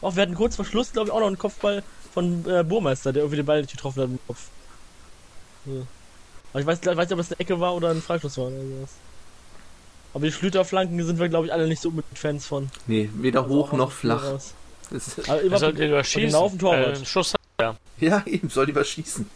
Auch 0.00 0.14
wir 0.16 0.22
hatten 0.22 0.34
kurz 0.34 0.56
vor 0.56 0.64
Schluss, 0.64 0.92
glaube 0.92 1.08
ich, 1.08 1.12
auch 1.14 1.20
noch 1.20 1.26
einen 1.28 1.38
Kopfball 1.38 1.82
von 2.12 2.44
äh, 2.48 2.62
Burmeister, 2.62 3.12
der 3.12 3.22
irgendwie 3.22 3.36
den 3.38 3.46
Ball 3.46 3.60
nicht 3.60 3.72
getroffen 3.72 4.02
hat 4.02 4.08
im 4.10 4.18
Kopf. 4.26 4.48
So. 5.66 5.86
Aber 6.52 6.60
ich 6.60 6.66
weiß, 6.66 6.78
ich 6.80 6.86
weiß 6.86 6.96
nicht, 7.08 7.12
ob 7.12 7.18
das 7.18 7.32
eine 7.32 7.40
Ecke 7.40 7.58
war 7.58 7.74
oder 7.74 7.90
ein 7.90 8.02
Freistoß 8.02 8.38
war 8.38 8.46
oder 8.46 8.56
sowas. 8.56 8.90
Aber 10.14 10.24
die 10.26 10.32
Schlüterflanken 10.32 11.04
sind 11.04 11.18
wir, 11.18 11.28
glaube 11.28 11.46
ich, 11.46 11.52
alle 11.52 11.66
nicht 11.68 11.82
so 11.82 11.88
unbedingt 11.90 12.18
Fans 12.18 12.46
von. 12.46 12.70
Nee, 12.86 13.10
weder 13.14 13.42
Also 13.42 13.54
hoch 13.54 13.72
noch 13.72 13.90
flach. 13.92 14.22
raus. 14.24 14.54
Das 14.90 15.08
ist, 15.18 15.28
Aber 15.28 15.40
Er 15.40 15.44
immer, 15.46 15.58
sollte 15.58 15.84
lieber 15.84 16.04
schießen. 16.04 16.28
genau 16.28 16.44
auf 16.44 16.52
dem 16.52 16.58
Torwart. 16.60 17.02
Äh, 17.02 17.04
Schuss 17.04 17.34
ja, 18.00 18.22
eben, 18.26 18.48
soll 18.48 18.66
lieber 18.66 18.84
schießen. 18.84 19.26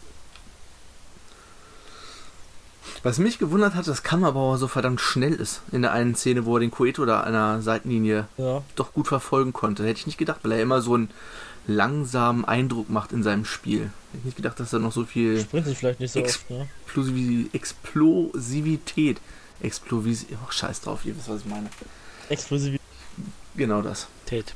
Was 3.01 3.17
mich 3.17 3.39
gewundert 3.39 3.75
hat, 3.75 3.87
dass 3.87 4.03
Kammerbauer 4.03 4.57
so 4.57 4.67
verdammt 4.67 4.99
schnell 4.99 5.33
ist. 5.33 5.61
In 5.71 5.81
der 5.83 5.93
einen 5.93 6.15
Szene, 6.15 6.45
wo 6.45 6.57
er 6.57 6.59
den 6.59 6.71
Coeto 6.71 7.05
da 7.05 7.21
an 7.21 7.31
der 7.33 7.61
Seitenlinie 7.61 8.27
ja. 8.37 8.61
doch 8.75 8.93
gut 8.93 9.07
verfolgen 9.07 9.53
konnte. 9.53 9.83
Hätte 9.85 9.99
ich 9.99 10.05
nicht 10.07 10.17
gedacht, 10.17 10.39
weil 10.43 10.51
er 10.53 10.61
immer 10.61 10.81
so 10.81 10.95
einen 10.95 11.09
langsamen 11.65 12.43
Eindruck 12.45 12.89
macht 12.89 13.11
in 13.13 13.23
seinem 13.23 13.45
Spiel. 13.45 13.83
Hätte 13.83 14.17
ich 14.19 14.25
nicht 14.25 14.37
gedacht, 14.37 14.59
dass 14.59 14.73
er 14.73 14.79
noch 14.79 14.91
so 14.91 15.05
viel 15.05 15.39
Springt 15.39 15.65
sich 15.67 15.77
vielleicht 15.77 15.99
nicht 16.01 16.11
so 16.11 16.19
Ex- 16.19 16.35
oft, 16.37 16.49
ne? 16.49 16.67
Explosiv 16.85 17.53
Explosivität. 17.53 19.21
Explosiv. 19.61 20.25
Oh, 20.33 20.51
scheiß 20.51 20.81
drauf, 20.81 21.05
ihr 21.05 21.15
wisst, 21.17 21.29
was 21.29 21.41
ich 21.41 21.45
meine. 21.47 21.69
Explosiv. 22.29 22.79
Genau 23.55 23.81
das. 23.81 24.07
Tät. 24.25 24.53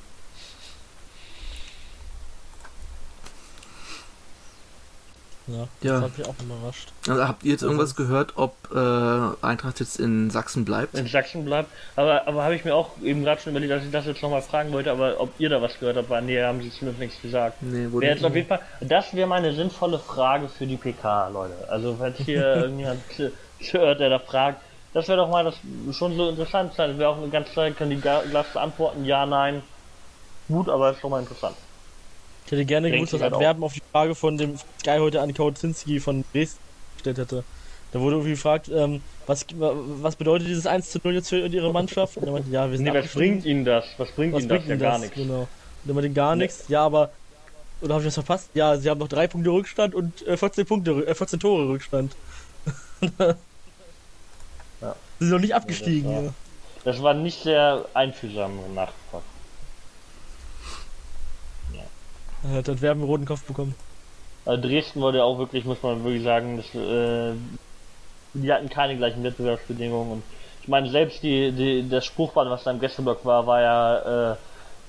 Ja, 5.46 5.68
Ja. 5.82 6.00
das 6.00 6.02
hat 6.04 6.18
mich 6.18 6.28
auch 6.28 6.36
überrascht. 6.42 6.94
Also 7.06 7.28
habt 7.28 7.44
ihr 7.44 7.52
jetzt 7.52 7.64
irgendwas 7.64 7.96
gehört, 7.98 8.34
ob 8.38 8.56
äh, 8.74 9.46
Eintracht 9.46 9.82
jetzt 9.82 10.00
in 10.00 10.30
Sachsen 10.30 10.64
bleibt? 10.64 10.96
in 10.96 11.06
Sachsen 11.08 11.44
bleibt. 11.44 11.70
Aber, 11.98 12.26
aber 12.30 12.44
habe 12.44 12.56
ich 12.56 12.64
mir 12.64 12.74
auch 12.74 12.92
eben 13.04 13.24
gerade 13.26 13.42
schon 13.42 13.52
überlegt, 13.52 13.74
dass 13.74 13.84
ich 13.84 13.92
das 13.92 14.06
jetzt 14.06 14.22
nochmal 14.22 14.42
fragen 14.42 14.72
wollte, 14.72 14.90
aber 14.90 15.20
ob 15.20 15.34
ihr 15.40 15.50
da 15.50 15.62
was 15.62 15.78
gehört 15.80 15.98
habt, 15.98 16.10
weil 16.10 16.22
nee, 16.22 16.42
haben 16.42 16.62
sie 16.62 16.72
zumindest 16.72 17.00
nichts 17.02 17.22
gesagt. 17.22 17.62
Nee, 17.62 17.92
wurde 17.92 18.08
jetzt 18.08 18.24
auf 18.24 18.34
jeden 18.34 18.48
Fall, 18.48 18.62
das 18.80 19.14
wäre 19.14 19.28
meine 19.28 19.54
sinnvolle 19.54 20.00
Frage 20.00 20.48
für 20.48 20.66
die 20.66 20.78
PK, 20.78 21.28
Leute. 21.28 21.56
Also 21.70 21.98
falls 22.00 22.18
hier 22.20 22.42
irgendjemand 22.56 23.02
hört, 23.60 24.00
der 24.00 24.10
da 24.12 24.20
fragt, 24.20 24.62
das 24.94 25.08
wäre 25.08 25.18
doch 25.18 25.30
mal 25.30 25.44
das 25.44 25.56
schon 25.96 26.16
so 26.16 26.30
interessant 26.30 26.74
sein. 26.76 26.92
Das 26.92 27.00
wäre 27.00 27.10
auch 27.10 27.18
eine 27.18 27.30
ganze 27.30 27.54
Zeit, 27.54 27.78
können 27.78 27.92
die 27.92 28.02
Glas 28.02 28.48
beantworten, 28.54 29.06
ja, 29.06 29.26
nein. 29.26 29.64
Gut, 30.48 30.70
aber 30.70 30.92
ist 30.92 31.00
schon 31.00 31.12
mal 31.12 31.20
interessant. 31.20 31.56
Ich 32.46 32.52
hätte 32.52 32.66
gerne 32.66 32.92
gewusst, 32.92 33.14
dass 33.14 33.22
halt. 33.22 33.34
Antwerpen 33.34 33.64
auf 33.64 33.74
die 33.74 33.82
Frage 33.92 34.16
von 34.16 34.38
dem 34.38 34.58
Sky 34.80 34.98
heute 35.00 35.22
an 35.22 35.34
Kautzinski 35.34 36.00
von 36.00 36.24
Dresden 36.34 36.60
gestellt 36.96 37.18
hätte. 37.18 37.44
Da 37.92 38.00
wurde 38.00 38.16
irgendwie 38.16 38.32
gefragt, 38.32 38.70
ähm, 38.74 39.02
was, 39.28 39.46
was 39.56 40.16
bedeutet 40.16 40.48
dieses 40.48 40.68
1 40.68 40.92
zu 40.92 41.00
0 41.04 41.14
jetzt 41.14 41.30
für 41.30 41.46
ihre 41.46 41.72
Mannschaft? 41.72 42.18
Und 42.18 42.26
er 42.26 42.34
meinte, 42.34 42.50
ja, 42.50 42.70
wir 42.70 42.78
sind 42.78 42.86
Nee, 42.86 42.94
was 42.94 43.14
bringt 43.14 43.46
ihnen 43.46 43.64
das? 43.66 43.86
Was 43.98 44.12
bringt 44.12 44.34
Was 44.34 44.42
ihnen 44.42 44.50
bringt 44.50 44.64
das? 44.64 44.70
Ja, 44.70 44.76
denn 44.76 44.80
gar 44.80 45.00
nichts. 45.00 45.16
Genau. 45.16 45.42
Und 45.42 45.90
er 45.90 45.94
meinte, 45.94 46.10
gar 46.10 46.36
nichts. 46.36 46.66
Ja, 46.68 46.86
aber. 46.86 47.12
Oder 47.82 47.96
habe 47.96 48.04
ich 48.04 48.08
das 48.08 48.16
verpasst? 48.16 48.50
Ja, 48.54 48.78
sie 48.78 48.90
haben 48.90 49.00
noch 49.00 49.10
drei 49.10 49.28
Punkte 49.28 49.50
Rückstand 49.50 49.94
und 49.94 50.26
äh, 50.26 50.38
14 50.38 50.66
Punkte, 50.66 50.92
äh, 51.06 51.14
14 51.14 51.40
Tore 51.40 51.68
Rückstand. 51.68 52.16
Ja. 55.24 55.30
Sind 55.30 55.30
noch 55.30 55.40
nicht 55.40 55.56
abgestiegen. 55.56 56.12
Ja, 56.12 56.18
das 56.18 56.24
Ja, 56.24 56.28
war- 56.28 56.34
Das 56.86 57.02
war 57.04 57.14
nicht 57.14 57.42
sehr 57.44 57.86
einfühlsam 57.94 58.60
nachgefragt. 58.76 59.24
Er 62.46 62.58
hat 62.58 62.68
Antwerpen 62.68 63.02
einen 63.02 63.10
roten 63.10 63.26
Kopf 63.26 63.44
bekommen. 63.46 63.74
Also 64.46 64.62
Dresden 64.62 65.00
wurde 65.00 65.24
auch 65.24 65.38
wirklich, 65.38 65.64
muss 65.64 65.82
man 65.82 66.04
wirklich 66.04 66.24
sagen, 66.24 66.58
das, 66.58 66.66
äh, 66.76 67.34
die 68.34 68.52
hatten 68.52 68.68
keine 68.70 68.98
gleichen 68.98 69.24
Wettbewerbsbedingungen. 69.24 70.12
Und 70.12 70.24
ich 70.62 70.68
meine, 70.68 70.90
selbst 70.90 71.24
die, 71.24 71.54
die, 71.54 71.88
das 71.88 72.06
Spruchband, 72.06 72.50
was 72.52 72.66
da 72.66 72.72
im 72.72 72.82
Gästeblock 72.82 73.24
war, 73.24 73.48
war 73.48 73.62
ja 73.62 74.32
äh, 74.34 74.36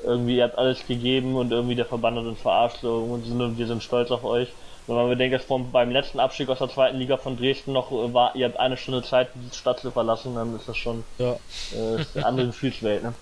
irgendwie, 0.02 0.38
ihr 0.38 0.44
habt 0.44 0.58
alles 0.58 0.84
gegeben 0.84 1.36
und 1.36 1.52
irgendwie 1.52 1.76
der 1.76 1.86
Verband 1.86 2.18
hat 2.18 2.24
uns 2.24 2.40
verarscht 2.40 2.78
so, 2.82 2.96
und 2.96 3.56
wir 3.56 3.66
sind 3.68 3.82
stolz 3.84 4.10
auf 4.10 4.24
euch. 4.24 4.48
Wenn 4.86 4.96
man 4.96 5.08
bedenkt, 5.08 5.34
dass 5.34 5.44
vom, 5.44 5.72
beim 5.72 5.90
letzten 5.90 6.20
Abstieg 6.20 6.48
aus 6.50 6.58
der 6.58 6.68
zweiten 6.68 6.98
Liga 6.98 7.16
von 7.16 7.36
Dresden 7.38 7.72
noch 7.72 7.90
äh, 7.90 8.12
war, 8.12 8.36
ihr 8.36 8.46
habt 8.46 8.58
eine 8.58 8.76
Stunde 8.76 9.02
Zeit, 9.02 9.28
die 9.34 9.56
Stadt 9.56 9.80
zu 9.80 9.90
verlassen, 9.90 10.34
dann 10.34 10.54
ist 10.56 10.68
das 10.68 10.76
schon 10.76 11.04
Ja. 11.18 11.36
äh, 11.74 12.02
ist 12.02 12.16
eine 12.16 12.26
andere 12.26 12.46
Gefühlswelt. 12.48 13.02
Ne? 13.02 13.14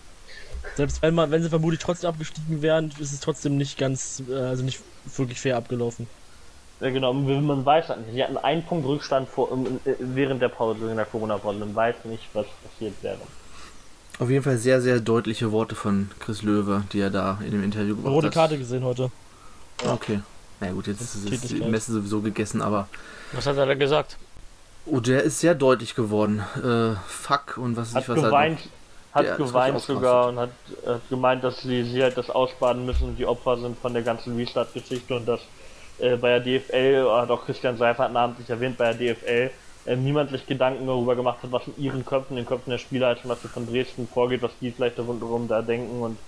Selbst 0.76 1.02
wenn 1.02 1.14
man, 1.14 1.30
wenn 1.30 1.42
sie 1.42 1.48
vermutlich 1.48 1.80
trotzdem 1.80 2.10
abgestiegen 2.10 2.62
wären, 2.62 2.92
ist 2.98 3.12
es 3.12 3.20
trotzdem 3.20 3.56
nicht 3.56 3.78
ganz, 3.78 4.22
äh, 4.28 4.34
also 4.34 4.64
nicht 4.64 4.80
wirklich 5.16 5.40
fair 5.40 5.56
abgelaufen. 5.56 6.08
Ja, 6.80 6.90
genau, 6.90 7.12
man 7.12 7.64
weiß 7.64 7.90
halt 7.90 8.00
nicht. 8.06 8.14
Sie 8.14 8.24
hatten 8.24 8.36
einen 8.38 8.64
Punkt 8.64 8.84
Rückstand 8.84 9.28
vor, 9.28 9.48
während 10.00 10.42
der 10.42 10.48
Pause, 10.48 10.90
in 10.90 10.96
der 10.96 11.06
Corona-Pause. 11.06 11.60
Man 11.60 11.76
weiß 11.76 11.94
nicht, 12.06 12.24
was 12.32 12.46
passiert 12.64 12.94
wäre. 13.02 13.18
Auf 14.18 14.28
jeden 14.28 14.42
Fall 14.42 14.58
sehr, 14.58 14.80
sehr 14.80 14.98
deutliche 14.98 15.52
Worte 15.52 15.76
von 15.76 16.10
Chris 16.18 16.42
Löwe, 16.42 16.82
die 16.92 16.98
er 17.00 17.10
da 17.10 17.38
in 17.44 17.52
dem 17.52 17.62
Interview 17.62 17.94
Eine 17.94 17.96
gebracht 17.96 18.12
rote 18.14 18.26
hat. 18.26 18.34
Karte 18.34 18.58
gesehen 18.58 18.82
heute. 18.82 19.12
Okay. 19.86 20.20
Na 20.62 20.70
gut, 20.70 20.86
jetzt 20.86 21.00
ist, 21.00 21.28
ist 21.28 21.50
die. 21.50 21.60
Messe 21.60 21.92
sowieso 21.92 22.20
gegessen, 22.20 22.62
aber 22.62 22.88
Was 23.32 23.46
hat 23.46 23.56
er 23.56 23.66
da 23.66 23.74
gesagt? 23.74 24.16
oh, 24.86 25.00
der 25.00 25.22
ist 25.22 25.40
sehr 25.40 25.54
deutlich 25.54 25.94
geworden. 25.94 26.42
Äh, 26.56 26.96
fuck 27.06 27.58
und 27.58 27.76
was 27.76 27.94
Hat 27.94 28.02
ich 28.02 28.08
was 28.08 28.22
geweint, 28.22 28.60
hat 29.12 29.24
Der 29.24 29.32
ist 29.32 29.38
geweint 29.38 29.80
sogar 29.80 30.28
und 30.28 30.38
hat, 30.38 30.50
hat 30.86 31.08
gemeint, 31.08 31.44
dass 31.44 31.62
sie, 31.62 31.82
sie 31.84 32.02
halt 32.02 32.16
das 32.16 32.30
ausbaden 32.30 32.86
müssen 32.86 33.08
und 33.08 33.16
die 33.16 33.26
Opfer 33.26 33.58
sind 33.58 33.78
von 33.78 33.92
der 33.92 34.02
ganzen 34.02 34.36
Restart-Geschichte 34.36 35.16
und 35.16 35.26
dass 35.26 35.40
äh, 35.98 36.16
bei 36.16 36.38
der 36.38 36.60
DFL, 36.60 37.08
hat 37.10 37.30
auch 37.30 37.44
Christian 37.44 37.76
Seifert 37.76 38.12
namentlich 38.12 38.48
erwähnt, 38.48 38.78
bei 38.78 38.92
der 38.92 39.14
DFL 39.14 39.50
äh, 39.86 39.96
niemand 39.96 40.30
sich 40.30 40.46
Gedanken 40.46 40.86
darüber 40.86 41.16
gemacht 41.16 41.38
hat, 41.42 41.50
was 41.50 41.66
in 41.66 41.82
ihren 41.82 42.06
Köpfen, 42.06 42.36
in 42.36 42.44
den 42.44 42.46
Köpfen 42.46 42.70
der 42.70 42.78
Spieler 42.78 43.08
halt 43.08 43.20
zum 43.20 43.30
Beispiel 43.30 43.50
von 43.50 43.66
Dresden 43.66 44.08
vorgeht, 44.08 44.42
was 44.42 44.52
die 44.60 44.70
vielleicht 44.70 44.98
da 44.98 45.02
rundherum 45.02 45.48
da 45.48 45.60
denken 45.60 46.00
und 46.00 46.18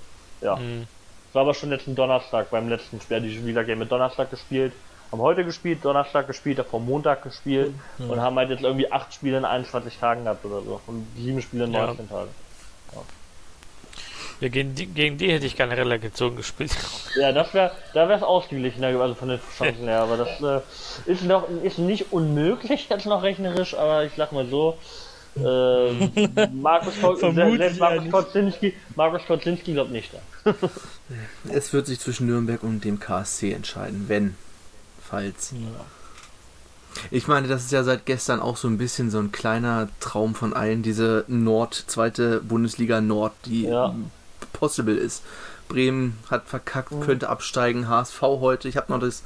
ja. 0.40 0.58
Hm. 0.58 0.86
War 1.34 1.42
aber 1.42 1.54
schon 1.54 1.70
letzten 1.70 1.94
Donnerstag 1.94 2.50
beim 2.50 2.68
letzten 2.68 3.00
Spiel, 3.00 3.20
die 3.20 3.36
Spieler 3.36 3.62
haben 3.62 3.78
mit 3.78 3.90
Donnerstag 3.90 4.30
gespielt, 4.30 4.72
haben 5.10 5.20
heute 5.20 5.44
gespielt, 5.44 5.84
Donnerstag 5.84 6.26
gespielt, 6.28 6.58
davor 6.58 6.80
Montag 6.80 7.22
gespielt 7.24 7.74
und 7.98 8.20
haben 8.20 8.36
halt 8.36 8.50
jetzt 8.50 8.62
irgendwie 8.62 8.90
acht 8.90 9.12
Spiele 9.12 9.38
in 9.38 9.44
21 9.44 9.98
Tagen 9.98 10.24
gehabt 10.24 10.44
oder 10.44 10.62
so. 10.62 10.80
Und 10.86 11.06
sieben 11.16 11.42
Spiele 11.42 11.64
in 11.64 11.72
Ja. 11.72 11.86
19 11.86 12.08
Tagen. 12.08 12.30
Ja, 14.40 14.48
gegen, 14.48 14.74
die, 14.74 14.86
gegen 14.86 15.16
die 15.16 15.32
hätte 15.32 15.46
ich 15.46 15.56
gerne 15.56 15.76
Relegation 15.76 16.36
gespielt. 16.36 16.72
Ja, 17.16 17.30
das 17.30 17.54
wäre, 17.54 17.70
da 17.94 18.08
wäre 18.08 18.18
es 18.18 18.24
ausgeglichener, 18.24 18.88
also 19.00 19.14
von 19.14 19.28
den 19.28 19.38
Chancen 19.56 19.84
her. 19.84 20.00
Aber 20.00 20.16
das 20.16 20.40
äh, 20.40 20.60
ist 21.10 21.22
noch, 21.22 21.48
ist 21.62 21.78
nicht 21.78 22.12
unmöglich 22.12 22.88
jetzt 22.88 23.06
noch 23.06 23.22
rechnerisch, 23.22 23.74
aber 23.74 24.04
ich 24.04 24.12
sag 24.16 24.32
mal 24.32 24.46
so. 24.46 24.76
Äh, 25.36 26.46
Markus, 26.52 26.94
selbst. 27.00 27.80
Kocinski, 28.10 28.74
Markus 28.94 29.22
Kocinski 29.26 29.72
glaubt 29.72 29.90
nicht 29.90 30.10
da. 30.14 30.54
Es 31.52 31.72
wird 31.72 31.86
sich 31.86 32.00
zwischen 32.00 32.26
Nürnberg 32.26 32.62
und 32.62 32.84
dem 32.84 32.98
KSC 33.00 33.52
entscheiden, 33.52 34.04
wenn, 34.08 34.36
falls. 35.02 35.52
Ich 37.10 37.26
meine, 37.26 37.48
das 37.48 37.64
ist 37.64 37.72
ja 37.72 37.82
seit 37.82 38.06
gestern 38.06 38.40
auch 38.40 38.56
so 38.56 38.68
ein 38.68 38.78
bisschen 38.78 39.10
so 39.10 39.18
ein 39.18 39.32
kleiner 39.32 39.88
Traum 40.00 40.34
von 40.34 40.54
allen, 40.54 40.82
diese 40.82 41.24
Nord, 41.28 41.74
zweite 41.88 42.40
Bundesliga 42.40 43.00
Nord, 43.00 43.32
die 43.46 43.64
Ja. 43.66 43.94
possible 44.52 44.94
ist. 44.94 45.22
Bremen 45.68 46.18
hat 46.30 46.46
verkackt, 46.46 46.92
könnte 47.00 47.28
absteigen, 47.28 47.88
HSV 47.88 48.20
heute. 48.22 48.68
Ich 48.68 48.76
habe 48.76 48.92
noch 48.92 49.00
das 49.00 49.22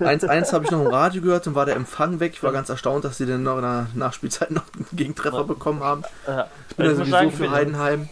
1-1 0.00 0.52
habe 0.52 0.64
ich 0.64 0.70
noch 0.70 0.80
im 0.80 0.86
Radio 0.88 1.22
gehört 1.22 1.46
und 1.46 1.54
war 1.54 1.66
der 1.66 1.76
Empfang 1.76 2.20
weg. 2.20 2.32
Ich 2.34 2.42
war 2.42 2.52
ganz 2.52 2.68
erstaunt, 2.68 3.04
dass 3.04 3.18
sie 3.18 3.26
dann 3.26 3.42
noch 3.42 3.56
in 3.56 3.62
der 3.62 3.86
Nachspielzeit 3.94 4.50
noch 4.50 4.62
einen 4.74 4.86
Gegentreffer 4.92 5.44
bekommen 5.44 5.82
haben. 5.82 6.02
Ja. 6.26 6.48
Ich 6.70 6.76
bin 6.76 6.86
ja 6.86 6.90
muss 6.92 6.98
sowieso 6.98 7.16
sagen, 7.16 7.32
für 7.32 7.50
Heidenheim. 7.50 8.08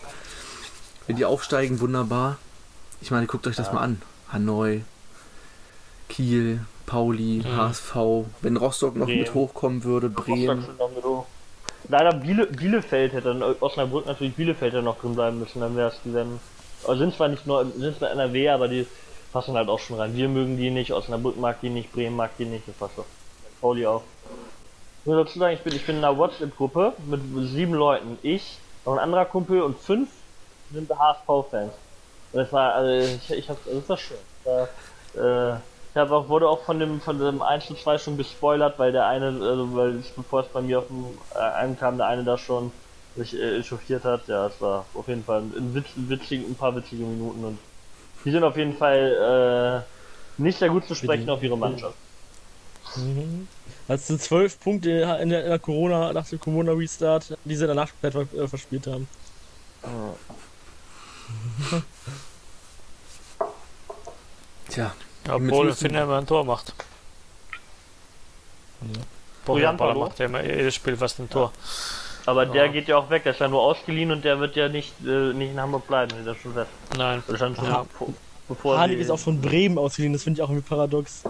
Wenn 1.07 1.17
die 1.17 1.25
aufsteigen, 1.25 1.81
wunderbar. 1.81 2.39
Ich 3.01 3.11
meine, 3.11 3.27
guckt 3.27 3.47
euch 3.47 3.57
das 3.57 3.73
mal 3.73 3.81
an. 3.81 4.01
Hanoi, 4.33 4.83
Kiel, 6.09 6.61
Pauli, 6.87 7.43
Mhm. 7.45 7.57
HSV. 7.57 7.97
Wenn 8.41 8.57
Rostock 8.57 8.97
noch 8.97 9.07
Bremen. 9.07 9.21
mit 9.21 9.35
hochkommen 9.35 9.85
würde, 9.85 10.09
Bremen. 10.09 10.67
Leider 11.89 12.15
Biele, 12.15 12.47
Bielefeld 12.47 13.13
hätte 13.13 13.35
dann, 13.35 13.43
Osnabrück 13.61 14.07
natürlich 14.07 14.35
Bielefeld 14.35 14.73
hätte 14.73 14.83
noch 14.83 14.99
drin 14.99 15.15
bleiben 15.15 15.39
müssen, 15.39 15.61
dann 15.61 15.77
wäre 15.77 15.89
es, 15.89 16.01
die 16.05 16.17
also 16.17 16.99
sind 16.99 17.15
zwar 17.15 17.29
nicht 17.29 17.47
nur, 17.47 17.67
sind 17.79 17.99
zwar 17.99 18.11
NRW, 18.11 18.49
aber 18.49 18.69
die 18.69 18.87
passen 19.35 19.57
halt 19.57 19.69
auch 19.69 19.81
schon 19.81 19.99
rein. 19.99 20.17
Wir 20.17 20.29
mögen 20.29 20.57
die 20.57 20.71
nicht, 20.71 20.93
Osnabrück 20.93 21.37
mag 21.37 21.61
die 21.61 21.69
nicht, 21.69 21.93
Bremen 21.93 22.17
mag 22.17 22.31
die 22.39 22.45
nicht, 22.45 22.69
das 22.69 22.77
passt 22.77 22.97
doch. 22.97 23.05
Pauli 23.61 23.85
auch. 23.85 24.03
Ich 25.01 25.07
muss 25.07 25.27
dazu 25.27 25.39
sagen, 25.41 25.55
ich 25.55 25.61
bin, 25.61 25.75
ich 25.75 25.85
bin 25.85 25.97
in 25.99 26.05
einer 26.05 26.17
WhatsApp-Gruppe 26.17 26.93
mit 27.07 27.21
sieben 27.49 27.75
Leuten. 27.75 28.17
Ich, 28.23 28.59
noch 28.87 28.93
ein 28.93 29.01
anderer 29.01 29.25
Kumpel 29.25 29.61
und 29.61 29.77
fünf 29.77 30.09
sind 30.73 30.89
HSV-Fans. 30.89 31.73
Und 32.33 32.39
das 32.39 32.53
war, 32.53 32.75
also 32.75 32.91
ich, 32.91 33.31
ich 33.39 33.51
hab, 33.51 33.59
das 33.65 33.89
war 33.89 33.97
schön. 33.97 34.17
Da, 34.45 34.69
äh, 35.17 35.57
ich 35.91 35.97
hab 35.97 36.13
auch, 36.13 36.29
wurde 36.29 36.49
auch 36.49 36.61
von 36.61 36.79
dem, 36.79 37.01
von 37.01 37.19
dem 37.19 37.43
1 37.43 37.67
zu 37.67 37.75
2 37.75 37.99
schon 37.99 38.17
gespoilert, 38.17 38.79
weil 38.79 38.93
der 38.93 39.07
eine, 39.07 39.27
also 39.27 39.75
weil 39.75 40.03
bevor 40.15 40.41
es 40.41 40.49
bei 40.49 40.63
mir 40.63 40.79
auf 40.79 40.87
dem 40.87 41.07
äh, 41.35 41.39
ankam, 41.39 41.99
der 41.99 42.07
eine 42.07 42.23
da 42.23 42.39
schon 42.39 42.71
sich 43.17 43.35
äh, 43.35 43.59
echauffiert 43.59 44.05
hat. 44.05 44.29
Ja, 44.29 44.47
es 44.47 44.61
war 44.61 44.87
auf 44.95 45.09
jeden 45.09 45.25
Fall 45.25 45.41
ein, 45.41 45.75
Witz, 45.75 45.89
witzig, 45.97 46.47
ein 46.47 46.55
paar 46.55 46.75
witzige 46.77 47.05
Minuten 47.05 47.45
und 47.45 47.59
die 48.25 48.31
sind 48.31 48.45
auf 48.45 48.57
jeden 48.57 48.77
Fall 48.77 49.85
äh, 50.39 50.43
nicht 50.43 50.59
sehr 50.59 50.69
gut 50.71 50.87
zu 50.87 50.95
sprechen 50.95 51.29
auf 51.31 51.43
ihre 51.43 51.57
Mannschaft. 51.57 51.97
Mhm. 52.97 53.49
Als 53.89 54.07
sie 54.07 54.19
zwölf 54.19 54.59
Punkte 54.61 54.91
in 54.91 55.29
der, 55.29 55.43
in 55.45 55.51
der 55.51 55.59
Corona, 55.59 56.13
nach 56.13 56.27
dem 56.27 56.41
Corona-Restart, 56.41 57.37
die 57.45 57.57
sie 57.57 57.67
danach 57.67 57.91
ver 58.01 58.15
äh, 58.15 58.49
verspielt 58.49 58.87
haben. 58.87 59.09
Tja, 64.69 64.95
Ja, 65.27 65.35
Obwohl 65.35 65.73
Finne 65.73 66.03
immer 66.03 66.19
ein 66.19 66.27
Tor 66.27 66.45
macht. 66.45 66.75
Bojan 68.81 69.05
Bojan 69.45 69.77
Baller 69.77 69.95
macht 69.95 70.19
ja 70.19 70.27
immer 70.27 70.43
jedes 70.43 70.75
Spiel 70.75 70.97
fast 70.97 71.19
ein 71.21 71.29
Tor. 71.29 71.53
Aber 72.27 72.47
der 72.47 72.67
Ja. 72.67 72.73
geht 72.73 72.89
ja 72.89 72.97
auch 72.97 73.11
weg, 73.11 73.25
der 73.25 73.33
ist 73.33 73.41
ja 73.41 73.49
nur 73.49 73.61
ausgeliehen 73.63 74.11
und 74.11 74.25
der 74.25 74.41
wird 74.41 74.57
ja 74.57 74.69
nicht, 74.69 74.95
äh, 75.07 75.33
nicht 75.33 75.51
in 75.53 75.61
Hamburg 75.61 75.87
bleiben, 75.87 76.13
ist 76.19 76.27
ja 76.27 76.35
schon 76.35 76.55
fest. 76.55 76.71
Nein. 76.97 77.23
Das 77.27 77.39
schon 77.39 77.55
Ja. 77.57 77.85
vor- 77.99 78.09
bevor 78.49 78.79
Hanik 78.79 78.97
die- 78.97 79.03
ist 79.03 79.11
auch 79.11 79.19
von 79.19 79.41
Bremen 79.41 79.77
ausgeliehen, 79.79 80.13
das 80.15 80.23
finde 80.23 80.39
ich 80.39 80.43
auch 80.45 80.49
irgendwie 80.51 80.67
paradox. 80.69 81.23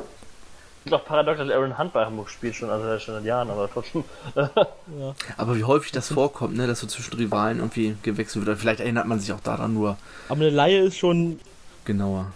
Ist 0.84 0.92
auch 0.92 1.04
paradox, 1.04 1.38
dass 1.38 1.50
Aaron 1.50 1.78
Hunt 1.78 1.92
bei 1.94 2.04
Hamburg 2.04 2.28
spielt 2.28 2.54
schon, 2.54 2.68
also 2.70 2.86
er 2.86 2.96
ist 2.96 3.04
schon 3.04 3.14
seit 3.14 3.24
Jahren, 3.24 3.50
aber 3.50 3.68
trotzdem. 3.72 4.04
Ja. 4.36 5.14
aber 5.38 5.56
wie 5.56 5.64
häufig 5.64 5.92
das 5.92 6.12
vorkommt, 6.12 6.56
ne, 6.56 6.66
dass 6.66 6.80
so 6.80 6.86
zwischen 6.86 7.14
Rivalen 7.14 7.58
irgendwie 7.58 7.96
gewechselt 8.02 8.44
wird. 8.46 8.58
Vielleicht 8.58 8.80
erinnert 8.80 9.06
man 9.06 9.18
sich 9.18 9.32
auch 9.32 9.40
daran 9.40 9.72
nur 9.74 9.96
Aber 10.28 10.40
eine 10.42 10.50
Laie 10.50 10.80
ist 10.80 10.98
schon. 10.98 11.40
genauer. 11.86 12.26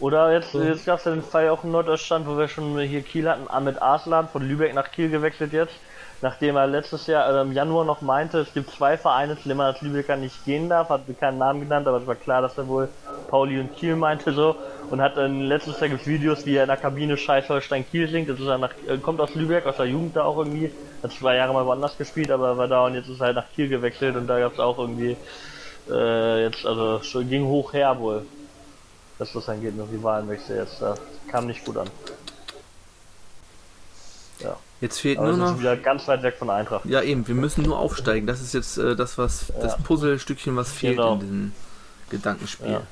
Oder 0.00 0.32
jetzt, 0.32 0.54
jetzt 0.54 0.86
gab 0.86 0.98
es 0.98 1.04
ja 1.04 1.12
den 1.12 1.22
Fall 1.22 1.48
auch 1.50 1.62
in 1.64 1.70
Norddeutschland, 1.72 2.26
wo 2.26 2.36
wir 2.36 2.48
schon 2.48 2.78
hier 2.80 3.02
Kiel 3.02 3.28
hatten, 3.28 3.48
Ahmed 3.48 3.80
Arslan 3.82 4.28
von 4.28 4.42
Lübeck 4.42 4.74
nach 4.74 4.90
Kiel 4.90 5.10
gewechselt 5.10 5.52
jetzt. 5.52 5.74
Nachdem 6.22 6.54
er 6.54 6.68
letztes 6.68 7.08
Jahr 7.08 7.28
äh, 7.28 7.42
im 7.42 7.50
Januar 7.50 7.84
noch 7.84 8.00
meinte, 8.00 8.38
es 8.38 8.54
gibt 8.54 8.70
zwei 8.70 8.96
Vereine, 8.96 9.36
zu 9.36 9.42
denen 9.42 9.56
man 9.56 9.66
als 9.66 9.80
Lübecker 9.80 10.14
nicht 10.16 10.44
gehen 10.44 10.68
darf, 10.68 10.88
hat 10.88 11.02
keinen 11.18 11.38
Namen 11.38 11.60
genannt, 11.60 11.88
aber 11.88 11.98
es 11.98 12.06
war 12.06 12.14
klar, 12.14 12.40
dass 12.40 12.56
er 12.56 12.68
wohl 12.68 12.88
Pauli 13.28 13.58
und 13.58 13.74
Kiel 13.74 13.96
meinte 13.96 14.32
so. 14.32 14.54
Und 14.88 15.00
hat 15.00 15.16
dann 15.16 15.40
letztes 15.40 15.80
Jahr 15.80 15.88
gibt 15.88 16.06
Videos, 16.06 16.46
wie 16.46 16.54
er 16.54 16.62
in 16.62 16.68
der 16.68 16.76
Kabine 16.76 17.16
Scheiß 17.16 17.48
Holstein 17.48 17.84
Kiel 17.90 18.08
singt. 18.08 18.28
Das 18.28 18.38
ist 18.38 18.46
er 18.46 18.58
nach, 18.58 18.70
äh, 18.86 18.98
kommt 18.98 19.20
aus 19.20 19.34
Lübeck, 19.34 19.66
aus 19.66 19.78
der 19.78 19.86
Jugend 19.86 20.14
da 20.14 20.22
auch 20.22 20.38
irgendwie. 20.38 20.72
Hat 21.02 21.10
zwei 21.10 21.34
Jahre 21.34 21.52
mal 21.52 21.66
woanders 21.66 21.98
gespielt, 21.98 22.30
aber 22.30 22.56
war 22.56 22.68
da 22.68 22.86
und 22.86 22.94
jetzt 22.94 23.08
ist 23.08 23.20
er 23.20 23.26
halt 23.26 23.36
nach 23.36 23.50
Kiel 23.56 23.68
gewechselt 23.68 24.14
und 24.14 24.28
da 24.28 24.38
gab 24.38 24.52
es 24.52 24.60
auch 24.60 24.78
irgendwie 24.78 25.16
äh, 25.90 26.44
jetzt, 26.44 26.64
also 26.64 27.00
ging 27.24 27.46
hoch 27.46 27.72
her 27.72 27.98
wohl. 27.98 28.24
Dass 29.18 29.32
das 29.32 29.48
angeht 29.48 29.76
mit 29.76 29.90
Rivalenwechsel 29.90 30.56
jetzt. 30.56 30.80
Da 30.80 30.94
kam 31.28 31.46
nicht 31.46 31.64
gut 31.64 31.78
an. 31.78 31.88
Jetzt 34.82 34.98
fehlt 35.00 35.18
Aber 35.18 35.28
nur 35.28 35.36
noch. 35.36 35.58
wieder 35.60 35.76
ganz 35.76 36.06
weit 36.08 36.22
weg 36.22 36.34
von 36.38 36.50
Eintracht. 36.50 36.84
Ja, 36.84 37.00
eben, 37.00 37.26
wir 37.26 37.34
müssen 37.36 37.62
nur 37.62 37.78
aufsteigen. 37.78 38.26
Das 38.26 38.40
ist 38.42 38.52
jetzt 38.52 38.76
äh, 38.76 38.94
das, 38.96 39.16
was 39.16 39.50
das 39.62 39.78
Puzzlestückchen, 39.78 40.54
was 40.56 40.70
fehlt 40.72 40.96
Genau. 40.96 41.14
in 41.14 41.20
diesem 41.20 41.52
Gedankenspiel. 42.10 42.72
Ja. 42.72 42.82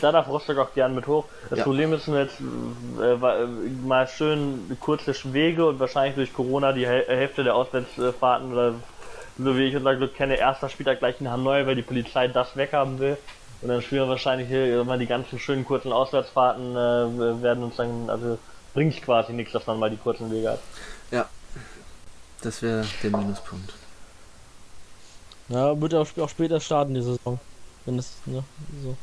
Da 0.00 0.10
darf 0.12 0.26
Rostock 0.28 0.56
auch 0.58 0.72
gern 0.74 0.94
mit 0.94 1.06
hoch. 1.06 1.24
Das 1.50 1.58
Ja. 1.58 1.64
Problem 1.64 1.92
ist 1.92 2.06
jetzt 2.06 2.40
äh, 2.40 3.20
wa- 3.20 3.34
äh, 3.40 3.46
mal 3.84 4.06
schön 4.08 4.74
kurze 4.80 5.12
Wege 5.34 5.66
und 5.66 5.80
wahrscheinlich 5.80 6.14
durch 6.14 6.32
Corona 6.32 6.72
die 6.72 6.86
Häl- 6.86 7.06
Hälfte 7.08 7.44
der 7.44 7.54
Auswärtsfahrten 7.56 8.52
oder 8.52 8.74
so 9.38 9.56
wie 9.56 9.64
ich 9.64 9.76
unser 9.76 9.96
Glück 9.96 10.14
kenne, 10.14 10.36
erster 10.36 10.68
Spieltag 10.68 11.00
gleich 11.00 11.20
in 11.20 11.28
Hanoi, 11.30 11.66
weil 11.66 11.74
die 11.74 11.82
Polizei 11.82 12.28
das 12.28 12.56
weghaben 12.56 12.98
will. 13.00 13.16
Und 13.60 13.68
dann 13.68 13.82
spielen 13.82 14.02
wir 14.04 14.08
wahrscheinlich 14.08 14.48
hier 14.48 14.82
mal 14.84 14.98
die 14.98 15.06
ganzen 15.06 15.38
schönen 15.38 15.64
kurzen 15.64 15.92
Auswärtsfahrten 15.92 16.72
äh, 16.72 17.42
werden 17.42 17.64
uns 17.64 17.76
dann, 17.76 18.08
also 18.08 18.38
bringt 18.74 19.02
quasi 19.02 19.32
nichts, 19.34 19.52
dass 19.52 19.66
man 19.66 19.78
mal 19.78 19.90
die 19.90 19.96
kurzen 19.98 20.30
Wege 20.32 20.52
hat. 20.52 20.58
Das 22.42 22.60
wäre 22.60 22.84
der 23.02 23.10
Minuspunkt. 23.10 23.72
Ja, 25.48 25.80
wird 25.80 25.94
auch, 25.94 26.08
auch 26.18 26.28
später 26.28 26.60
starten, 26.60 26.94
die 26.94 27.02
Saison. 27.02 27.38
Wenn 27.84 27.96
das, 27.96 28.14
ne, 28.26 28.42
so. 28.82 28.96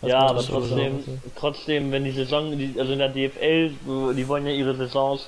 Weiß 0.00 0.10
Ja, 0.10 0.20
aber 0.20 0.42
trotzdem, 0.42 1.04
genau. 1.04 1.18
trotzdem, 1.36 1.92
wenn 1.92 2.04
die 2.04 2.10
Saison, 2.10 2.56
die, 2.56 2.74
also 2.78 2.92
in 2.92 2.98
der 2.98 3.08
DFL, 3.08 3.70
die 4.14 4.28
wollen 4.28 4.46
ja 4.46 4.52
ihre 4.52 4.74
Saisons 4.76 5.26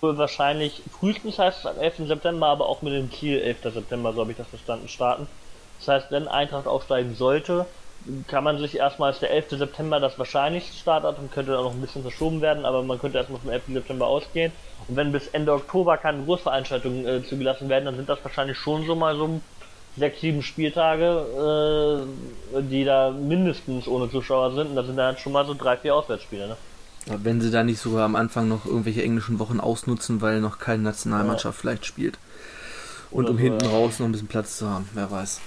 wohl 0.00 0.16
wahrscheinlich, 0.16 0.82
frühestens 0.98 1.38
heißt 1.38 1.60
es 1.60 1.66
am 1.66 1.78
11. 1.78 2.08
September, 2.08 2.46
aber 2.46 2.66
auch 2.66 2.82
mit 2.82 2.92
dem 2.92 3.10
Ziel 3.12 3.40
11. 3.40 3.74
September, 3.74 4.12
so 4.12 4.20
habe 4.20 4.30
ich 4.30 4.36
das 4.36 4.48
verstanden, 4.48 4.88
starten. 4.88 5.26
Das 5.78 5.88
heißt, 5.88 6.10
wenn 6.10 6.28
Eintracht 6.28 6.66
aufsteigen 6.66 7.14
sollte, 7.14 7.66
kann 8.26 8.44
man 8.44 8.58
sich 8.58 8.76
erstmal 8.76 9.10
als 9.10 9.20
der 9.20 9.30
11. 9.30 9.50
September 9.50 10.00
das 10.00 10.18
wahrscheinlichste 10.18 10.76
Startdatum, 10.76 11.30
könnte 11.30 11.58
auch 11.58 11.64
noch 11.64 11.74
ein 11.74 11.80
bisschen 11.80 12.02
verschoben 12.02 12.40
werden, 12.40 12.64
aber 12.64 12.82
man 12.82 12.98
könnte 12.98 13.18
erstmal 13.18 13.40
vom 13.40 13.50
11. 13.50 13.64
September 13.68 14.06
ausgehen. 14.06 14.52
Und 14.86 14.96
wenn 14.96 15.12
bis 15.12 15.26
Ende 15.28 15.52
Oktober 15.52 15.96
keine 15.98 16.24
Großveranstaltungen 16.24 17.06
äh, 17.06 17.22
zugelassen 17.24 17.68
werden, 17.68 17.84
dann 17.84 17.96
sind 17.96 18.08
das 18.08 18.18
wahrscheinlich 18.22 18.56
schon 18.56 18.86
so 18.86 18.94
mal 18.94 19.16
so 19.16 19.40
sechs, 19.96 20.20
sieben 20.20 20.42
Spieltage, 20.42 22.06
äh, 22.56 22.62
die 22.62 22.84
da 22.84 23.10
mindestens 23.10 23.86
ohne 23.86 24.10
Zuschauer 24.10 24.54
sind. 24.54 24.68
Und 24.68 24.76
da 24.76 24.84
sind 24.84 24.96
dann 24.96 25.18
schon 25.18 25.32
mal 25.32 25.44
so 25.44 25.54
drei, 25.54 25.76
vier 25.76 25.94
Auswärtsspiele. 25.94 26.48
Ne? 26.48 26.56
Wenn 27.06 27.40
sie 27.40 27.50
da 27.50 27.64
nicht 27.64 27.80
sogar 27.80 28.04
am 28.04 28.16
Anfang 28.16 28.48
noch 28.48 28.66
irgendwelche 28.66 29.02
englischen 29.02 29.38
Wochen 29.38 29.60
ausnutzen, 29.60 30.20
weil 30.20 30.40
noch 30.40 30.58
keine 30.58 30.82
Nationalmannschaft 30.82 31.58
vielleicht 31.58 31.86
spielt. 31.86 32.18
Und 33.10 33.24
Oder 33.24 33.30
um 33.30 33.36
so, 33.36 33.42
hinten 33.42 33.64
ja. 33.64 33.70
raus 33.70 33.98
noch 33.98 34.06
ein 34.06 34.12
bisschen 34.12 34.28
Platz 34.28 34.58
zu 34.58 34.68
haben, 34.68 34.88
wer 34.94 35.10
weiß. 35.10 35.40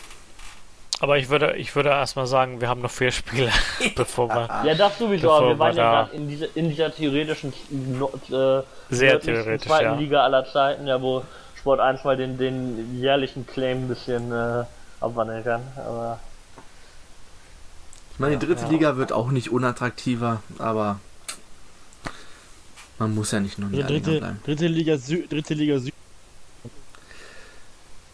Aber 1.02 1.18
ich 1.18 1.30
würde, 1.30 1.56
ich 1.58 1.76
würde 1.76 1.90
erstmal 1.90 2.28
sagen, 2.28 2.62
wir 2.62 2.70
haben 2.70 2.82
noch 2.82 2.92
vier 2.92 3.12
Spiele, 3.12 3.50
bevor 3.96 4.30
wir. 4.30 4.48
Ja, 4.64 4.76
das 4.76 5.00
sowieso, 5.00 5.32
aber 5.32 5.50
wir 5.50 5.60
waren 5.60 5.76
wir 5.76 5.84
ja 5.84 5.92
gerade 6.04 6.16
in, 6.16 6.28
diese, 6.30 6.46
in 6.54 6.70
dieser 6.70 6.94
theoretischen 6.94 7.52
äh, 7.52 8.62
Sehr 8.92 9.20
theoretisch, 9.20 9.68
zweiten 9.68 9.86
ja. 9.86 9.96
Liga 9.96 10.24
aller 10.24 10.46
Zeiten, 10.46 10.86
ja, 10.86 11.02
wo 11.02 11.24
Sport 11.58 11.80
1 11.80 12.04
mal 12.04 12.18
den, 12.18 12.38
den 12.38 13.00
jährlichen 13.00 13.48
Claim 13.48 13.86
ein 13.86 13.88
bisschen 13.88 14.32
äh, 14.32 14.64
abwandeln 15.00 15.44
kann. 15.44 15.64
Aber 15.76 16.20
Ich 18.14 18.20
meine, 18.20 18.38
die 18.38 18.46
dritte 18.46 18.62
Ja. 18.66 18.70
Liga 18.70 18.98
wird 18.98 19.12
auch 19.12 19.32
nicht 19.32 19.50
unattraktiver, 19.50 20.44
aber 20.60 21.00
man 23.00 23.16
muss 23.16 23.32
ja 23.32 23.40
nicht 23.40 23.58
nur 23.58 23.72
in 23.72 23.76
der 23.78 23.88
Liga 23.88 24.06
dritte, 24.06 24.20
bleiben. 24.20 24.40
dritte 24.46 24.68
Liga 24.68 24.98
Süd, 25.00 25.32
dritte 25.32 25.56
Liga 25.56 25.80
Süd. 25.80 25.94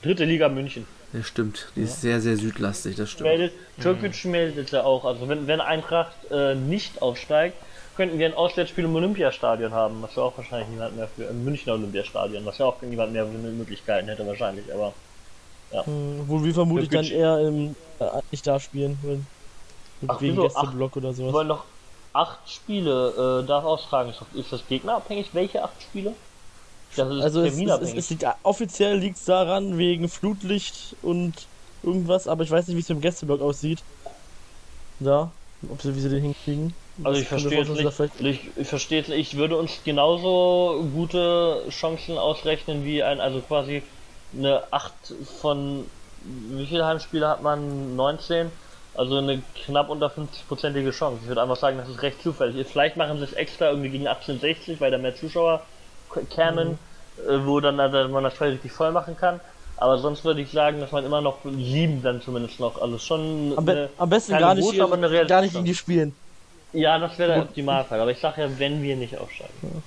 dritte 0.02 0.24
Liga 0.24 0.48
München. 0.48 0.88
Das 1.18 1.28
stimmt, 1.28 1.68
die 1.76 1.82
ist 1.82 2.02
sehr, 2.02 2.22
sehr 2.22 2.38
südlastig, 2.38 2.96
das 2.96 3.10
stimmt. 3.10 3.30
Meldet, 3.30 3.54
Türkic 3.82 4.26
meldet 4.26 4.72
ja 4.72 4.84
auch, 4.84 5.04
also 5.06 5.28
wenn, 5.28 5.48
wenn 5.48 5.62
Eintracht 5.62 6.16
äh, 6.30 6.54
nicht 6.54 7.02
aufsteigt, 7.02 7.58
könnten 7.96 8.20
wir 8.20 8.28
ein 8.28 8.36
Auswärtsspiel 8.36 8.84
im 8.86 8.96
Olympiastadion 8.96 9.72
haben, 9.74 10.02
was 10.04 10.16
ja 10.16 10.22
auch 10.24 10.38
wahrscheinlich 10.38 10.70
niemand 10.70 10.96
mehr 10.96 11.08
für 11.08 11.24
im 11.24 11.44
Münchner 11.44 11.74
Olympiastadion, 11.74 12.46
was 12.46 12.60
ja 12.60 12.68
auch 12.68 12.80
niemand 12.84 13.14
mehr 13.14 13.26
für 13.26 13.32
Möglichkeiten 13.32 14.08
hätte 14.08 14.28
wahrscheinlich, 14.28 14.72
aber 14.72 14.94
Hm, 15.84 16.24
Wo 16.28 16.44
wir 16.44 16.54
vermutlich 16.54 16.90
dann 16.90 17.06
eher 17.06 17.40
im, 17.40 17.76
äh, 18.00 18.06
nicht 18.32 18.46
da 18.46 18.60
spielen, 18.60 18.98
wenn, 19.04 19.26
Ach, 20.08 20.22
wegen 20.22 20.34
wieso? 20.34 20.44
Gästeblock 20.44 20.98
oder 20.98 21.10
wir 21.10 21.16
sowas. 21.16 21.34
wollen 21.34 21.48
noch 21.48 21.66
acht 22.14 22.50
Spiele 22.50 23.42
äh, 23.44 23.48
darf 23.48 23.66
austragen. 23.66 24.10
Ist, 24.12 24.22
das- 24.22 24.40
ist 24.40 24.54
das 24.54 24.68
gegnerabhängig? 24.68 25.30
Welche 25.34 25.64
acht 25.64 25.82
Spiele? 25.82 26.14
Also 26.98 27.42
es, 27.42 27.56
es, 27.56 27.82
es, 27.82 27.94
es 27.94 28.10
liegt, 28.10 28.26
offiziell 28.44 28.98
liegt 28.98 29.18
es 29.18 29.26
daran, 29.26 29.78
wegen 29.78 30.10
Flutlicht 30.10 30.96
und 31.02 31.34
irgendwas, 31.84 32.28
aber 32.28 32.44
ich 32.44 32.52
weiß 32.52 32.68
nicht, 32.68 32.76
wie 32.76 32.82
es 32.82 32.88
dem 32.88 33.02
Gästeblock 33.02 33.42
aussieht. 33.42 33.84
Da, 35.00 35.32
ob 35.70 35.82
sie, 35.82 35.96
wie 35.96 36.00
sie 36.00 36.10
den 36.10 36.22
hinkriegen. 36.22 36.74
Also 37.04 37.22
ich 37.22 37.28
verstehe 37.28 37.64
dass 37.64 37.70
nicht, 37.70 38.00
da 38.20 38.28
ich, 38.28 38.40
ich 38.56 38.68
verstehe 38.68 39.02
nicht, 39.02 39.12
ich 39.12 39.38
würde 39.38 39.58
uns 39.58 39.82
genauso 39.84 40.84
gute 40.94 41.62
Chancen 41.70 42.18
ausrechnen 42.18 42.84
wie 42.84 43.04
ein, 43.04 43.22
also 43.22 43.40
quasi 43.42 43.84
eine 44.36 44.64
8 44.72 44.94
von, 45.40 45.86
wie 46.50 46.66
viele 46.66 46.86
Heimspiele 46.86 47.28
hat 47.28 47.44
man? 47.44 47.96
19? 47.96 48.52
Also 48.96 49.18
eine 49.18 49.44
knapp 49.66 49.90
unter 49.90 50.08
50-prozentige 50.08 50.92
Chance. 50.92 51.20
Ich 51.22 51.28
würde 51.28 51.44
einfach 51.44 51.56
sagen, 51.56 51.78
das 51.78 51.88
ist 51.88 52.02
recht 52.02 52.22
zufällig. 52.24 52.66
Vielleicht 52.66 52.98
machen 52.98 53.20
sie 53.20 53.26
es 53.26 53.34
extra 53.34 53.70
irgendwie 53.70 53.90
gegen 53.90 54.08
1860, 54.08 54.82
weil 54.82 54.90
da 54.90 54.98
mehr 54.98 55.16
Zuschauer 55.16 55.62
kämen, 56.26 56.78
äh, 57.18 57.46
wo 57.46 57.60
dann 57.60 57.80
also 57.80 58.10
man 58.10 58.24
das 58.24 58.34
Feld 58.34 58.54
richtig 58.54 58.72
voll 58.72 58.92
machen 58.92 59.16
kann. 59.18 59.40
Aber 59.78 60.00
sonst 60.00 60.26
würde 60.26 60.42
ich 60.42 60.52
sagen, 60.52 60.80
dass 60.80 60.92
man 60.92 61.06
immer 61.06 61.22
noch 61.22 61.38
sieben 61.44 62.02
dann 62.02 62.22
zumindest 62.22 62.60
noch, 62.60 62.82
also 62.82 62.98
schon 62.98 63.54
Am, 63.56 63.66
be 63.66 63.90
am 63.98 64.10
besten 64.10 64.38
gar 64.38 64.56
nicht, 64.56 64.64
große, 64.64 64.84
aber 64.84 64.96
eine 64.96 65.26
gar 65.28 65.42
nicht 65.42 65.54
gegen 65.54 65.66
die 65.66 65.76
spielen. 65.76 66.16
ja, 66.74 66.98
das 66.98 67.18
wäre 67.20 67.34
der 67.34 67.42
Optimalfall. 67.44 68.00
Aber 68.02 68.12
ich 68.12 68.20
sage 68.20 68.42
ja, 68.42 68.50
wenn 68.58 68.82
wir 68.82 68.96
nicht 68.96 69.18
aufsteigen. 69.18 69.84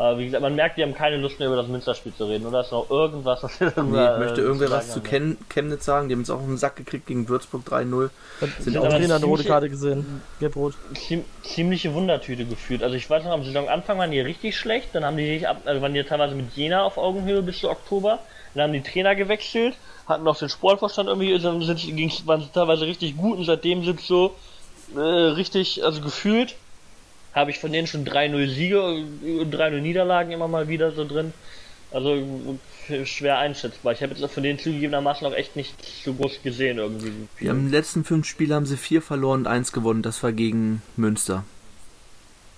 Aber 0.00 0.18
wie 0.18 0.24
gesagt, 0.24 0.40
man 0.40 0.54
merkt, 0.54 0.78
die 0.78 0.82
haben 0.82 0.94
keine 0.94 1.18
Lust 1.18 1.38
mehr 1.38 1.48
über 1.48 1.56
das 1.58 1.68
Münsterspiel 1.68 2.14
zu 2.14 2.24
reden. 2.24 2.46
Oder 2.46 2.62
ist 2.62 2.72
noch 2.72 2.88
irgendwas, 2.88 3.42
was 3.42 3.60
wir 3.60 3.66
Nee, 3.66 3.72
darüber, 3.76 4.18
möchte 4.18 4.40
äh, 4.40 4.44
irgendwer 4.44 4.68
zu 4.68 4.72
was 4.74 4.92
zu? 4.94 5.00
Chen 5.02 5.36
Chemnitz 5.50 5.84
sagen? 5.84 6.08
Die 6.08 6.14
haben 6.14 6.20
jetzt 6.20 6.30
auch 6.30 6.40
einen 6.40 6.56
Sack 6.56 6.76
gekriegt 6.76 7.06
gegen 7.06 7.28
Würzburg 7.28 7.62
3-0. 7.68 8.08
Sind 8.60 8.78
auch 8.78 8.88
Trainer 8.88 9.16
eine 9.16 9.24
rote 9.26 9.42
ziemliche- 9.42 9.48
Karte 9.48 9.68
gesehen. 9.68 10.22
Gelb-rot. 10.40 10.72
Ziem 10.94 11.22
ziemliche 11.42 11.92
Wundertüte 11.92 12.46
gefühlt. 12.46 12.82
Also 12.82 12.96
ich 12.96 13.10
weiß 13.10 13.24
noch, 13.24 13.32
am 13.32 13.44
Saisonanfang 13.44 13.98
waren 13.98 14.10
die 14.10 14.20
richtig 14.20 14.56
schlecht. 14.56 14.88
Dann 14.94 15.04
haben 15.04 15.18
die 15.18 15.26
sich 15.26 15.46
ab, 15.46 15.58
also 15.66 15.82
waren 15.82 15.92
die 15.92 16.02
teilweise 16.02 16.34
mit 16.34 16.56
Jena 16.56 16.82
auf 16.82 16.96
Augenhöhe 16.96 17.42
bis 17.42 17.58
zu 17.58 17.68
Oktober. 17.68 18.20
Dann 18.54 18.62
haben 18.64 18.72
die 18.72 18.80
Trainer 18.82 19.14
gewechselt, 19.14 19.74
hatten 20.08 20.24
noch 20.24 20.38
den 20.38 20.48
Sportvorstand 20.48 21.08
irgendwie, 21.10 21.38
dann 21.38 21.60
sind, 21.62 21.78
ging's, 21.94 22.26
waren 22.26 22.40
sie 22.40 22.48
teilweise 22.52 22.86
richtig 22.86 23.16
gut 23.18 23.36
und 23.38 23.44
seitdem 23.44 23.84
sind 23.84 24.00
so 24.00 24.34
äh, 24.96 24.98
richtig, 24.98 25.84
also 25.84 26.00
gefühlt 26.00 26.56
habe 27.34 27.50
ich 27.50 27.58
von 27.58 27.72
denen 27.72 27.86
schon 27.86 28.04
3-0 28.04 28.48
Siege 28.48 28.82
und 28.82 29.54
3-0 29.54 29.80
Niederlagen 29.80 30.32
immer 30.32 30.48
mal 30.48 30.68
wieder 30.68 30.92
so 30.92 31.06
drin. 31.06 31.32
Also 31.92 32.58
schwer 33.04 33.38
einschätzbar. 33.38 33.92
Ich 33.92 34.02
habe 34.02 34.14
jetzt 34.14 34.32
von 34.32 34.42
denen 34.42 34.58
zugegebenermaßen 34.58 35.26
auch 35.26 35.32
echt 35.32 35.56
nicht 35.56 35.74
so 36.04 36.14
groß 36.14 36.42
gesehen 36.42 36.78
irgendwie. 36.78 37.12
Die 37.40 37.48
haben 37.48 37.70
letzten 37.70 38.04
fünf 38.04 38.26
Spiele 38.26 38.54
haben 38.54 38.66
sie 38.66 38.76
vier 38.76 39.02
verloren 39.02 39.40
und 39.40 39.46
eins 39.46 39.72
gewonnen. 39.72 40.02
Das 40.02 40.22
war 40.22 40.32
gegen 40.32 40.82
Münster. 40.96 41.44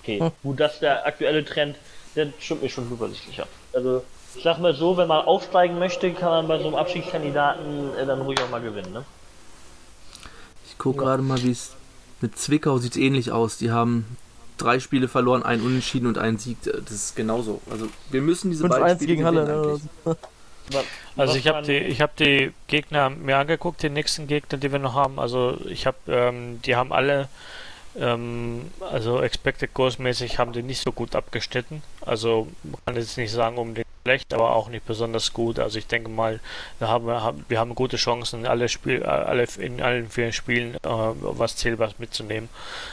Okay, 0.03 0.21
gut, 0.43 0.59
das 0.59 0.75
ist 0.75 0.83
der 0.83 1.07
aktuelle 1.07 1.45
Trend, 1.45 1.77
der 2.17 2.33
stimmt 2.41 2.63
mir 2.63 2.69
schon 2.69 2.91
übersichtlich 2.91 3.41
ab. 3.41 3.49
Also, 3.73 4.03
ich 4.35 4.43
sag 4.43 4.59
mal 4.59 4.75
so, 4.75 4.97
wenn 4.97 5.07
man 5.07 5.25
aufsteigen 5.25 5.79
möchte, 5.79 6.13
kann 6.13 6.31
man 6.31 6.49
bei 6.49 6.59
so 6.59 6.67
einem 6.67 6.75
Abstiegskandidaten 6.75 7.97
äh, 7.97 8.05
dann 8.05 8.21
ruhig 8.23 8.41
auch 8.43 8.51
mal 8.51 8.61
gewinnen, 8.61 8.93
ne? 8.93 9.05
Ich 10.67 10.77
gucke 10.79 10.99
gerade 10.99 11.23
mal, 11.23 11.41
wie 11.43 11.53
es 11.53 11.75
mit 12.21 12.37
Zwickau 12.37 12.79
sieht 12.79 12.97
ähnlich 12.97 13.31
aus. 13.31 13.59
Die 13.59 13.71
haben 13.71 14.17
drei 14.63 14.81
Spiele 14.81 15.09
verloren, 15.09 15.43
einen 15.43 15.63
Unentschieden 15.63 16.07
und 16.07 16.19
einen 16.19 16.39
Sieg. 16.39 16.59
Das 16.63 16.91
ist 16.91 17.17
genauso. 17.17 17.61
Also 17.71 17.89
wir 18.11 18.23
müssen 18.23 18.51
diese 18.51 18.69
beiden 18.69 18.87
5-1 18.87 18.95
Spiele 18.95 19.07
gegen 19.07 19.25
Halle. 19.25 19.45
gewinnen 19.45 19.91
Ne? 20.05 20.17
Also 21.17 21.37
ich 21.37 21.49
habe 21.49 21.63
die, 21.63 21.77
ich 21.77 22.01
habe 22.01 22.13
die 22.19 22.53
Gegner 22.69 23.11
mir 23.11 23.37
angeguckt, 23.37 23.83
die 23.83 23.91
nächsten 23.91 24.27
Gegner, 24.27 24.59
die 24.59 24.73
wir 24.73 24.79
noch 24.79 24.95
haben. 24.95 25.19
Also 25.19 25.59
ich 25.67 25.87
habe, 25.87 25.99
ähm, 26.07 26.63
die 26.63 26.77
haben 26.77 26.93
alle, 26.93 27.29
ähm, 27.99 28.71
also 28.81 29.21
Expected 29.21 29.75
Goals 29.75 29.99
mäßig 29.99 30.39
haben 30.39 30.53
die 30.53 30.63
nicht 30.63 30.83
so 30.83 30.93
gut 30.93 31.15
abgeschnitten. 31.15 31.83
Also 32.01 32.49
man 32.63 32.77
kann 32.87 32.97
jetzt 32.97 33.19
nicht 33.19 33.33
sagen 33.33 33.59
unbedingt 33.59 33.87
schlecht, 34.03 34.35
aber 34.35 34.55
auch 34.55 34.69
nicht 34.69 34.85
besonders 34.87 35.33
gut. 35.33 35.59
Also 35.59 35.79
ich 35.79 35.87
denke 35.87 36.11
mal, 36.11 36.41
wir 36.79 36.89
haben, 36.89 37.45
wir 37.49 37.59
haben 37.59 37.75
gute 37.75 37.97
Chancen, 37.97 38.47
alle 38.47 38.69
Spiel, 38.69 39.05
alle 39.05 39.47
in 39.59 39.81
allen 39.81 40.11
vier 40.11 40.33
Spielen 40.33 40.75
äh, 40.75 40.79
was 40.85 41.57
Zählbares 41.57 41.99
mitzunehmen. 41.99 42.49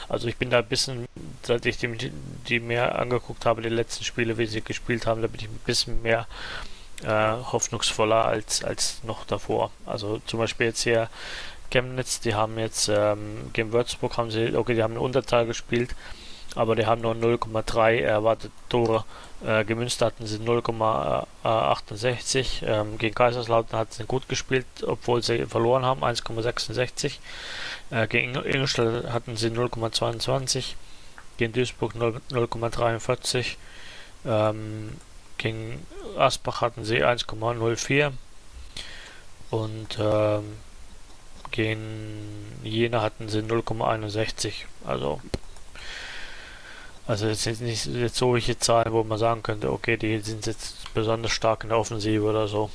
Also 0.08 0.28
ich 0.28 0.36
bin 0.36 0.50
da 0.50 0.58
ein 0.58 0.66
bisschen, 0.66 1.06
seit 1.42 1.66
ich 1.66 1.78
die, 1.78 2.12
die 2.48 2.60
mehr 2.60 2.98
angeguckt 2.98 3.46
habe, 3.46 3.62
die 3.62 3.68
letzten 3.68 4.04
Spiele, 4.04 4.38
wie 4.38 4.46
sie 4.46 4.62
gespielt 4.62 5.06
haben, 5.06 5.22
da 5.22 5.28
bin 5.28 5.40
ich 5.40 5.48
ein 5.48 5.60
bisschen 5.64 6.02
mehr 6.02 6.26
äh, 7.04 7.32
hoffnungsvoller 7.52 8.24
als, 8.24 8.62
als 8.64 9.00
noch 9.04 9.24
davor. 9.24 9.70
Also 9.86 10.20
zum 10.26 10.38
Beispiel 10.38 10.66
jetzt 10.66 10.82
hier 10.82 11.08
Chemnitz, 11.70 12.20
die 12.20 12.34
haben 12.34 12.58
jetzt 12.58 12.88
ähm, 12.88 13.50
gegen 13.52 13.72
Würzburg 13.72 14.16
haben 14.16 14.30
sie, 14.30 14.56
okay, 14.56 14.74
die 14.74 14.82
haben 14.82 14.94
eine 14.94 15.00
Unterzahl 15.00 15.46
gespielt, 15.46 15.94
aber 16.54 16.74
die 16.76 16.86
haben 16.86 17.00
nur 17.00 17.14
0,3 17.14 18.00
erwartete 18.00 18.52
Tore. 18.68 19.04
Äh, 19.44 19.64
gemünzt 19.64 20.00
hatten 20.02 20.26
sie 20.26 20.36
0,68. 20.36 22.62
Ähm, 22.62 22.98
gegen 22.98 23.14
Kaiserslautern 23.14 23.80
hatten 23.80 23.92
sie 23.92 24.04
gut 24.04 24.28
gespielt, 24.28 24.66
obwohl 24.86 25.22
sie 25.22 25.46
verloren 25.46 25.82
haben, 25.84 26.04
1,66. 26.04 27.14
Äh, 27.90 28.06
gegen 28.06 28.34
Ingolstadt 28.34 29.10
hatten 29.10 29.36
sie 29.36 29.48
0,22. 29.48 30.74
Gegen 31.38 31.54
Duisburg 31.54 31.94
0 31.94 32.20
0,43. 32.30 33.56
Ähm, 34.26 34.92
gegen 35.38 35.86
Asbach 36.18 36.60
hatten 36.60 36.84
sie 36.84 37.02
1,04 37.02 38.12
und 39.50 39.98
ähm, 39.98 40.58
gegen 41.50 42.60
Jena 42.62 43.00
hatten 43.00 43.30
sie 43.30 43.40
0,61. 43.40 44.52
Also 44.86 45.22
also 47.10 47.26
jetzt 47.26 47.42
sind 47.42 47.60
nicht 47.60 47.86
jetzt 47.86 48.16
solche 48.16 48.58
Zahlen, 48.58 48.92
wo 48.92 49.02
man 49.02 49.18
sagen 49.18 49.42
könnte, 49.42 49.72
okay, 49.72 49.96
die 49.96 50.18
sind 50.20 50.46
jetzt 50.46 50.92
besonders 50.94 51.32
stark 51.32 51.64
in 51.64 51.70
der 51.70 51.78
Offensive 51.78 52.22
oder 52.22 52.46
so. 52.46 52.70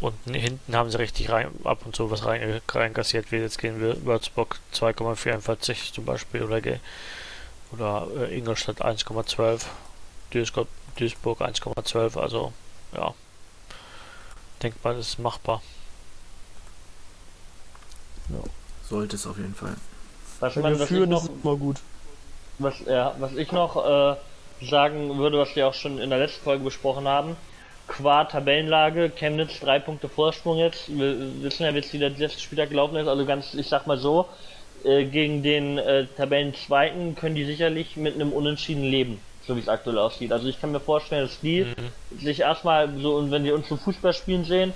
Und 0.00 0.14
hinten 0.32 0.74
haben 0.76 0.90
sie 0.90 0.98
richtig 0.98 1.28
rein, 1.30 1.48
ab 1.64 1.84
und 1.84 1.94
zu 1.94 2.10
was 2.10 2.24
rein, 2.24 2.60
reinkassiert, 2.68 3.32
wie 3.32 3.36
jetzt 3.36 3.58
gegen 3.58 3.82
Wür- 3.82 4.02
Würzburg 4.04 4.58
2,44 4.72 5.92
zum 5.92 6.04
Beispiel 6.06 6.42
oder, 6.42 6.60
oder 7.72 8.06
äh, 8.16 8.38
Ingolstadt 8.38 8.80
1,12. 8.80 9.62
Duisburg, 10.30 10.68
Duisburg 10.96 11.40
1,12, 11.42 12.18
also 12.18 12.52
ja. 12.94 13.12
Denkbar, 14.62 14.94
das 14.94 15.08
ist 15.08 15.18
machbar. 15.18 15.60
Sollte 18.88 19.16
es 19.16 19.26
auf 19.26 19.36
jeden 19.36 19.54
Fall. 19.54 19.76
Was, 20.38 20.56
Wenn 20.56 20.62
man, 20.62 20.78
wir 20.78 20.86
führen, 20.86 21.10
noch, 21.10 21.24
ist 21.24 21.30
immer 21.42 21.56
gut. 21.56 21.76
Was, 22.60 22.80
ja, 22.86 23.14
was 23.18 23.34
ich 23.36 23.50
noch 23.52 23.76
äh, 23.76 24.16
sagen 24.64 25.18
würde, 25.18 25.38
was 25.38 25.56
wir 25.56 25.66
auch 25.66 25.74
schon 25.74 25.98
in 25.98 26.10
der 26.10 26.18
letzten 26.18 26.44
Folge 26.44 26.64
besprochen 26.64 27.08
haben, 27.08 27.36
qua 27.88 28.24
Tabellenlage, 28.24 29.10
Chemnitz 29.10 29.58
drei 29.60 29.78
Punkte 29.78 30.08
Vorsprung 30.08 30.58
jetzt. 30.58 30.88
Wir 30.88 31.42
wissen 31.42 31.64
ja 31.64 31.70
jetzt, 31.70 31.92
wie 31.92 31.98
der 31.98 32.10
letzte 32.10 32.40
Spieltag 32.40 32.70
gelaufen 32.70 32.96
ist, 32.96 33.08
also 33.08 33.24
ganz, 33.24 33.54
ich 33.54 33.68
sag 33.68 33.86
mal 33.86 33.98
so, 33.98 34.28
äh, 34.84 35.04
gegen 35.04 35.42
den 35.42 35.78
äh, 35.78 36.06
Tabellenzweiten 36.16 37.16
können 37.16 37.34
die 37.34 37.44
sicherlich 37.44 37.96
mit 37.96 38.14
einem 38.14 38.32
Unentschieden 38.32 38.84
leben, 38.84 39.20
so 39.46 39.56
wie 39.56 39.60
es 39.60 39.68
aktuell 39.68 39.98
aussieht. 39.98 40.32
Also 40.32 40.48
ich 40.48 40.60
kann 40.60 40.72
mir 40.72 40.80
vorstellen, 40.80 41.26
dass 41.26 41.40
die 41.40 41.66
sich 42.18 42.40
erstmal 42.40 42.88
so, 42.98 43.16
und 43.16 43.30
wenn 43.30 43.44
die 43.44 43.52
uns 43.52 43.68
zum 43.68 43.78
Fußballspielen 43.78 44.44
sehen, 44.44 44.72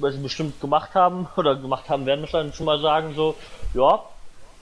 was 0.00 0.14
sie 0.14 0.22
bestimmt 0.22 0.60
gemacht 0.60 0.94
haben, 0.94 1.28
oder 1.36 1.56
gemacht 1.56 1.88
haben 1.88 2.06
werden, 2.06 2.22
müssen 2.22 2.34
wir 2.34 2.42
dann 2.44 2.52
schon 2.52 2.66
mal 2.66 2.80
sagen, 2.80 3.14
so, 3.14 3.34
ja, 3.74 4.02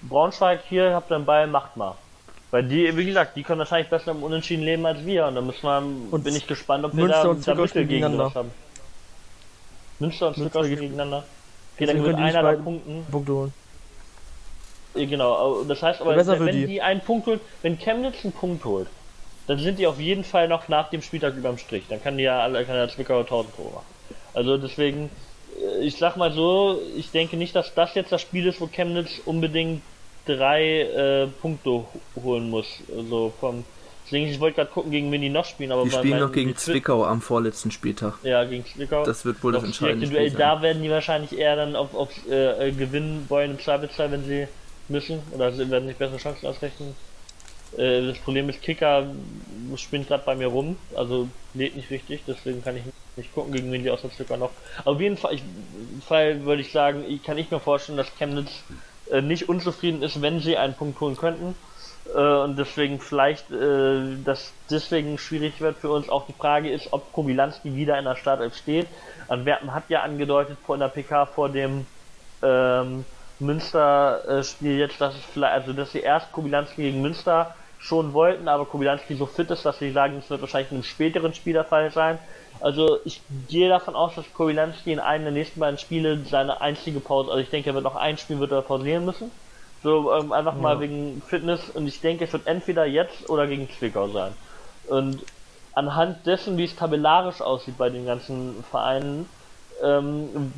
Braunschweig, 0.03 0.61
hier 0.68 0.94
habt 0.94 1.12
einen 1.12 1.25
Ball, 1.25 1.46
macht 1.46 1.77
mal. 1.77 1.94
Weil 2.55 2.63
die, 2.63 2.96
wie 2.96 3.05
gesagt, 3.07 3.35
die 3.37 3.42
können 3.42 3.59
wahrscheinlich 3.59 3.90
besser 3.90 4.13
im 4.13 4.23
Unentschieden 4.23 4.63
leben 4.63 4.87
als 4.87 5.05
wir. 5.05 5.27
Und 5.27 5.35
da 5.35 5.40
müssen 5.40 5.63
wir, 5.65 5.83
Und 6.13 6.23
bin 6.23 6.37
ich 6.37 6.46
gespannt, 6.46 6.85
ob 6.85 6.94
wir 6.94 7.02
Münster 7.02 7.23
da, 7.25 7.29
und 7.31 7.48
da 7.48 7.55
Mittel 7.57 7.73
gegen 7.83 7.88
gegeneinander. 7.88 8.23
sowas 8.27 8.35
haben. 8.37 8.50
Münster 9.98 10.29
und 10.29 10.35
Zwickau 10.37 10.63
gegen- 10.63 10.77
gegeneinander. 10.77 11.25
Okay, 11.75 11.87
Deswegen 11.87 12.05
dann 12.05 12.07
wird 12.07 12.17
einer 12.21 12.42
da 12.44 12.52
punkten. 12.52 13.07
Punkte 13.11 13.33
holen. 13.33 13.52
Genau, 14.94 15.65
das 15.65 15.83
heißt 15.83 16.00
aber, 16.00 16.15
wenn 16.17 16.46
die. 16.55 16.67
die. 16.67 16.81
einen 16.81 17.00
Punkt 17.00 17.27
holt, 17.27 17.40
wenn 17.63 17.77
Chemnitz 17.77 18.23
einen 18.23 18.33
Punkt 18.33 18.65
holt, 18.65 18.87
dann 19.48 19.59
sind 19.59 19.81
die 19.81 19.88
auf 19.88 19.98
jeden 19.98 20.23
Fall 20.23 20.46
noch 20.46 20.69
nach 20.69 20.90
dem 20.90 21.02
Spieltag 21.02 21.35
überm 21.35 21.59
Strich. 21.59 21.83
Dann 21.88 22.00
kann 22.00 22.17
die 22.17 22.23
ja 22.23 22.38
alle, 22.40 22.65
kann 22.65 22.77
der 22.77 22.88
Zwickau 22.88 23.19
1000 23.19 23.57
Tore 23.57 23.73
machen. 23.73 23.85
Also 24.33 24.59
deswegen, 24.59 25.11
äh, 25.61 25.85
ich 25.85 25.96
sag 25.96 26.17
mal 26.17 26.33
so, 26.33 26.81
ich 26.96 27.11
denke 27.11 27.37
nicht, 27.37 27.57
dass 27.57 27.75
das 27.75 27.96
jetzt 27.96 28.13
das 28.13 28.21
Spiel 28.23 28.46
ist, 28.46 28.61
wo 28.61 28.69
Chemnitz 28.69 29.21
unbedingt 29.25 29.83
drei 30.27 30.81
äh, 30.81 31.27
Punkte 31.27 31.70
ho- 31.70 31.88
holen 32.22 32.50
muss. 32.50 32.66
Also 32.96 33.33
vom, 33.40 33.64
deswegen, 34.06 34.27
ich 34.29 34.40
wollte 34.40 34.56
gerade 34.56 34.70
gucken, 34.70 34.90
gegen 34.90 35.10
wen 35.12 35.20
die 35.22 35.29
noch 35.29 35.44
spielen, 35.44 35.72
aber 35.72 35.85
Die 35.85 35.90
spielen 35.90 36.18
noch 36.20 36.33
gegen 36.33 36.56
Zwickau 36.56 37.04
am 37.04 37.20
vorletzten 37.20 37.70
Spieltag. 37.70 38.14
Ja, 38.22 38.44
gegen 38.44 38.64
Zwickau. 38.66 39.04
Das 39.04 39.25
wird 39.25 39.42
wohl 39.42 39.52
das 39.52 39.62
Auf 39.62 39.66
entscheidende 39.66 40.06
Spiel 40.06 40.18
Duell, 40.18 40.31
sein. 40.31 40.38
da 40.40 40.62
werden 40.62 40.83
die 40.83 40.90
wahrscheinlich 40.90 41.37
eher 41.38 41.56
dann 41.56 41.77
auf, 41.77 41.94
auf 41.94 42.10
äh, 42.31 42.68
äh, 42.68 42.72
gewinnen 42.72 43.27
wollen 43.29 43.52
im 43.52 43.58
Zweifelsfall, 43.60 44.10
wenn 44.12 44.25
sie 44.25 44.46
müssen 44.88 45.22
oder 45.33 45.50
sie 45.52 45.70
werden 45.70 45.88
sich 45.88 45.96
bessere 45.96 46.18
Chancen 46.18 46.46
ausrechnen. 46.46 46.94
Äh, 47.77 48.06
das 48.06 48.18
Problem 48.18 48.48
ist, 48.48 48.62
Kicker 48.62 49.06
spinnt 49.77 50.08
gerade 50.08 50.22
bei 50.25 50.35
mir 50.35 50.46
rum, 50.48 50.77
also 50.94 51.29
lädt 51.54 51.75
nicht 51.77 51.90
richtig, 51.90 52.20
deswegen 52.27 52.62
kann 52.62 52.77
ich 52.77 52.83
nicht 53.16 53.33
gucken, 53.35 53.52
gegen 53.52 53.70
wen 53.72 53.83
die 53.83 53.90
Auswärtsstücker 53.90 54.37
noch. 54.37 54.50
auf 54.85 55.00
jeden 55.00 55.16
Fall, 55.16 55.35
ich, 55.35 55.42
Fall 56.06 56.44
würde 56.44 56.62
ich 56.62 56.70
sagen, 56.72 57.04
ich, 57.08 57.22
kann 57.22 57.38
ich 57.38 57.50
mir 57.50 57.60
vorstellen, 57.60 57.96
dass 57.96 58.14
Chemnitz 58.18 58.50
äh, 59.11 59.21
nicht 59.21 59.48
unzufrieden 59.48 60.02
ist, 60.02 60.21
wenn 60.23 60.40
sie 60.40 60.57
einen 60.57 60.75
Punkt 60.75 61.00
holen 61.00 61.17
könnten. 61.17 61.55
Äh, 62.15 62.19
und 62.19 62.57
deswegen 62.59 63.00
vielleicht, 63.00 63.50
äh, 63.50 64.17
dass 64.25 64.52
deswegen 64.71 65.19
schwierig 65.19 65.61
wird 65.61 65.79
für 65.79 65.90
uns. 65.90 66.09
Auch 66.09 66.27
die 66.27 66.33
Frage 66.33 66.71
ist, 66.71 66.92
ob 66.92 67.13
Kobilanski 67.13 67.75
wieder 67.75 67.98
in 67.98 68.05
der 68.05 68.17
Startelf 68.17 68.57
steht. 68.57 68.87
Antwerpen 69.29 69.75
hat 69.75 69.85
ja 69.88 70.02
angedeutet 70.02 70.59
vor 70.65 70.77
in 70.77 70.81
der 70.81 70.88
PK 70.88 71.27
vor 71.27 71.48
dem 71.48 71.87
ähm, 72.42 73.05
Münster-Spiel 73.40 74.79
jetzt, 74.79 75.00
dass 75.00 75.15
es 75.15 75.25
vielleicht, 75.25 75.55
also 75.55 75.73
dass 75.73 75.92
sie 75.92 76.00
erst 76.00 76.31
Kobilanski 76.33 76.83
gegen 76.83 77.02
Münster 77.02 77.55
schon 77.79 78.13
wollten, 78.13 78.48
aber 78.48 78.65
Kobilanski 78.65 79.15
so 79.15 79.27
fit 79.27 79.50
ist, 79.50 79.65
dass 79.65 79.79
sie 79.79 79.92
sagen, 79.92 80.19
es 80.19 80.31
wird 80.31 80.40
wahrscheinlich 80.40 80.71
in 80.71 80.79
einem 80.79 80.85
späteren 80.85 81.35
Spiel 81.35 81.52
der 81.52 81.65
Fall 81.65 81.90
sein. 81.90 82.19
Also 82.61 82.98
ich 83.05 83.21
gehe 83.48 83.69
davon 83.69 83.94
aus, 83.94 84.15
dass 84.15 84.33
Kobilanski 84.33 84.92
in 84.92 85.00
einem 85.00 85.25
der 85.25 85.33
nächsten 85.33 85.61
beiden 85.61 85.79
Spiele 85.79 86.25
seine 86.25 86.61
einzige 86.61 87.00
Pause, 87.00 87.31
also 87.31 87.42
ich 87.42 87.50
denke, 87.50 87.71
er 87.71 87.75
wird 87.75 87.85
noch 87.85 87.96
ein 87.96 88.17
Spiel 88.17 88.38
wird 88.38 88.52
er 88.52 88.63
pausieren 88.63 89.05
müssen. 89.05 89.31
So 89.83 90.13
ähm, 90.15 90.33
einfach 90.33 90.55
ja. 90.55 90.61
mal 90.61 90.81
wegen 90.81 91.23
Fitness 91.27 91.69
und 91.71 91.87
ich 91.87 92.00
denke, 92.00 92.25
es 92.25 92.33
wird 92.33 92.46
entweder 92.46 92.87
jetzt 92.87 93.29
oder 93.29 93.46
gegen 93.46 93.69
Zwickau 93.71 94.09
sein. 94.09 94.33
Und 94.88 95.23
anhand 95.75 96.27
dessen, 96.27 96.57
wie 96.57 96.65
es 96.65 96.75
tabellarisch 96.75 97.42
aussieht 97.42 97.77
bei 97.77 97.90
den 97.90 98.07
ganzen 98.07 98.65
Vereinen, 98.71 99.29
ähm, 99.83 100.52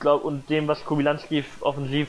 glaub, 0.00 0.24
und 0.24 0.48
dem, 0.50 0.66
was 0.66 0.84
Kobilanski 0.84 1.44
offensiv 1.60 2.08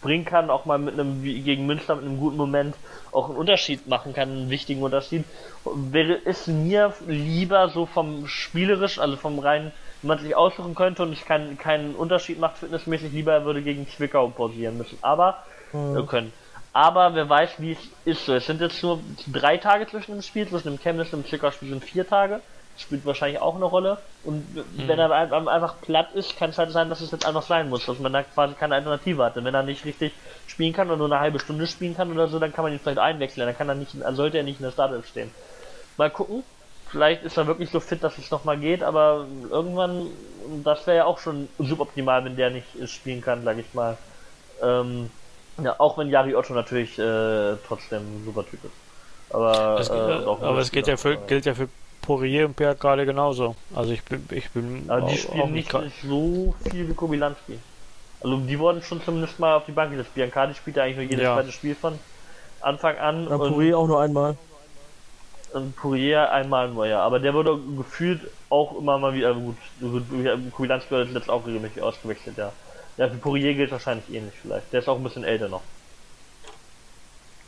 bringen 0.00 0.24
kann, 0.24 0.50
auch 0.50 0.64
mal 0.64 0.78
mit 0.78 0.94
einem 0.94 1.22
gegen 1.22 1.66
Münster 1.66 1.96
mit 1.96 2.04
einem 2.04 2.18
guten 2.18 2.36
Moment 2.36 2.74
auch 3.16 3.28
einen 3.28 3.38
Unterschied 3.38 3.86
machen 3.86 4.12
kann, 4.12 4.30
einen 4.30 4.50
wichtigen 4.50 4.82
Unterschied, 4.82 5.24
wäre 5.64 6.18
es 6.24 6.46
mir 6.46 6.92
lieber 7.06 7.68
so 7.70 7.86
vom 7.86 8.26
spielerisch, 8.28 8.98
also 8.98 9.16
vom 9.16 9.38
rein, 9.38 9.72
wenn 10.02 10.08
man 10.08 10.18
sich 10.18 10.36
aussuchen 10.36 10.74
könnte 10.74 11.02
und 11.02 11.12
es 11.12 11.24
keinen 11.24 11.58
keinen 11.58 11.94
Unterschied 11.94 12.38
macht 12.38 12.58
fitnessmäßig, 12.58 13.12
lieber 13.12 13.32
er 13.32 13.44
würde 13.44 13.62
gegen 13.62 13.88
Zwickau 13.88 14.28
pausieren 14.28 14.76
müssen. 14.76 14.98
Aber 15.02 15.42
mhm. 15.72 16.06
können. 16.06 16.32
Aber 16.72 17.14
wer 17.14 17.28
weiß, 17.28 17.52
wie 17.58 17.72
es 17.72 17.78
ist. 18.04 18.26
So, 18.26 18.34
es 18.34 18.44
sind 18.44 18.60
jetzt 18.60 18.82
nur 18.82 19.00
drei 19.32 19.56
Tage 19.56 19.86
zwischen 19.86 20.12
dem 20.12 20.22
Spiel, 20.22 20.46
zwischen 20.46 20.68
dem 20.68 20.78
Chemnitz 20.78 21.12
und 21.12 21.22
dem 21.22 21.28
Zwickau-Spiel 21.28 21.70
sind 21.70 21.82
vier 21.82 22.06
Tage 22.06 22.40
spielt 22.78 23.04
wahrscheinlich 23.06 23.40
auch 23.40 23.56
eine 23.56 23.64
Rolle. 23.64 23.98
Und 24.24 24.54
mhm. 24.54 24.64
wenn 24.88 24.98
er 24.98 25.10
einfach 25.10 25.80
platt 25.80 26.08
ist, 26.14 26.36
kann 26.36 26.50
es 26.50 26.58
halt 26.58 26.70
sein, 26.70 26.88
dass 26.88 27.00
es 27.00 27.10
jetzt 27.10 27.26
einfach 27.26 27.42
sein 27.42 27.68
muss, 27.68 27.86
dass 27.86 27.98
man 27.98 28.12
da 28.12 28.22
quasi 28.22 28.54
keine 28.54 28.74
Alternative 28.74 29.24
hat. 29.24 29.36
Denn 29.36 29.44
wenn 29.44 29.54
er 29.54 29.62
nicht 29.62 29.84
richtig 29.84 30.12
spielen 30.46 30.72
kann 30.72 30.88
oder 30.88 30.96
nur 30.96 31.06
eine 31.06 31.20
halbe 31.20 31.38
Stunde 31.38 31.66
spielen 31.66 31.96
kann 31.96 32.12
oder 32.12 32.28
so, 32.28 32.38
dann 32.38 32.52
kann 32.52 32.64
man 32.64 32.72
ihn 32.72 32.78
vielleicht 32.78 32.98
einwechseln. 32.98 33.46
Dann 33.46 33.56
kann 33.56 33.68
er 33.68 33.74
nicht, 33.74 33.92
sollte 34.12 34.38
er 34.38 34.44
nicht 34.44 34.60
in 34.60 34.64
der 34.64 34.72
Startelf 34.72 35.06
stehen. 35.06 35.30
Mal 35.96 36.10
gucken. 36.10 36.42
Vielleicht 36.88 37.24
ist 37.24 37.36
er 37.36 37.46
wirklich 37.46 37.70
so 37.70 37.80
fit, 37.80 38.02
dass 38.04 38.16
es 38.16 38.30
nochmal 38.30 38.58
geht, 38.58 38.82
aber 38.82 39.26
irgendwann, 39.50 40.06
das 40.62 40.86
wäre 40.86 40.98
ja 40.98 41.04
auch 41.04 41.18
schon 41.18 41.48
suboptimal, 41.58 42.24
wenn 42.24 42.36
der 42.36 42.50
nicht 42.50 42.66
spielen 42.88 43.20
kann, 43.20 43.42
sag 43.42 43.58
ich 43.58 43.74
mal. 43.74 43.98
Ähm, 44.62 45.10
ja, 45.62 45.74
auch 45.78 45.98
wenn 45.98 46.08
Jari 46.10 46.34
Otto 46.34 46.54
natürlich 46.54 46.98
äh, 46.98 47.56
trotzdem 47.66 48.02
ein 48.02 48.22
super 48.24 48.44
Typ 48.44 48.64
ist. 48.64 48.72
Aber, 49.30 49.80
es, 49.80 49.88
äh, 49.88 49.92
aber 49.92 50.58
es 50.58 50.70
geht 50.70 50.86
ja 50.86 50.96
für, 50.96 51.16
gilt 51.16 51.46
ja 51.46 51.54
für 51.54 51.68
Poirier 52.06 52.46
und 52.46 52.56
Pierre 52.56 52.76
gerade 52.76 53.04
genauso. 53.04 53.56
Also 53.74 53.92
ich 53.92 54.02
bin, 54.04 54.26
ich 54.30 54.48
bin. 54.50 54.84
Aber 54.88 55.08
die 55.08 55.18
spielen 55.18 55.52
nicht, 55.52 55.72
nicht 55.72 56.02
so 56.02 56.54
viel 56.70 56.88
wie 56.88 56.94
Kobilanski. 56.94 57.58
Also 58.22 58.36
die 58.38 58.58
wurden 58.58 58.80
schon 58.82 59.02
zumindest 59.02 59.38
mal 59.40 59.56
auf 59.56 59.66
die 59.66 59.72
Bank 59.72 59.90
gesetzt. 59.90 60.14
Biancardi 60.14 60.54
spielt 60.54 60.76
ja 60.76 60.84
eigentlich 60.84 60.96
nur 60.96 61.04
jedes 61.04 61.24
ja. 61.24 61.34
zweite 61.34 61.52
Spiel 61.52 61.74
von 61.74 61.98
Anfang 62.60 62.96
an. 62.96 63.28
Ja, 63.28 63.36
Poirier 63.36 63.78
auch 63.78 63.88
nur 63.88 64.00
einmal. 64.00 64.36
Und 65.52 65.76
Poirier 65.76 66.30
einmal 66.30 66.68
nur, 66.68 66.86
ja. 66.86 67.00
Aber 67.00 67.18
der 67.18 67.34
wurde 67.34 67.58
gefühlt 67.76 68.20
auch 68.50 68.78
immer 68.78 68.98
mal 68.98 69.12
wieder 69.12 69.34
gut. 69.34 69.56
Kobilanski 70.52 70.90
wurde 70.92 71.10
jetzt 71.10 71.28
auch 71.28 71.46
regelmäßig 71.46 71.82
ausgewechselt, 71.82 72.38
ja. 72.38 72.52
Ja, 72.96 73.08
für 73.08 73.16
Poirier 73.16 73.54
gilt 73.54 73.72
wahrscheinlich 73.72 74.08
ähnlich 74.12 74.34
vielleicht. 74.40 74.72
Der 74.72 74.80
ist 74.80 74.88
auch 74.88 74.96
ein 74.96 75.02
bisschen 75.02 75.24
älter 75.24 75.48
noch. 75.48 75.62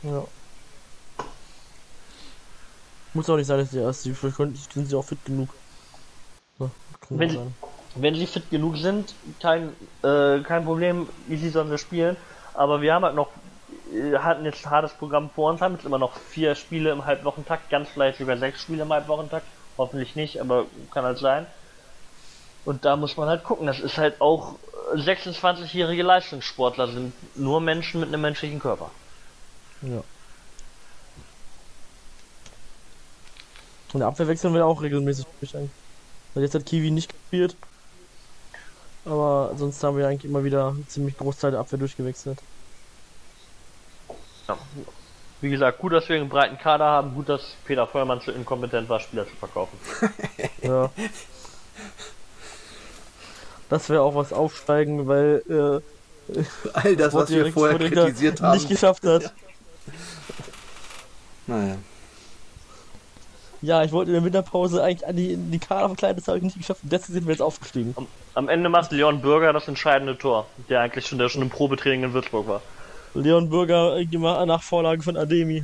Ja. 0.03 0.23
Muss 3.19 3.29
auch 3.29 3.35
nicht 3.35 3.47
sein, 3.47 3.57
dass 3.57 3.71
sie 3.71 3.81
erst, 3.81 4.07
vielleicht 4.07 4.71
sind 4.71 4.85
sie 4.85 4.95
auch 4.95 5.03
fit 5.03 5.25
genug. 5.25 5.49
Ja, 6.57 6.71
wenn, 7.09 7.29
sie, 7.29 7.39
wenn 7.95 8.15
sie 8.15 8.25
fit 8.25 8.49
genug 8.49 8.77
sind, 8.77 9.13
kein, 9.41 9.73
äh, 10.03 10.39
kein 10.39 10.63
Problem, 10.63 11.09
wie 11.27 11.35
sie 11.35 11.49
sollen 11.49 11.69
wir 11.69 11.79
spielen. 11.79 12.15
Aber 12.53 12.81
wir 12.81 12.93
haben 12.93 13.03
halt 13.03 13.15
noch, 13.15 13.27
äh, 13.93 14.17
hatten 14.19 14.45
jetzt 14.45 14.65
ein 14.65 14.71
hartes 14.71 14.93
Programm 14.93 15.29
vor 15.31 15.51
uns, 15.51 15.59
haben 15.59 15.75
jetzt 15.75 15.83
immer 15.83 15.97
noch 15.97 16.13
vier 16.13 16.55
Spiele 16.55 16.91
im 16.91 17.03
Halbwochentakt, 17.03 17.69
ganz 17.69 17.89
vielleicht 17.89 18.19
sogar 18.19 18.37
sechs 18.37 18.61
Spiele 18.61 18.83
im 18.83 18.93
Halbwochentakt. 18.93 19.45
Hoffentlich 19.77 20.15
nicht, 20.15 20.39
aber 20.39 20.67
kann 20.93 21.03
halt 21.03 21.17
sein. 21.17 21.45
Und 22.63 22.85
da 22.85 22.95
muss 22.95 23.17
man 23.17 23.27
halt 23.27 23.43
gucken, 23.43 23.67
das 23.67 23.81
ist 23.81 23.97
halt 23.97 24.21
auch 24.21 24.55
26-jährige 24.95 26.03
Leistungssportler 26.03 26.87
sind 26.87 27.13
nur 27.35 27.59
Menschen 27.59 27.99
mit 27.99 28.07
einem 28.07 28.21
menschlichen 28.21 28.61
Körper. 28.61 28.91
Ja. 29.81 30.03
Und 33.93 33.99
der 33.99 34.07
Abwehr 34.07 34.27
wechseln 34.27 34.53
wir 34.53 34.65
auch 34.65 34.81
regelmäßig 34.81 35.25
durch 35.39 35.53
Weil 35.53 36.43
jetzt 36.43 36.53
hat 36.53 36.65
Kiwi 36.65 36.91
nicht 36.91 37.11
gespielt. 37.11 37.55
Aber 39.05 39.51
sonst 39.57 39.83
haben 39.83 39.97
wir 39.97 40.07
eigentlich 40.07 40.29
immer 40.29 40.43
wieder 40.43 40.75
ziemlich 40.87 41.17
Großteil 41.17 41.51
der 41.51 41.59
Abwehr 41.61 41.79
durchgewechselt. 41.79 42.39
Ja. 44.47 44.57
Wie 45.41 45.49
gesagt, 45.49 45.79
gut, 45.79 45.93
dass 45.93 46.09
wir 46.09 46.17
einen 46.17 46.29
breiten 46.29 46.57
Kader 46.57 46.85
haben, 46.85 47.15
gut, 47.15 47.29
dass 47.29 47.55
Peter 47.65 47.87
Feuermann 47.87 48.21
zu 48.21 48.31
inkompetent 48.31 48.89
war, 48.89 48.99
Spieler 48.99 49.25
zu 49.25 49.35
verkaufen. 49.37 49.77
ja. 50.61 50.91
Das 53.69 53.89
wäre 53.89 54.01
auch 54.01 54.15
was 54.15 54.33
aufsteigen, 54.33 55.07
weil 55.07 55.81
äh, 56.35 56.43
all 56.73 56.95
das, 56.95 57.13
was 57.13 57.29
wir 57.29 57.51
vorher 57.53 57.77
kritisiert 57.77 58.41
haben, 58.41 58.57
nicht 58.57 58.67
geschafft 58.67 59.05
hat. 59.05 59.33
Naja. 61.47 61.77
Ja, 63.61 63.83
ich 63.83 63.91
wollte 63.91 64.11
in 64.11 64.15
der 64.15 64.23
Winterpause 64.23 64.83
eigentlich 64.83 65.05
an 65.05 65.15
die, 65.15 65.35
die 65.35 65.59
Kader 65.59 65.87
verkleiden, 65.87 66.17
das 66.17 66.27
habe 66.27 66.37
ich 66.37 66.43
nicht 66.43 66.57
geschafft. 66.57 66.81
Und 66.83 66.91
deswegen 66.91 67.13
sind 67.13 67.27
wir 67.27 67.33
jetzt 67.33 67.41
aufgestiegen. 67.41 67.93
Am, 67.97 68.07
am, 68.35 68.49
Ende 68.49 68.69
macht 68.69 68.91
Leon 68.91 69.21
Bürger 69.21 69.51
das 69.51 69.67
entscheidende 69.67 70.17
Tor, 70.17 70.47
der 70.69 70.81
eigentlich 70.81 71.07
schon, 71.07 71.17
der 71.17 71.29
schon 71.29 71.41
im 71.41 71.49
Probetraining 71.49 72.03
in 72.03 72.13
Würzburg 72.13 72.47
war. 72.47 72.61
Leon 73.13 73.49
Bürger 73.49 73.97
äh, 73.97 74.45
nach 74.45 74.63
Vorlage 74.63 75.01
von 75.01 75.17
Ademi. 75.17 75.63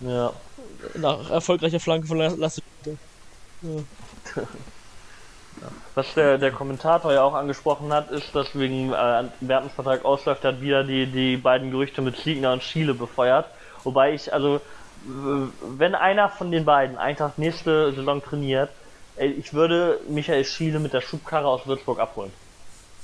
Ja. 0.00 0.32
Nach 0.96 1.30
erfolgreicher 1.30 1.80
Flanke 1.80 2.06
von 2.06 2.18
Lasse. 2.18 2.62
Ja. 3.62 4.42
Was 5.94 6.14
der, 6.14 6.38
der 6.38 6.52
Kommentator 6.52 7.12
ja 7.12 7.22
auch 7.22 7.34
angesprochen 7.34 7.92
hat, 7.92 8.10
ist, 8.12 8.32
dass 8.34 8.56
wegen 8.56 8.92
äh, 8.92 9.24
Wertensvertrag 9.40 10.04
ausläuft, 10.04 10.44
hat 10.44 10.60
wieder 10.60 10.84
die, 10.84 11.06
die 11.06 11.36
beiden 11.36 11.72
Gerüchte 11.72 12.02
mit 12.02 12.16
Siegner 12.16 12.52
und 12.52 12.62
Schiele 12.62 12.94
befeuert. 12.94 13.46
Wobei 13.82 14.14
ich, 14.14 14.32
also, 14.32 14.60
wenn 15.04 15.94
einer 15.94 16.28
von 16.28 16.50
den 16.50 16.64
beiden 16.64 16.98
Eintracht 16.98 17.38
nächste 17.38 17.92
Saison 17.92 18.22
trainiert, 18.22 18.70
ey, 19.16 19.30
ich 19.30 19.54
würde 19.54 20.00
Michael 20.08 20.44
Schiele 20.44 20.80
mit 20.80 20.92
der 20.92 21.00
Schubkarre 21.00 21.46
aus 21.46 21.66
Würzburg 21.66 21.98
abholen. 22.00 22.32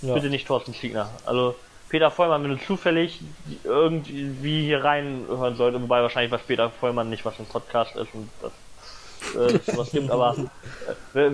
Ja. 0.03 0.15
Bitte 0.15 0.29
nicht 0.29 0.47
Thorsten 0.47 0.73
Siegner. 0.73 1.11
Also, 1.25 1.55
Peter 1.89 2.11
Vollmann, 2.11 2.43
wenn 2.43 2.51
du 2.51 2.59
zufällig 2.59 3.21
irgendwie 3.63 4.65
hier 4.65 4.83
reinhören 4.83 5.57
solltest, 5.57 5.83
wobei 5.83 6.03
wahrscheinlich 6.03 6.33
was 6.33 6.43
Peter 6.43 6.71
Vollmann 6.71 7.09
nicht 7.11 7.25
was 7.25 7.39
ein 7.39 7.47
Podcast 7.47 7.95
ist 7.97 8.13
und 8.15 8.29
das 8.43 8.53
äh, 9.35 9.59
was 9.77 9.91
gibt, 9.91 10.11
aber 10.11 10.37
äh, 11.15 11.31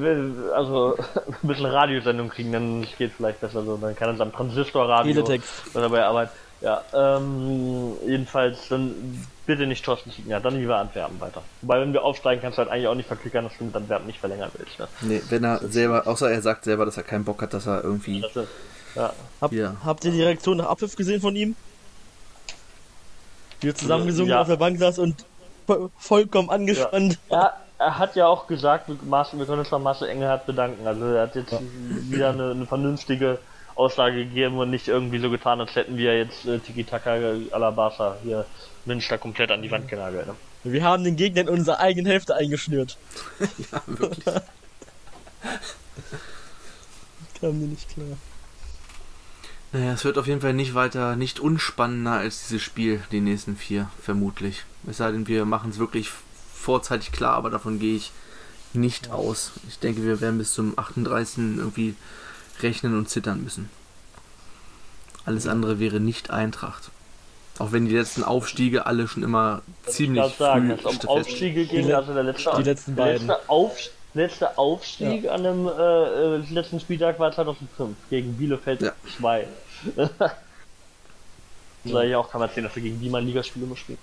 also 0.55 0.97
ein 1.43 1.49
bisschen 1.49 1.67
Radiosendung 1.67 2.29
kriegen, 2.29 2.53
dann 2.53 2.87
geht 2.99 3.13
vielleicht 3.13 3.41
besser 3.41 3.63
so. 3.63 3.77
Dann 3.77 3.97
kann 3.97 4.15
er 4.15 4.21
am 4.21 4.33
Transistorradio 4.33 5.25
oder 5.75 5.89
bei 5.89 6.05
Arbeit. 6.05 6.31
Ja, 6.61 6.83
ähm, 6.93 7.95
jedenfalls 8.07 8.69
dann 8.69 9.27
bitte 9.51 9.67
nicht 9.67 9.85
Thorsten 9.85 10.13
Ja, 10.29 10.39
dann 10.39 10.57
lieber 10.57 10.77
Antwerpen 10.77 11.21
weiter. 11.21 11.43
Wobei, 11.63 11.81
wenn 11.81 11.93
wir 11.93 12.05
aufsteigen, 12.05 12.41
kannst 12.41 12.59
du 12.59 12.63
halt 12.63 12.71
eigentlich 12.71 12.87
auch 12.87 12.95
nicht 12.95 13.09
verklickern, 13.09 13.45
dass 13.45 13.59
du 13.59 13.65
mit 13.65 13.75
Antwerpen 13.75 14.07
nicht 14.07 14.21
verlängern 14.21 14.51
willst. 14.57 14.79
Ne? 14.79 14.89
Nee, 15.01 15.23
wenn 15.29 15.43
er 15.43 15.59
selber, 15.69 16.07
außer 16.07 16.31
er 16.31 16.41
sagt 16.41 16.65
selber, 16.65 16.85
dass 16.85 16.97
er 16.97 17.03
keinen 17.03 17.25
Bock 17.25 17.43
hat, 17.43 17.53
dass 17.53 17.67
er 17.67 17.83
irgendwie. 17.83 18.25
Ja. 18.95 19.13
Hab, 19.41 19.53
ja. 19.53 19.77
Habt 19.85 20.05
ihr 20.05 20.13
die 20.13 20.23
Reaktion 20.23 20.59
nach 20.59 20.67
Abpfiff 20.67 20.95
gesehen 20.95 21.21
von 21.21 21.35
ihm? 21.35 21.57
Wie 23.61 23.69
er 23.69 23.75
zusammengesungen 23.75 24.31
ja. 24.31 24.41
auf 24.41 24.49
der 24.49 24.57
Bank 24.57 24.79
saß 24.79 24.99
und 24.99 25.25
vollkommen 25.99 26.51
angespannt. 26.51 27.19
Ja 27.31 27.55
er 27.81 27.99
hat 27.99 28.15
ja 28.15 28.27
auch 28.27 28.47
gesagt, 28.47 28.89
wir, 28.89 28.97
wir 29.01 29.47
können 29.47 29.61
uns 29.61 29.71
bei 29.71 29.79
Marcel 29.79 30.11
Engelhardt 30.11 30.45
bedanken. 30.45 30.87
Also 30.87 31.07
er 31.07 31.23
hat 31.23 31.35
jetzt 31.35 31.53
ja. 31.53 31.61
wieder 32.11 32.29
eine, 32.29 32.51
eine, 32.51 32.67
vernünftige 32.67 33.39
Aussage 33.81 34.25
gegeben 34.25 34.59
und 34.59 34.71
nicht 34.71 34.89
irgendwie 34.89 35.19
so 35.19 35.31
getan, 35.31 35.61
als 35.61 35.75
hätten 35.75 35.97
wir 35.97 36.17
jetzt 36.17 36.47
äh, 36.47 36.59
Tiki-Taka 36.59 37.17
la 37.57 37.71
Barca 37.71 38.17
hier 38.23 38.47
Münster 38.85 39.19
komplett 39.19 39.51
an 39.51 39.63
die 39.63 39.71
Wand 39.71 39.89
genagelt. 39.89 40.27
Ne? 40.27 40.35
Wir 40.65 40.85
haben 40.85 41.05
den 41.05 41.17
Gegner 41.17 41.41
in 41.43 41.49
unserer 41.49 41.81
eigenen 41.81 42.07
Hälfte 42.07 42.37
eingeschnürt. 42.37 42.99
ja, 43.73 43.83
wirklich. 43.87 44.25
Kam 47.41 47.59
mir 47.59 47.67
nicht 47.69 47.89
klar. 47.89 48.19
Naja, 49.73 49.93
es 49.93 50.05
wird 50.05 50.19
auf 50.19 50.27
jeden 50.27 50.41
Fall 50.41 50.53
nicht 50.53 50.75
weiter, 50.75 51.17
nicht 51.17 51.41
unspannender 51.41 52.13
als 52.13 52.49
dieses 52.49 52.63
Spiel, 52.63 53.03
die 53.13 53.21
nächsten 53.21 53.57
vier, 53.57 53.89
vermutlich. 54.03 54.65
Es 54.87 54.99
sei 54.99 55.13
denn, 55.13 55.29
wir 55.29 55.45
machen 55.45 55.71
es 55.71 55.79
wirklich 55.79 56.11
vorzeitig 56.53 57.13
klar, 57.13 57.35
aber 57.35 57.51
davon 57.51 57.79
gehe 57.79 57.97
ich 57.97 58.13
nicht 58.73 59.11
aus. 59.11 59.53
Ich 59.69 59.79
denke, 59.79 60.03
wir 60.03 60.21
werden 60.21 60.39
bis 60.39 60.53
zum 60.53 60.79
38. 60.79 61.57
irgendwie 61.57 61.95
rechnen 62.63 62.97
und 62.97 63.09
zittern 63.09 63.43
müssen. 63.43 63.71
Alles 65.25 65.47
andere 65.47 65.79
wäre 65.79 66.01
nicht 66.01 66.31
Eintracht. 66.31 66.91
Auch 67.59 67.73
wenn 67.73 67.87
die 67.87 67.95
letzten 67.97 68.25
Aufstiege 68.25 68.87
alle 68.87 69.07
schon 69.07 69.23
immer 69.23 69.61
ziemlich 69.87 70.25
ich 70.25 70.35
sagen, 70.37 70.79
früh 70.79 70.83
dass 70.83 71.05
um 71.05 71.09
Aufstiege 71.11 71.67
ging, 71.67 71.87
Die 71.87 71.95
also 71.95 72.15
der 72.15 72.23
letzte, 72.23 72.51
die 72.57 72.63
letzten 72.63 72.97
beiden. 72.97 73.27
letzte, 73.29 73.49
Auf, 73.51 73.77
letzte 74.15 74.57
Aufstieg 74.59 75.29
an 75.29 75.45
dem 75.45 75.67
äh, 75.69 75.71
äh, 75.71 76.37
letzten 76.51 76.81
Spieltag 76.81 77.19
war 77.19 77.31
2005 77.33 77.97
gegen 78.09 78.33
Bielefeld 78.35 78.81
Ja. 78.81 78.93
2. 79.19 79.47
Das 81.85 81.93
war 81.95 82.05
ja 82.05 82.19
auch 82.19 82.31
kann 82.31 82.41
man 82.41 82.49
erzählen, 82.49 82.67
dass 82.67 82.77
wir 82.77 82.83
gegen 82.83 83.01
die 83.01 83.09
mal 83.09 83.23
Ligaspiele 83.23 83.67
immer 83.67 83.77
spielen. 83.77 83.99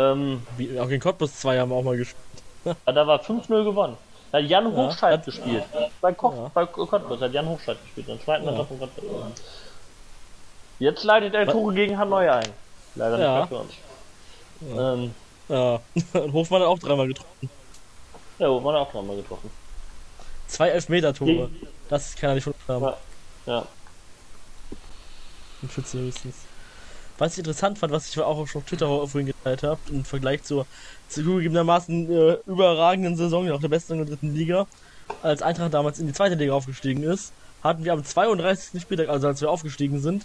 Ähm, 0.00 0.42
Wie, 0.56 0.78
auch 0.78 0.88
gegen 0.88 1.02
Cottbus 1.02 1.34
2 1.40 1.58
haben 1.58 1.70
wir 1.70 1.76
auch 1.76 1.82
mal 1.82 1.96
gespielt. 1.96 2.22
ja, 2.64 2.74
da 2.92 3.06
war 3.06 3.20
5-0 3.20 3.64
gewonnen. 3.64 3.96
Da 4.30 4.38
hat 4.38 4.44
Jan 4.44 4.66
Hochscheid 4.74 5.12
hat- 5.18 5.24
gespielt. 5.24 5.64
Bei, 6.00 6.12
Koch, 6.12 6.34
Ja. 6.34 6.50
bei 6.52 6.66
Cottbus 6.66 7.20
hat 7.20 7.32
Jan 7.32 7.46
Hochscheid 7.48 7.80
gespielt. 7.82 8.08
In 8.08 8.16
der 8.16 8.24
zweiten 8.24 8.44
Ja. 8.44 8.50
Mannschaft 8.50 8.68
von 8.68 8.78
Cottbus. 8.80 9.04
Jetzt 10.78 11.04
leitet 11.04 11.34
er? 11.34 11.46
Tore 11.46 11.74
gegen 11.74 11.98
Hanoi 11.98 12.28
ein. 12.30 12.48
Leider 12.94 13.18
Ja. 13.18 13.40
nicht 13.40 13.50
mehr 13.50 13.60
für 13.60 13.64
uns. 13.64 15.04
Ähm, 15.04 15.14
Ja. 15.48 15.80
Und 16.20 16.32
Hofmann 16.34 16.60
hat 16.60 16.68
auch 16.68 16.78
dreimal 16.78 17.06
getroffen. 17.08 17.50
ja, 18.38 18.48
Hochmann 18.48 18.74
hat 18.74 18.82
auch 18.88 18.94
nochmal 18.94 19.16
getroffen. 19.16 19.50
Zwei 20.46 20.68
Elfmeter-Tore. 20.68 21.50
Das 21.88 22.14
kann 22.14 22.30
er 22.30 22.34
nicht 22.34 22.44
von 22.44 22.54
haben. 22.68 22.82
Ja. 22.84 22.96
Ja. 23.46 23.66
Ein 25.62 25.70
Schütze 25.70 25.98
höchstens. 25.98 26.34
Was 27.18 27.32
ich 27.32 27.38
interessant 27.38 27.78
fand, 27.78 27.92
was 27.92 28.08
ich 28.08 28.18
auch 28.20 28.46
schon 28.46 28.60
auf 28.60 28.64
Twitter 28.64 28.86
vorhin 29.08 29.26
geteilt 29.26 29.62
habe, 29.64 29.80
im 29.90 30.04
Vergleich 30.04 30.42
zur 30.44 30.66
zugegebenermaßen 31.08 32.10
äh, 32.10 32.36
überragenden 32.46 33.16
Saison, 33.16 33.50
auch 33.50 33.60
der 33.60 33.68
besten 33.68 33.94
in 33.94 33.98
der 33.98 34.06
dritten 34.06 34.32
Liga, 34.32 34.66
als 35.20 35.42
Eintracht 35.42 35.74
damals 35.74 35.98
in 35.98 36.06
die 36.06 36.12
zweite 36.12 36.36
Liga 36.36 36.52
aufgestiegen 36.52 37.02
ist, 37.02 37.34
hatten 37.60 37.84
wir 37.84 37.92
am 37.92 38.04
32. 38.04 38.80
Spieltag, 38.80 39.08
also 39.08 39.26
als 39.26 39.40
wir 39.40 39.50
aufgestiegen 39.50 40.00
sind, 40.00 40.24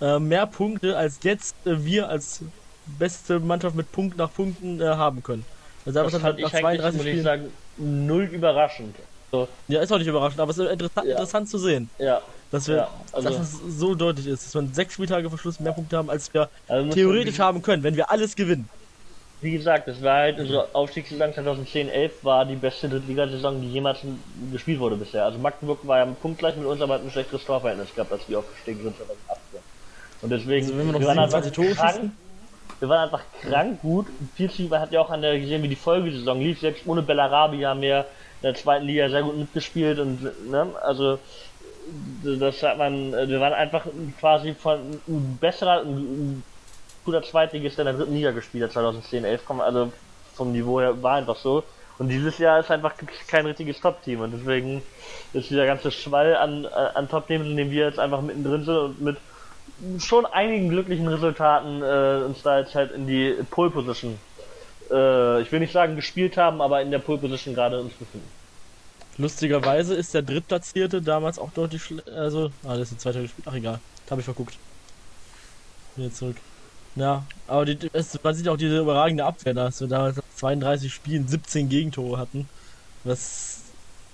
äh, 0.00 0.18
mehr 0.18 0.46
Punkte 0.46 0.96
als 0.96 1.18
jetzt 1.22 1.54
äh, 1.66 1.82
wir 1.84 2.08
als 2.08 2.44
beste 2.84 3.40
Mannschaft 3.40 3.74
mit 3.74 3.90
Punkt 3.90 4.18
nach 4.18 4.32
Punkten 4.32 4.80
äh, 4.80 4.84
haben 4.84 5.22
können. 5.22 5.46
Also 5.86 6.02
Das 6.02 6.22
hat 6.22 6.38
ich 6.38 6.44
nach 6.44 6.52
eigentlich, 6.52 6.80
32 6.82 6.96
muss 6.98 7.06
ich 7.06 7.10
Spielen. 7.12 7.24
sagen, 7.24 7.52
null 7.76 8.24
überraschend. 8.24 8.96
So, 9.32 9.48
Ja, 9.68 9.80
ist 9.80 9.90
auch 9.92 9.98
nicht 9.98 10.06
überraschend, 10.06 10.40
aber 10.40 10.50
es 10.50 10.58
ist 10.58 10.70
interessa 10.70 11.02
Ja. 11.04 11.12
interessant 11.12 11.48
zu 11.48 11.58
sehen, 11.58 11.90
ja. 11.98 12.20
Dass 12.50 12.68
wir 12.68 12.76
Ja, 12.76 12.88
also- 13.12 13.28
dass 13.30 13.52
es 13.54 13.78
so 13.78 13.94
deutlich 13.94 14.26
ist, 14.26 14.46
dass 14.46 14.54
wir 14.54 14.68
sechs 14.74 14.94
Spieltage 14.94 15.28
vor 15.28 15.38
Schluss 15.38 15.60
mehr 15.60 15.72
Punkte 15.72 15.96
haben, 15.96 16.10
als 16.10 16.32
wir 16.32 16.48
Also 16.68 16.90
theoretisch 16.92 17.38
haben 17.38 17.62
können, 17.62 17.82
wenn 17.82 17.96
wir 17.96 18.10
alles 18.10 18.34
gewinnen. 18.36 18.68
Wie 19.42 19.52
gesagt, 19.52 19.86
das 19.86 20.02
war 20.02 20.14
halt 20.14 20.38
unsere 20.40 20.74
Aufstiegssaison 20.74 21.32
2010-11 21.34 22.12
war 22.22 22.46
die 22.46 22.56
beste 22.56 22.88
Drittligasaison, 22.88 23.60
die 23.60 23.68
jemals 23.68 23.98
gespielt 24.50 24.80
wurde 24.80 24.96
bisher. 24.96 25.24
Also 25.26 25.38
Magdeburg 25.38 25.86
war 25.86 25.98
ja 25.98 26.06
punktgleich 26.06 26.56
mit 26.56 26.66
uns, 26.66 26.80
aber 26.80 26.94
hat 26.94 27.02
ein 27.02 27.10
schlechteres 27.10 27.44
Torverhältnis 27.44 27.94
gehabt, 27.94 28.12
als 28.12 28.26
wir 28.28 28.38
aufgestiegen 28.38 28.82
sind 28.82 28.96
2018. 28.96 29.60
Und 30.22 30.30
deswegen, 30.30 30.66
Also 30.66 30.78
wenn 30.78 30.86
wir 30.86 30.92
noch 30.94 31.02
waren 31.02 31.16
27 31.30 31.52
Tore 31.52 31.68
krank, 31.74 31.90
schießen? 31.96 32.18
wir 32.80 32.88
waren 32.88 33.04
einfach 33.04 33.22
krank 33.42 33.80
gut. 33.82 34.06
Team 34.36 34.70
hat 34.70 34.90
ja 34.92 35.00
auch 35.00 35.10
an 35.10 35.20
der 35.20 35.38
gesehen, 35.38 35.62
wie 35.62 35.68
die 35.68 35.76
Folgesaison 35.76 36.40
lief. 36.40 36.60
Selbst 36.60 36.86
ohne 36.86 37.02
Bellarabi 37.02 37.60
haben 37.60 37.82
wir 37.82 38.06
in 38.40 38.42
der 38.42 38.54
zweiten 38.54 38.86
Liga 38.86 39.08
sehr 39.10 39.22
gut 39.22 39.36
mitgespielt 39.36 39.98
und 39.98 40.22
ne, 40.50 40.74
also 40.82 41.18
das 42.22 42.62
hat 42.62 42.78
man, 42.78 43.12
wir 43.12 43.40
waren 43.40 43.52
einfach 43.52 43.86
quasi 44.18 44.54
von 44.54 44.78
ein 45.08 45.38
besserer, 45.40 45.82
ein, 45.82 46.42
guter 47.04 47.22
Zweitligist 47.22 47.78
in 47.78 47.84
der 47.86 47.94
dritten 47.94 48.14
Liga 48.14 48.32
gespielt 48.32 48.64
hat 48.64 48.72
2010, 48.72 49.24
11 49.24 49.44
kommen, 49.44 49.60
also 49.60 49.92
vom 50.34 50.52
Niveau 50.52 50.80
her 50.80 51.02
war 51.02 51.14
einfach 51.14 51.36
so. 51.36 51.62
Und 51.98 52.08
dieses 52.08 52.36
Jahr 52.36 52.60
ist 52.60 52.70
einfach 52.70 52.94
kein 53.28 53.46
richtiges 53.46 53.80
Top-Team 53.80 54.20
und 54.20 54.32
deswegen 54.32 54.82
ist 55.32 55.48
dieser 55.48 55.64
ganze 55.64 55.90
Schwall 55.90 56.36
an, 56.36 56.66
an 56.66 57.08
Top-Teams, 57.08 57.46
in 57.46 57.56
dem 57.56 57.70
wir 57.70 57.86
jetzt 57.86 57.98
einfach 57.98 58.20
mittendrin 58.20 58.64
sind 58.64 58.76
und 58.76 59.00
mit 59.00 59.16
schon 59.98 60.26
einigen 60.26 60.68
glücklichen 60.68 61.08
Resultaten 61.08 61.82
äh, 61.82 62.24
uns 62.24 62.42
da 62.42 62.58
jetzt 62.58 62.74
halt 62.74 62.92
in 62.92 63.06
die 63.06 63.36
Pole 63.50 63.70
Position, 63.70 64.18
äh, 64.90 65.40
ich 65.40 65.50
will 65.52 65.60
nicht 65.60 65.72
sagen 65.72 65.96
gespielt 65.96 66.36
haben, 66.36 66.60
aber 66.60 66.82
in 66.82 66.90
der 66.90 66.98
Pole 66.98 67.18
Position 67.18 67.54
gerade 67.54 67.80
uns 67.80 67.94
befinden. 67.94 68.28
Lustigerweise 69.18 69.94
ist 69.94 70.12
der 70.12 70.22
Drittplatzierte 70.22 71.00
damals 71.00 71.38
auch 71.38 71.50
deutlich 71.52 71.82
schle 71.82 72.02
also, 72.14 72.50
ah, 72.64 72.76
das 72.76 72.88
ist 72.88 72.92
ein 72.92 72.98
zweiter 72.98 73.22
gespielt. 73.22 73.46
Ach 73.48 73.54
egal, 73.54 73.80
habe 74.10 74.20
ich 74.20 74.24
verguckt. 74.24 74.58
Wieder 75.96 76.12
zurück. 76.12 76.36
Ja, 76.96 77.26
aber 77.46 77.64
die, 77.66 77.90
es, 77.92 78.18
man 78.22 78.34
sieht 78.34 78.48
auch 78.48 78.56
diese 78.56 78.78
überragende 78.78 79.24
Abwehr, 79.24 79.54
dass 79.54 79.80
wir 79.80 79.88
damals 79.88 80.16
nach 80.16 80.24
32 80.36 80.92
Spielen 80.92 81.28
17 81.28 81.68
Gegentore 81.68 82.18
hatten. 82.18 82.48
Das, 83.04 83.60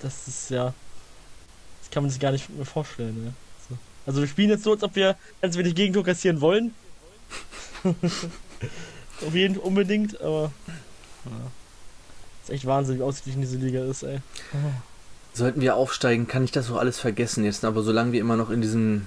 das 0.01 0.29
ist 0.29 0.51
ja, 0.51 0.75
das 1.81 1.91
kann 1.91 2.03
man 2.03 2.11
sich 2.11 2.21
gar 2.21 2.33
nicht 2.33 2.51
mehr 2.51 2.67
vorstellen. 2.67 3.25
Ne? 3.25 3.35
So. 3.69 3.79
Also 4.05 4.21
wir 4.21 4.29
spielen 4.29 4.51
jetzt 4.51 4.65
so, 4.65 4.73
als 4.73 4.83
ob 4.83 4.97
wir 4.97 5.17
ganz 5.41 5.57
wenig 5.57 5.75
Gegentor 5.75 6.05
kassieren 6.05 6.41
wollen. 6.41 6.75
Auf 7.85 9.35
jeden 9.35 9.55
Fall 9.55 9.65
unbedingt, 9.65 10.21
aber 10.21 10.53
ja. 11.25 11.31
ist 12.43 12.51
echt 12.51 12.67
Wahnsinn, 12.67 12.99
wie 12.99 13.03
ausgeglichen 13.03 13.43
diese 13.43 13.59
Liga 13.59 13.85
ist, 13.85 14.03
ey. 14.03 14.21
Sollten 15.35 15.61
wir 15.61 15.77
aufsteigen, 15.77 16.29
kann 16.29 16.45
ich 16.45 16.53
das 16.53 16.67
so 16.67 16.79
alles 16.79 16.99
vergessen 16.99 17.45
jetzt. 17.45 17.65
Aber 17.65 17.83
solange 17.83 18.13
wir 18.13 18.21
immer 18.21 18.37
noch 18.37 18.51
in 18.51 18.61
diesem 18.61 19.07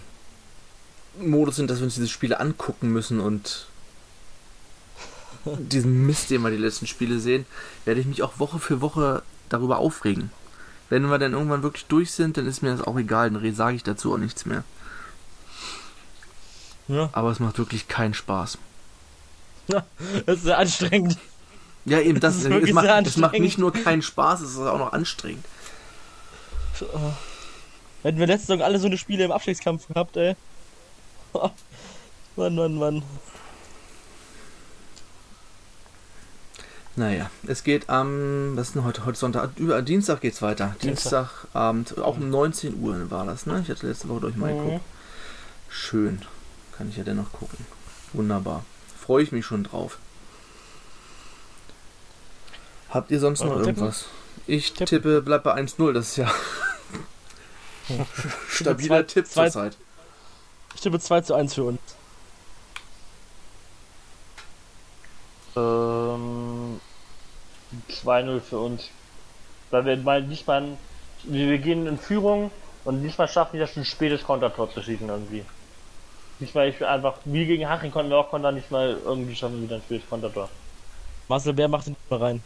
Modus 1.19 1.57
sind, 1.57 1.69
dass 1.69 1.79
wir 1.79 1.85
uns 1.85 1.95
diese 1.95 2.07
Spiele 2.07 2.39
angucken 2.39 2.89
müssen 2.89 3.19
und 3.19 3.67
diesen 5.45 6.05
Mist, 6.05 6.29
den 6.29 6.41
wir 6.41 6.49
die 6.49 6.57
letzten 6.57 6.87
Spiele 6.87 7.19
sehen, 7.19 7.45
werde 7.85 7.99
ich 7.99 8.07
mich 8.07 8.23
auch 8.23 8.39
Woche 8.39 8.59
für 8.59 8.81
Woche 8.81 9.21
darüber 9.49 9.77
aufregen. 9.77 10.31
Wenn 10.89 11.09
wir 11.09 11.17
dann 11.17 11.33
irgendwann 11.33 11.63
wirklich 11.63 11.85
durch 11.85 12.11
sind, 12.11 12.37
dann 12.37 12.47
ist 12.47 12.61
mir 12.61 12.71
das 12.71 12.81
auch 12.85 12.97
egal, 12.97 13.31
dann 13.31 13.55
sage 13.55 13.75
ich 13.75 13.83
dazu 13.83 14.13
auch 14.13 14.17
nichts 14.17 14.45
mehr. 14.45 14.63
Ja, 16.87 17.09
Aber 17.13 17.31
es 17.31 17.39
macht 17.39 17.57
wirklich 17.57 17.87
keinen 17.87 18.13
Spaß. 18.13 18.59
das 19.67 19.83
ist 20.27 20.43
sehr 20.43 20.57
anstrengend. 20.57 21.17
Ja, 21.85 21.99
eben, 21.99 22.19
das, 22.19 22.43
Das 22.43 22.45
ist 22.45 22.63
es, 22.63 22.73
macht, 22.73 23.07
es 23.07 23.17
macht 23.17 23.39
nicht 23.39 23.57
nur 23.57 23.71
keinen 23.71 24.01
Spaß, 24.01 24.41
es 24.41 24.51
ist 24.53 24.59
auch 24.59 24.77
noch 24.79 24.93
anstrengend. 24.93 25.45
Hätten 28.03 28.19
wir 28.19 28.27
letzte 28.27 28.47
Saison 28.47 28.61
alle 28.61 28.79
so 28.79 28.87
eine 28.87 28.97
Spiele 28.97 29.23
im 29.25 29.31
Abstiegskampf 29.31 29.87
gehabt, 29.87 30.17
ey. 30.17 30.35
Mann, 32.35 32.55
Mann, 32.55 32.75
Mann. 32.75 33.03
Naja, 36.97 37.29
es 37.45 37.63
geht 37.63 37.89
am, 37.89 38.55
was 38.55 38.67
ist 38.69 38.75
denn 38.75 38.85
heute? 38.85 39.05
Heute 39.05 39.17
Sonntag, 39.17 39.51
über 39.57 39.81
Dienstag 39.81 40.21
geht's 40.21 40.41
weiter. 40.41 40.75
Dienstag. 40.81 41.29
Dienstagabend, 41.43 41.97
auch 41.97 42.15
um 42.17 42.29
19 42.29 42.79
Uhr 42.81 43.11
war 43.11 43.25
das, 43.25 43.45
ne? 43.45 43.59
Ich 43.63 43.69
hatte 43.69 43.87
letzte 43.87 44.07
Woche 44.07 44.21
durch 44.21 44.35
mal 44.37 44.53
Mhm. 44.53 44.57
geguckt. 44.65 44.85
Schön. 45.69 46.21
Kann 46.77 46.89
ich 46.89 46.95
ja 46.97 47.03
dennoch 47.03 47.31
gucken. 47.33 47.65
Wunderbar. 48.13 48.63
Freue 48.97 49.23
ich 49.23 49.33
mich 49.33 49.45
schon 49.45 49.65
drauf. 49.65 49.97
Habt 52.89 53.11
ihr 53.11 53.19
sonst 53.19 53.41
noch 53.41 53.49
wir 53.49 53.63
tippen? 53.63 53.67
irgendwas? 53.75 54.05
Ich 54.47 54.71
tippe, 54.73 55.21
bleibt 55.21 55.43
bei 55.43 55.53
1-0, 55.53 55.91
das 55.91 56.09
ist 56.09 56.17
ja 56.17 56.31
stabiler 58.49 58.97
Zwei- 58.99 59.03
Tipp 59.03 59.27
zwei- 59.27 59.49
zurzeit. 59.49 59.77
Ich 60.75 60.81
tippe 60.81 60.99
2 60.99 61.21
zu 61.21 61.33
1 61.35 61.53
für 61.53 61.63
uns. 61.63 61.79
Ähm, 65.55 66.79
2-0 67.89 68.39
für 68.41 68.59
uns. 68.59 68.89
Weil 69.71 69.85
wir 69.85 69.97
mal 69.97 70.21
diesmal, 70.23 70.77
wir, 71.23 71.49
wir 71.49 71.57
gehen 71.59 71.87
in 71.87 71.97
Führung 71.97 72.51
und 72.83 73.01
diesmal 73.03 73.27
schaffen 73.27 73.53
wir 73.53 73.61
das 73.65 73.75
ein 73.77 73.85
spätes 73.85 74.23
Kontertor 74.23 74.71
zu 74.71 74.81
schießen 74.81 75.07
irgendwie. 75.07 75.45
Diesmal 76.39 76.67
ich 76.67 76.85
einfach, 76.85 77.15
wie 77.23 77.45
gegen 77.45 77.67
Haching 77.69 77.91
konnten 77.91 78.11
wir 78.11 78.17
auch 78.17 78.29
kontern, 78.29 78.55
diesmal 78.55 78.97
irgendwie 79.05 79.35
schaffen 79.35 79.55
wir 79.57 79.63
wieder 79.63 79.75
ein 79.77 79.81
spätes 79.81 80.07
Kontertor. 80.09 80.49
Marcel 81.29 81.53
Bär 81.53 81.67
macht 81.69 81.87
den 81.87 81.95
mal 82.09 82.19
rein. 82.19 82.43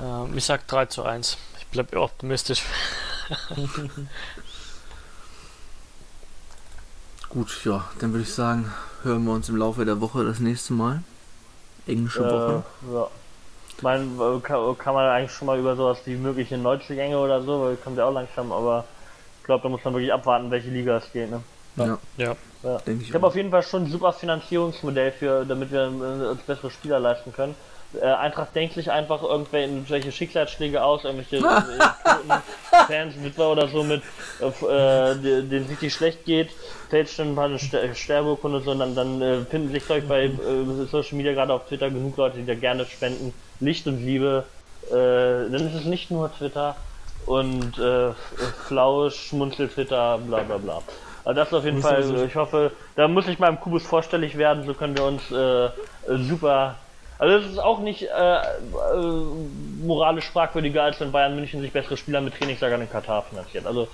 Ähm, 0.00 0.36
ich 0.36 0.44
sag 0.44 0.66
3 0.66 0.86
zu 0.86 1.02
1. 1.04 1.36
Ich 1.70 1.72
bleib 1.72 1.94
optimistisch. 1.94 2.64
Gut, 7.28 7.64
ja, 7.64 7.84
dann 8.00 8.12
würde 8.12 8.24
ich 8.24 8.34
sagen, 8.34 8.72
hören 9.04 9.24
wir 9.24 9.32
uns 9.32 9.48
im 9.48 9.54
Laufe 9.56 9.84
der 9.84 10.00
Woche 10.00 10.24
das 10.24 10.40
nächste 10.40 10.72
Mal. 10.72 11.04
Englische 11.86 12.24
Woche. 12.24 12.64
Äh, 12.90 12.94
ja. 12.94 13.06
Ich 13.76 13.82
meine, 13.82 14.40
kann, 14.42 14.76
kann 14.78 14.94
man 14.94 15.08
eigentlich 15.08 15.30
schon 15.30 15.46
mal 15.46 15.60
über 15.60 15.76
sowas 15.76 15.98
wie 16.06 16.16
mögliche 16.16 16.58
Neuzugänge 16.58 17.16
oder 17.16 17.40
so, 17.40 17.62
weil 17.62 17.76
kommt 17.76 17.98
ja 17.98 18.04
auch 18.06 18.12
langsam, 18.12 18.50
aber 18.50 18.84
ich 19.38 19.44
glaube, 19.44 19.62
da 19.62 19.68
muss 19.68 19.84
man 19.84 19.94
wirklich 19.94 20.12
abwarten, 20.12 20.50
welche 20.50 20.70
Liga 20.70 20.96
es 20.96 21.12
geht, 21.12 21.30
ne? 21.30 21.40
Ja, 21.76 21.98
Ja. 22.16 22.36
Ja. 22.64 22.78
denke 22.78 23.02
ich. 23.02 23.08
Ich 23.10 23.14
habe 23.14 23.28
auf 23.28 23.36
jeden 23.36 23.52
Fall 23.52 23.62
schon 23.62 23.84
ein 23.84 23.90
super 23.90 24.12
Finanzierungsmodell 24.12 25.12
für, 25.12 25.44
damit 25.44 25.70
wir 25.70 25.82
äh, 25.82 26.30
uns 26.30 26.42
bessere 26.42 26.70
Spieler 26.72 26.98
leisten 26.98 27.32
können. 27.32 27.54
Äh, 28.00 28.04
Eintracht 28.04 28.54
denkt 28.54 28.74
sich 28.74 28.90
einfach 28.90 29.22
irgendwelche 29.22 30.12
Schicksalsschläge 30.12 30.82
aus, 30.82 31.04
irgendwelche 31.04 31.36
äh, 31.46 31.70
toten 32.04 32.42
Fans, 32.86 33.14
Witwer 33.22 33.48
oder 33.48 33.68
so 33.68 33.82
mit, 33.82 34.02
äh, 34.40 35.14
denen 35.16 35.64
es 35.64 35.70
richtig 35.70 35.94
schlecht 35.94 36.24
geht, 36.24 36.50
fälscht 36.88 37.18
dann 37.18 37.32
ein 37.32 37.34
paar 37.34 37.58
Ster 37.58 37.92
Sterbeurkunde 37.94 38.58
und 38.58 38.64
so, 38.64 38.70
und 38.70 38.78
dann, 38.78 38.94
dann 38.94 39.22
äh, 39.22 39.44
finden 39.44 39.72
sich, 39.72 39.84
glaube 39.84 40.02
ich, 40.02 40.08
bei 40.08 40.24
äh, 40.26 40.86
Social 40.88 41.16
Media, 41.16 41.32
gerade 41.32 41.52
auf 41.52 41.66
Twitter, 41.66 41.90
genug 41.90 42.16
Leute, 42.16 42.38
die 42.38 42.46
da 42.46 42.54
gerne 42.54 42.86
spenden. 42.86 43.32
Licht 43.58 43.86
und 43.86 44.04
Liebe. 44.04 44.44
Äh, 44.88 44.92
dann 44.92 45.66
ist 45.66 45.74
es 45.74 45.84
nicht 45.84 46.10
nur 46.10 46.32
Twitter 46.32 46.76
und 47.26 47.76
äh, 47.78 48.12
Flausch, 48.66 49.16
Schmunzel, 49.28 49.68
Twitter, 49.68 50.18
bla 50.18 50.42
bla 50.42 50.58
bla. 50.58 50.82
Also 51.24 51.38
das 51.38 51.48
ist 51.48 51.54
auf 51.54 51.64
jeden 51.64 51.76
Muss 51.78 51.86
Fall, 51.86 52.24
ich 52.26 52.36
hoffe, 52.36 52.72
da 52.96 53.08
muss 53.08 53.28
ich 53.28 53.38
meinem 53.38 53.60
Kubus 53.60 53.82
vorstellig 53.84 54.38
werden, 54.38 54.64
so 54.64 54.74
können 54.74 54.96
wir 54.96 55.04
uns 55.04 55.30
äh, 55.30 55.70
super. 56.16 56.76
Also 57.20 57.34
es 57.36 57.52
ist 57.52 57.58
auch 57.58 57.80
nicht 57.80 58.02
äh, 58.02 58.06
äh, 58.08 58.42
moralisch 59.82 60.24
fragwürdiger, 60.30 60.82
als 60.84 60.98
wenn 61.00 61.12
Bayern 61.12 61.34
München 61.36 61.60
sich 61.60 61.70
bessere 61.70 61.98
Spieler 61.98 62.22
mit 62.22 62.34
Trainingslagern 62.34 62.80
in 62.80 62.90
Katar 62.90 63.22
finanziert. 63.24 63.66
Also 63.66 63.88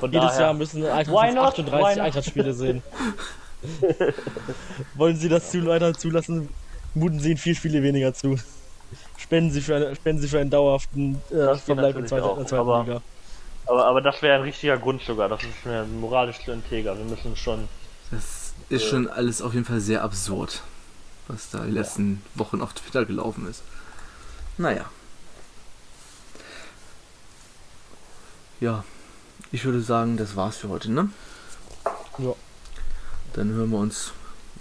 von 0.00 0.10
Jedes 0.10 0.28
daher, 0.30 0.40
Jahr 0.40 0.54
müssen 0.54 0.86
Eintracht 0.86 1.08
Why 1.14 1.34
not? 1.34 1.44
38 1.48 1.72
Why 1.72 1.96
not? 1.96 2.04
Eintracht-Spiele 2.06 2.52
sehen. 2.54 2.82
Wollen 4.94 5.16
Sie 5.16 5.28
das 5.28 5.50
zu 5.50 5.66
weiter 5.66 5.92
zulassen, 5.92 6.48
muten 6.94 7.20
Sie 7.20 7.28
Ihnen 7.30 7.38
vier 7.38 7.54
Spiele 7.54 7.82
weniger 7.82 8.14
zu. 8.14 8.38
Spenden 9.18 9.50
Sie 9.50 9.60
für, 9.60 9.76
eine, 9.76 9.94
spenden 9.96 10.22
Sie 10.22 10.28
für 10.28 10.38
einen 10.38 10.48
dauerhaften 10.50 11.20
äh, 11.30 11.54
Verbleib 11.56 11.96
in 11.96 12.06
zweiter, 12.06 12.24
auch, 12.24 12.38
in 12.38 12.46
zweiten 12.46 12.60
aber- 12.62 12.80
Liga. 12.84 13.02
aber, 13.66 13.84
aber 13.84 14.00
das 14.00 14.22
wäre 14.22 14.36
ein 14.36 14.42
richtiger 14.42 14.78
Grund 14.78 15.02
sogar. 15.02 15.28
Das 15.28 15.42
ist 15.42 15.66
mir 15.66 15.84
moralisch 15.84 16.42
zu 16.44 16.52
integer. 16.52 16.96
Wir 16.96 17.04
müssen 17.04 17.36
schon. 17.36 17.68
Das 18.10 18.54
ist 18.70 18.86
schon 18.86 19.06
alles 19.08 19.42
auf 19.42 19.52
jeden 19.52 19.66
Fall 19.66 19.80
sehr 19.80 20.02
absurd, 20.02 20.62
was 21.28 21.50
da 21.50 21.64
die 21.64 21.70
letzten 21.70 22.22
Wochen 22.34 22.60
auf 22.60 22.72
Twitter 22.72 23.04
gelaufen 23.04 23.48
ist. 23.48 23.62
Naja. 24.56 24.86
Ja, 28.60 28.84
ich 29.52 29.64
würde 29.64 29.80
sagen, 29.80 30.16
das 30.16 30.34
war's 30.34 30.56
für 30.56 30.68
heute, 30.68 30.90
ne? 30.90 31.10
Ja. 32.18 32.32
Dann 33.34 33.50
hören 33.50 33.70
wir 33.70 33.78
uns 33.78 34.12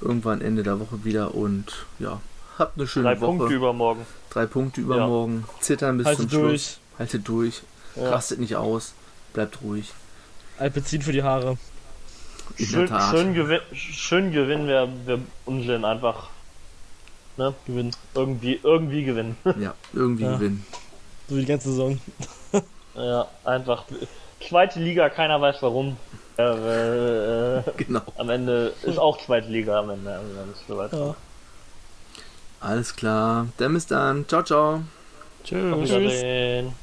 irgendwann 0.02 0.42
Ende 0.42 0.62
der 0.62 0.80
Woche 0.80 1.04
wieder 1.04 1.34
und 1.34 1.88
ja, 1.98 2.22
habt 2.60 2.78
eine 2.78 2.88
schöne 2.88 3.06
Drei 3.06 3.22
Woche. 3.22 3.38
Punkte 3.38 3.56
übermorgen. 3.56 4.06
Drei 4.30 4.46
Punkte 4.46 4.82
übermorgen. 4.82 5.46
Zittern 5.62 5.98
bis 5.98 6.06
Haltet 6.06 6.30
zum 6.30 6.42
durch. 6.42 6.62
Schluss. 6.62 6.80
Haltet 7.00 7.28
durch. 7.28 7.62
Ja. 7.96 8.10
Rastet 8.12 8.40
nicht 8.40 8.56
aus. 8.56 8.94
Bleibt 9.34 9.62
ruhig. 9.62 9.92
Alpezin 10.60 11.02
für 11.02 11.12
die 11.12 11.24
Haare. 11.24 11.58
In 12.58 12.66
Schön, 12.66 12.88
schön, 12.88 13.34
gewin 13.34 13.60
schön 13.74 14.32
gewinnen 14.32 14.68
wir, 14.68 14.88
wir 15.06 15.20
Unsinn 15.46 15.84
einfach. 15.84 16.30
Ne? 17.38 17.54
Gewinnen. 17.66 17.92
Irgendwie, 18.16 18.60
irgendwie 18.64 19.04
gewinnen. 19.04 19.38
Ja, 19.60 19.74
irgendwie 19.94 20.24
Ja. 20.24 20.34
gewinnen. 20.36 20.66
So 21.30 21.36
wie 21.36 21.42
die 21.42 21.46
ganze 21.46 21.70
Saison. 21.70 22.00
ja, 22.96 23.28
einfach. 23.44 23.84
Zweite 24.48 24.80
Liga, 24.80 25.10
keiner 25.10 25.40
weiß 25.42 25.58
warum. 25.62 25.98
Äh, 26.38 26.44
äh, 27.60 27.64
Genau. 27.78 28.02
am 28.18 28.30
Ende 28.30 28.74
ist 28.84 28.98
auch 28.98 29.20
zweite 29.24 29.48
Liga 29.50 29.80
am 29.80 29.90
Ende. 29.92 30.20
soweit 30.68 30.94
Ja. 30.94 31.16
Alles 32.60 32.96
klar. 32.96 33.48
Dann 33.58 33.74
bis 33.74 33.86
dann. 33.88 34.28
Ciao, 34.28 34.44
ciao. 34.44 34.82
Tschüss. 35.44 35.74
Auf 35.74 35.82
Wiedersehen. 35.84 36.74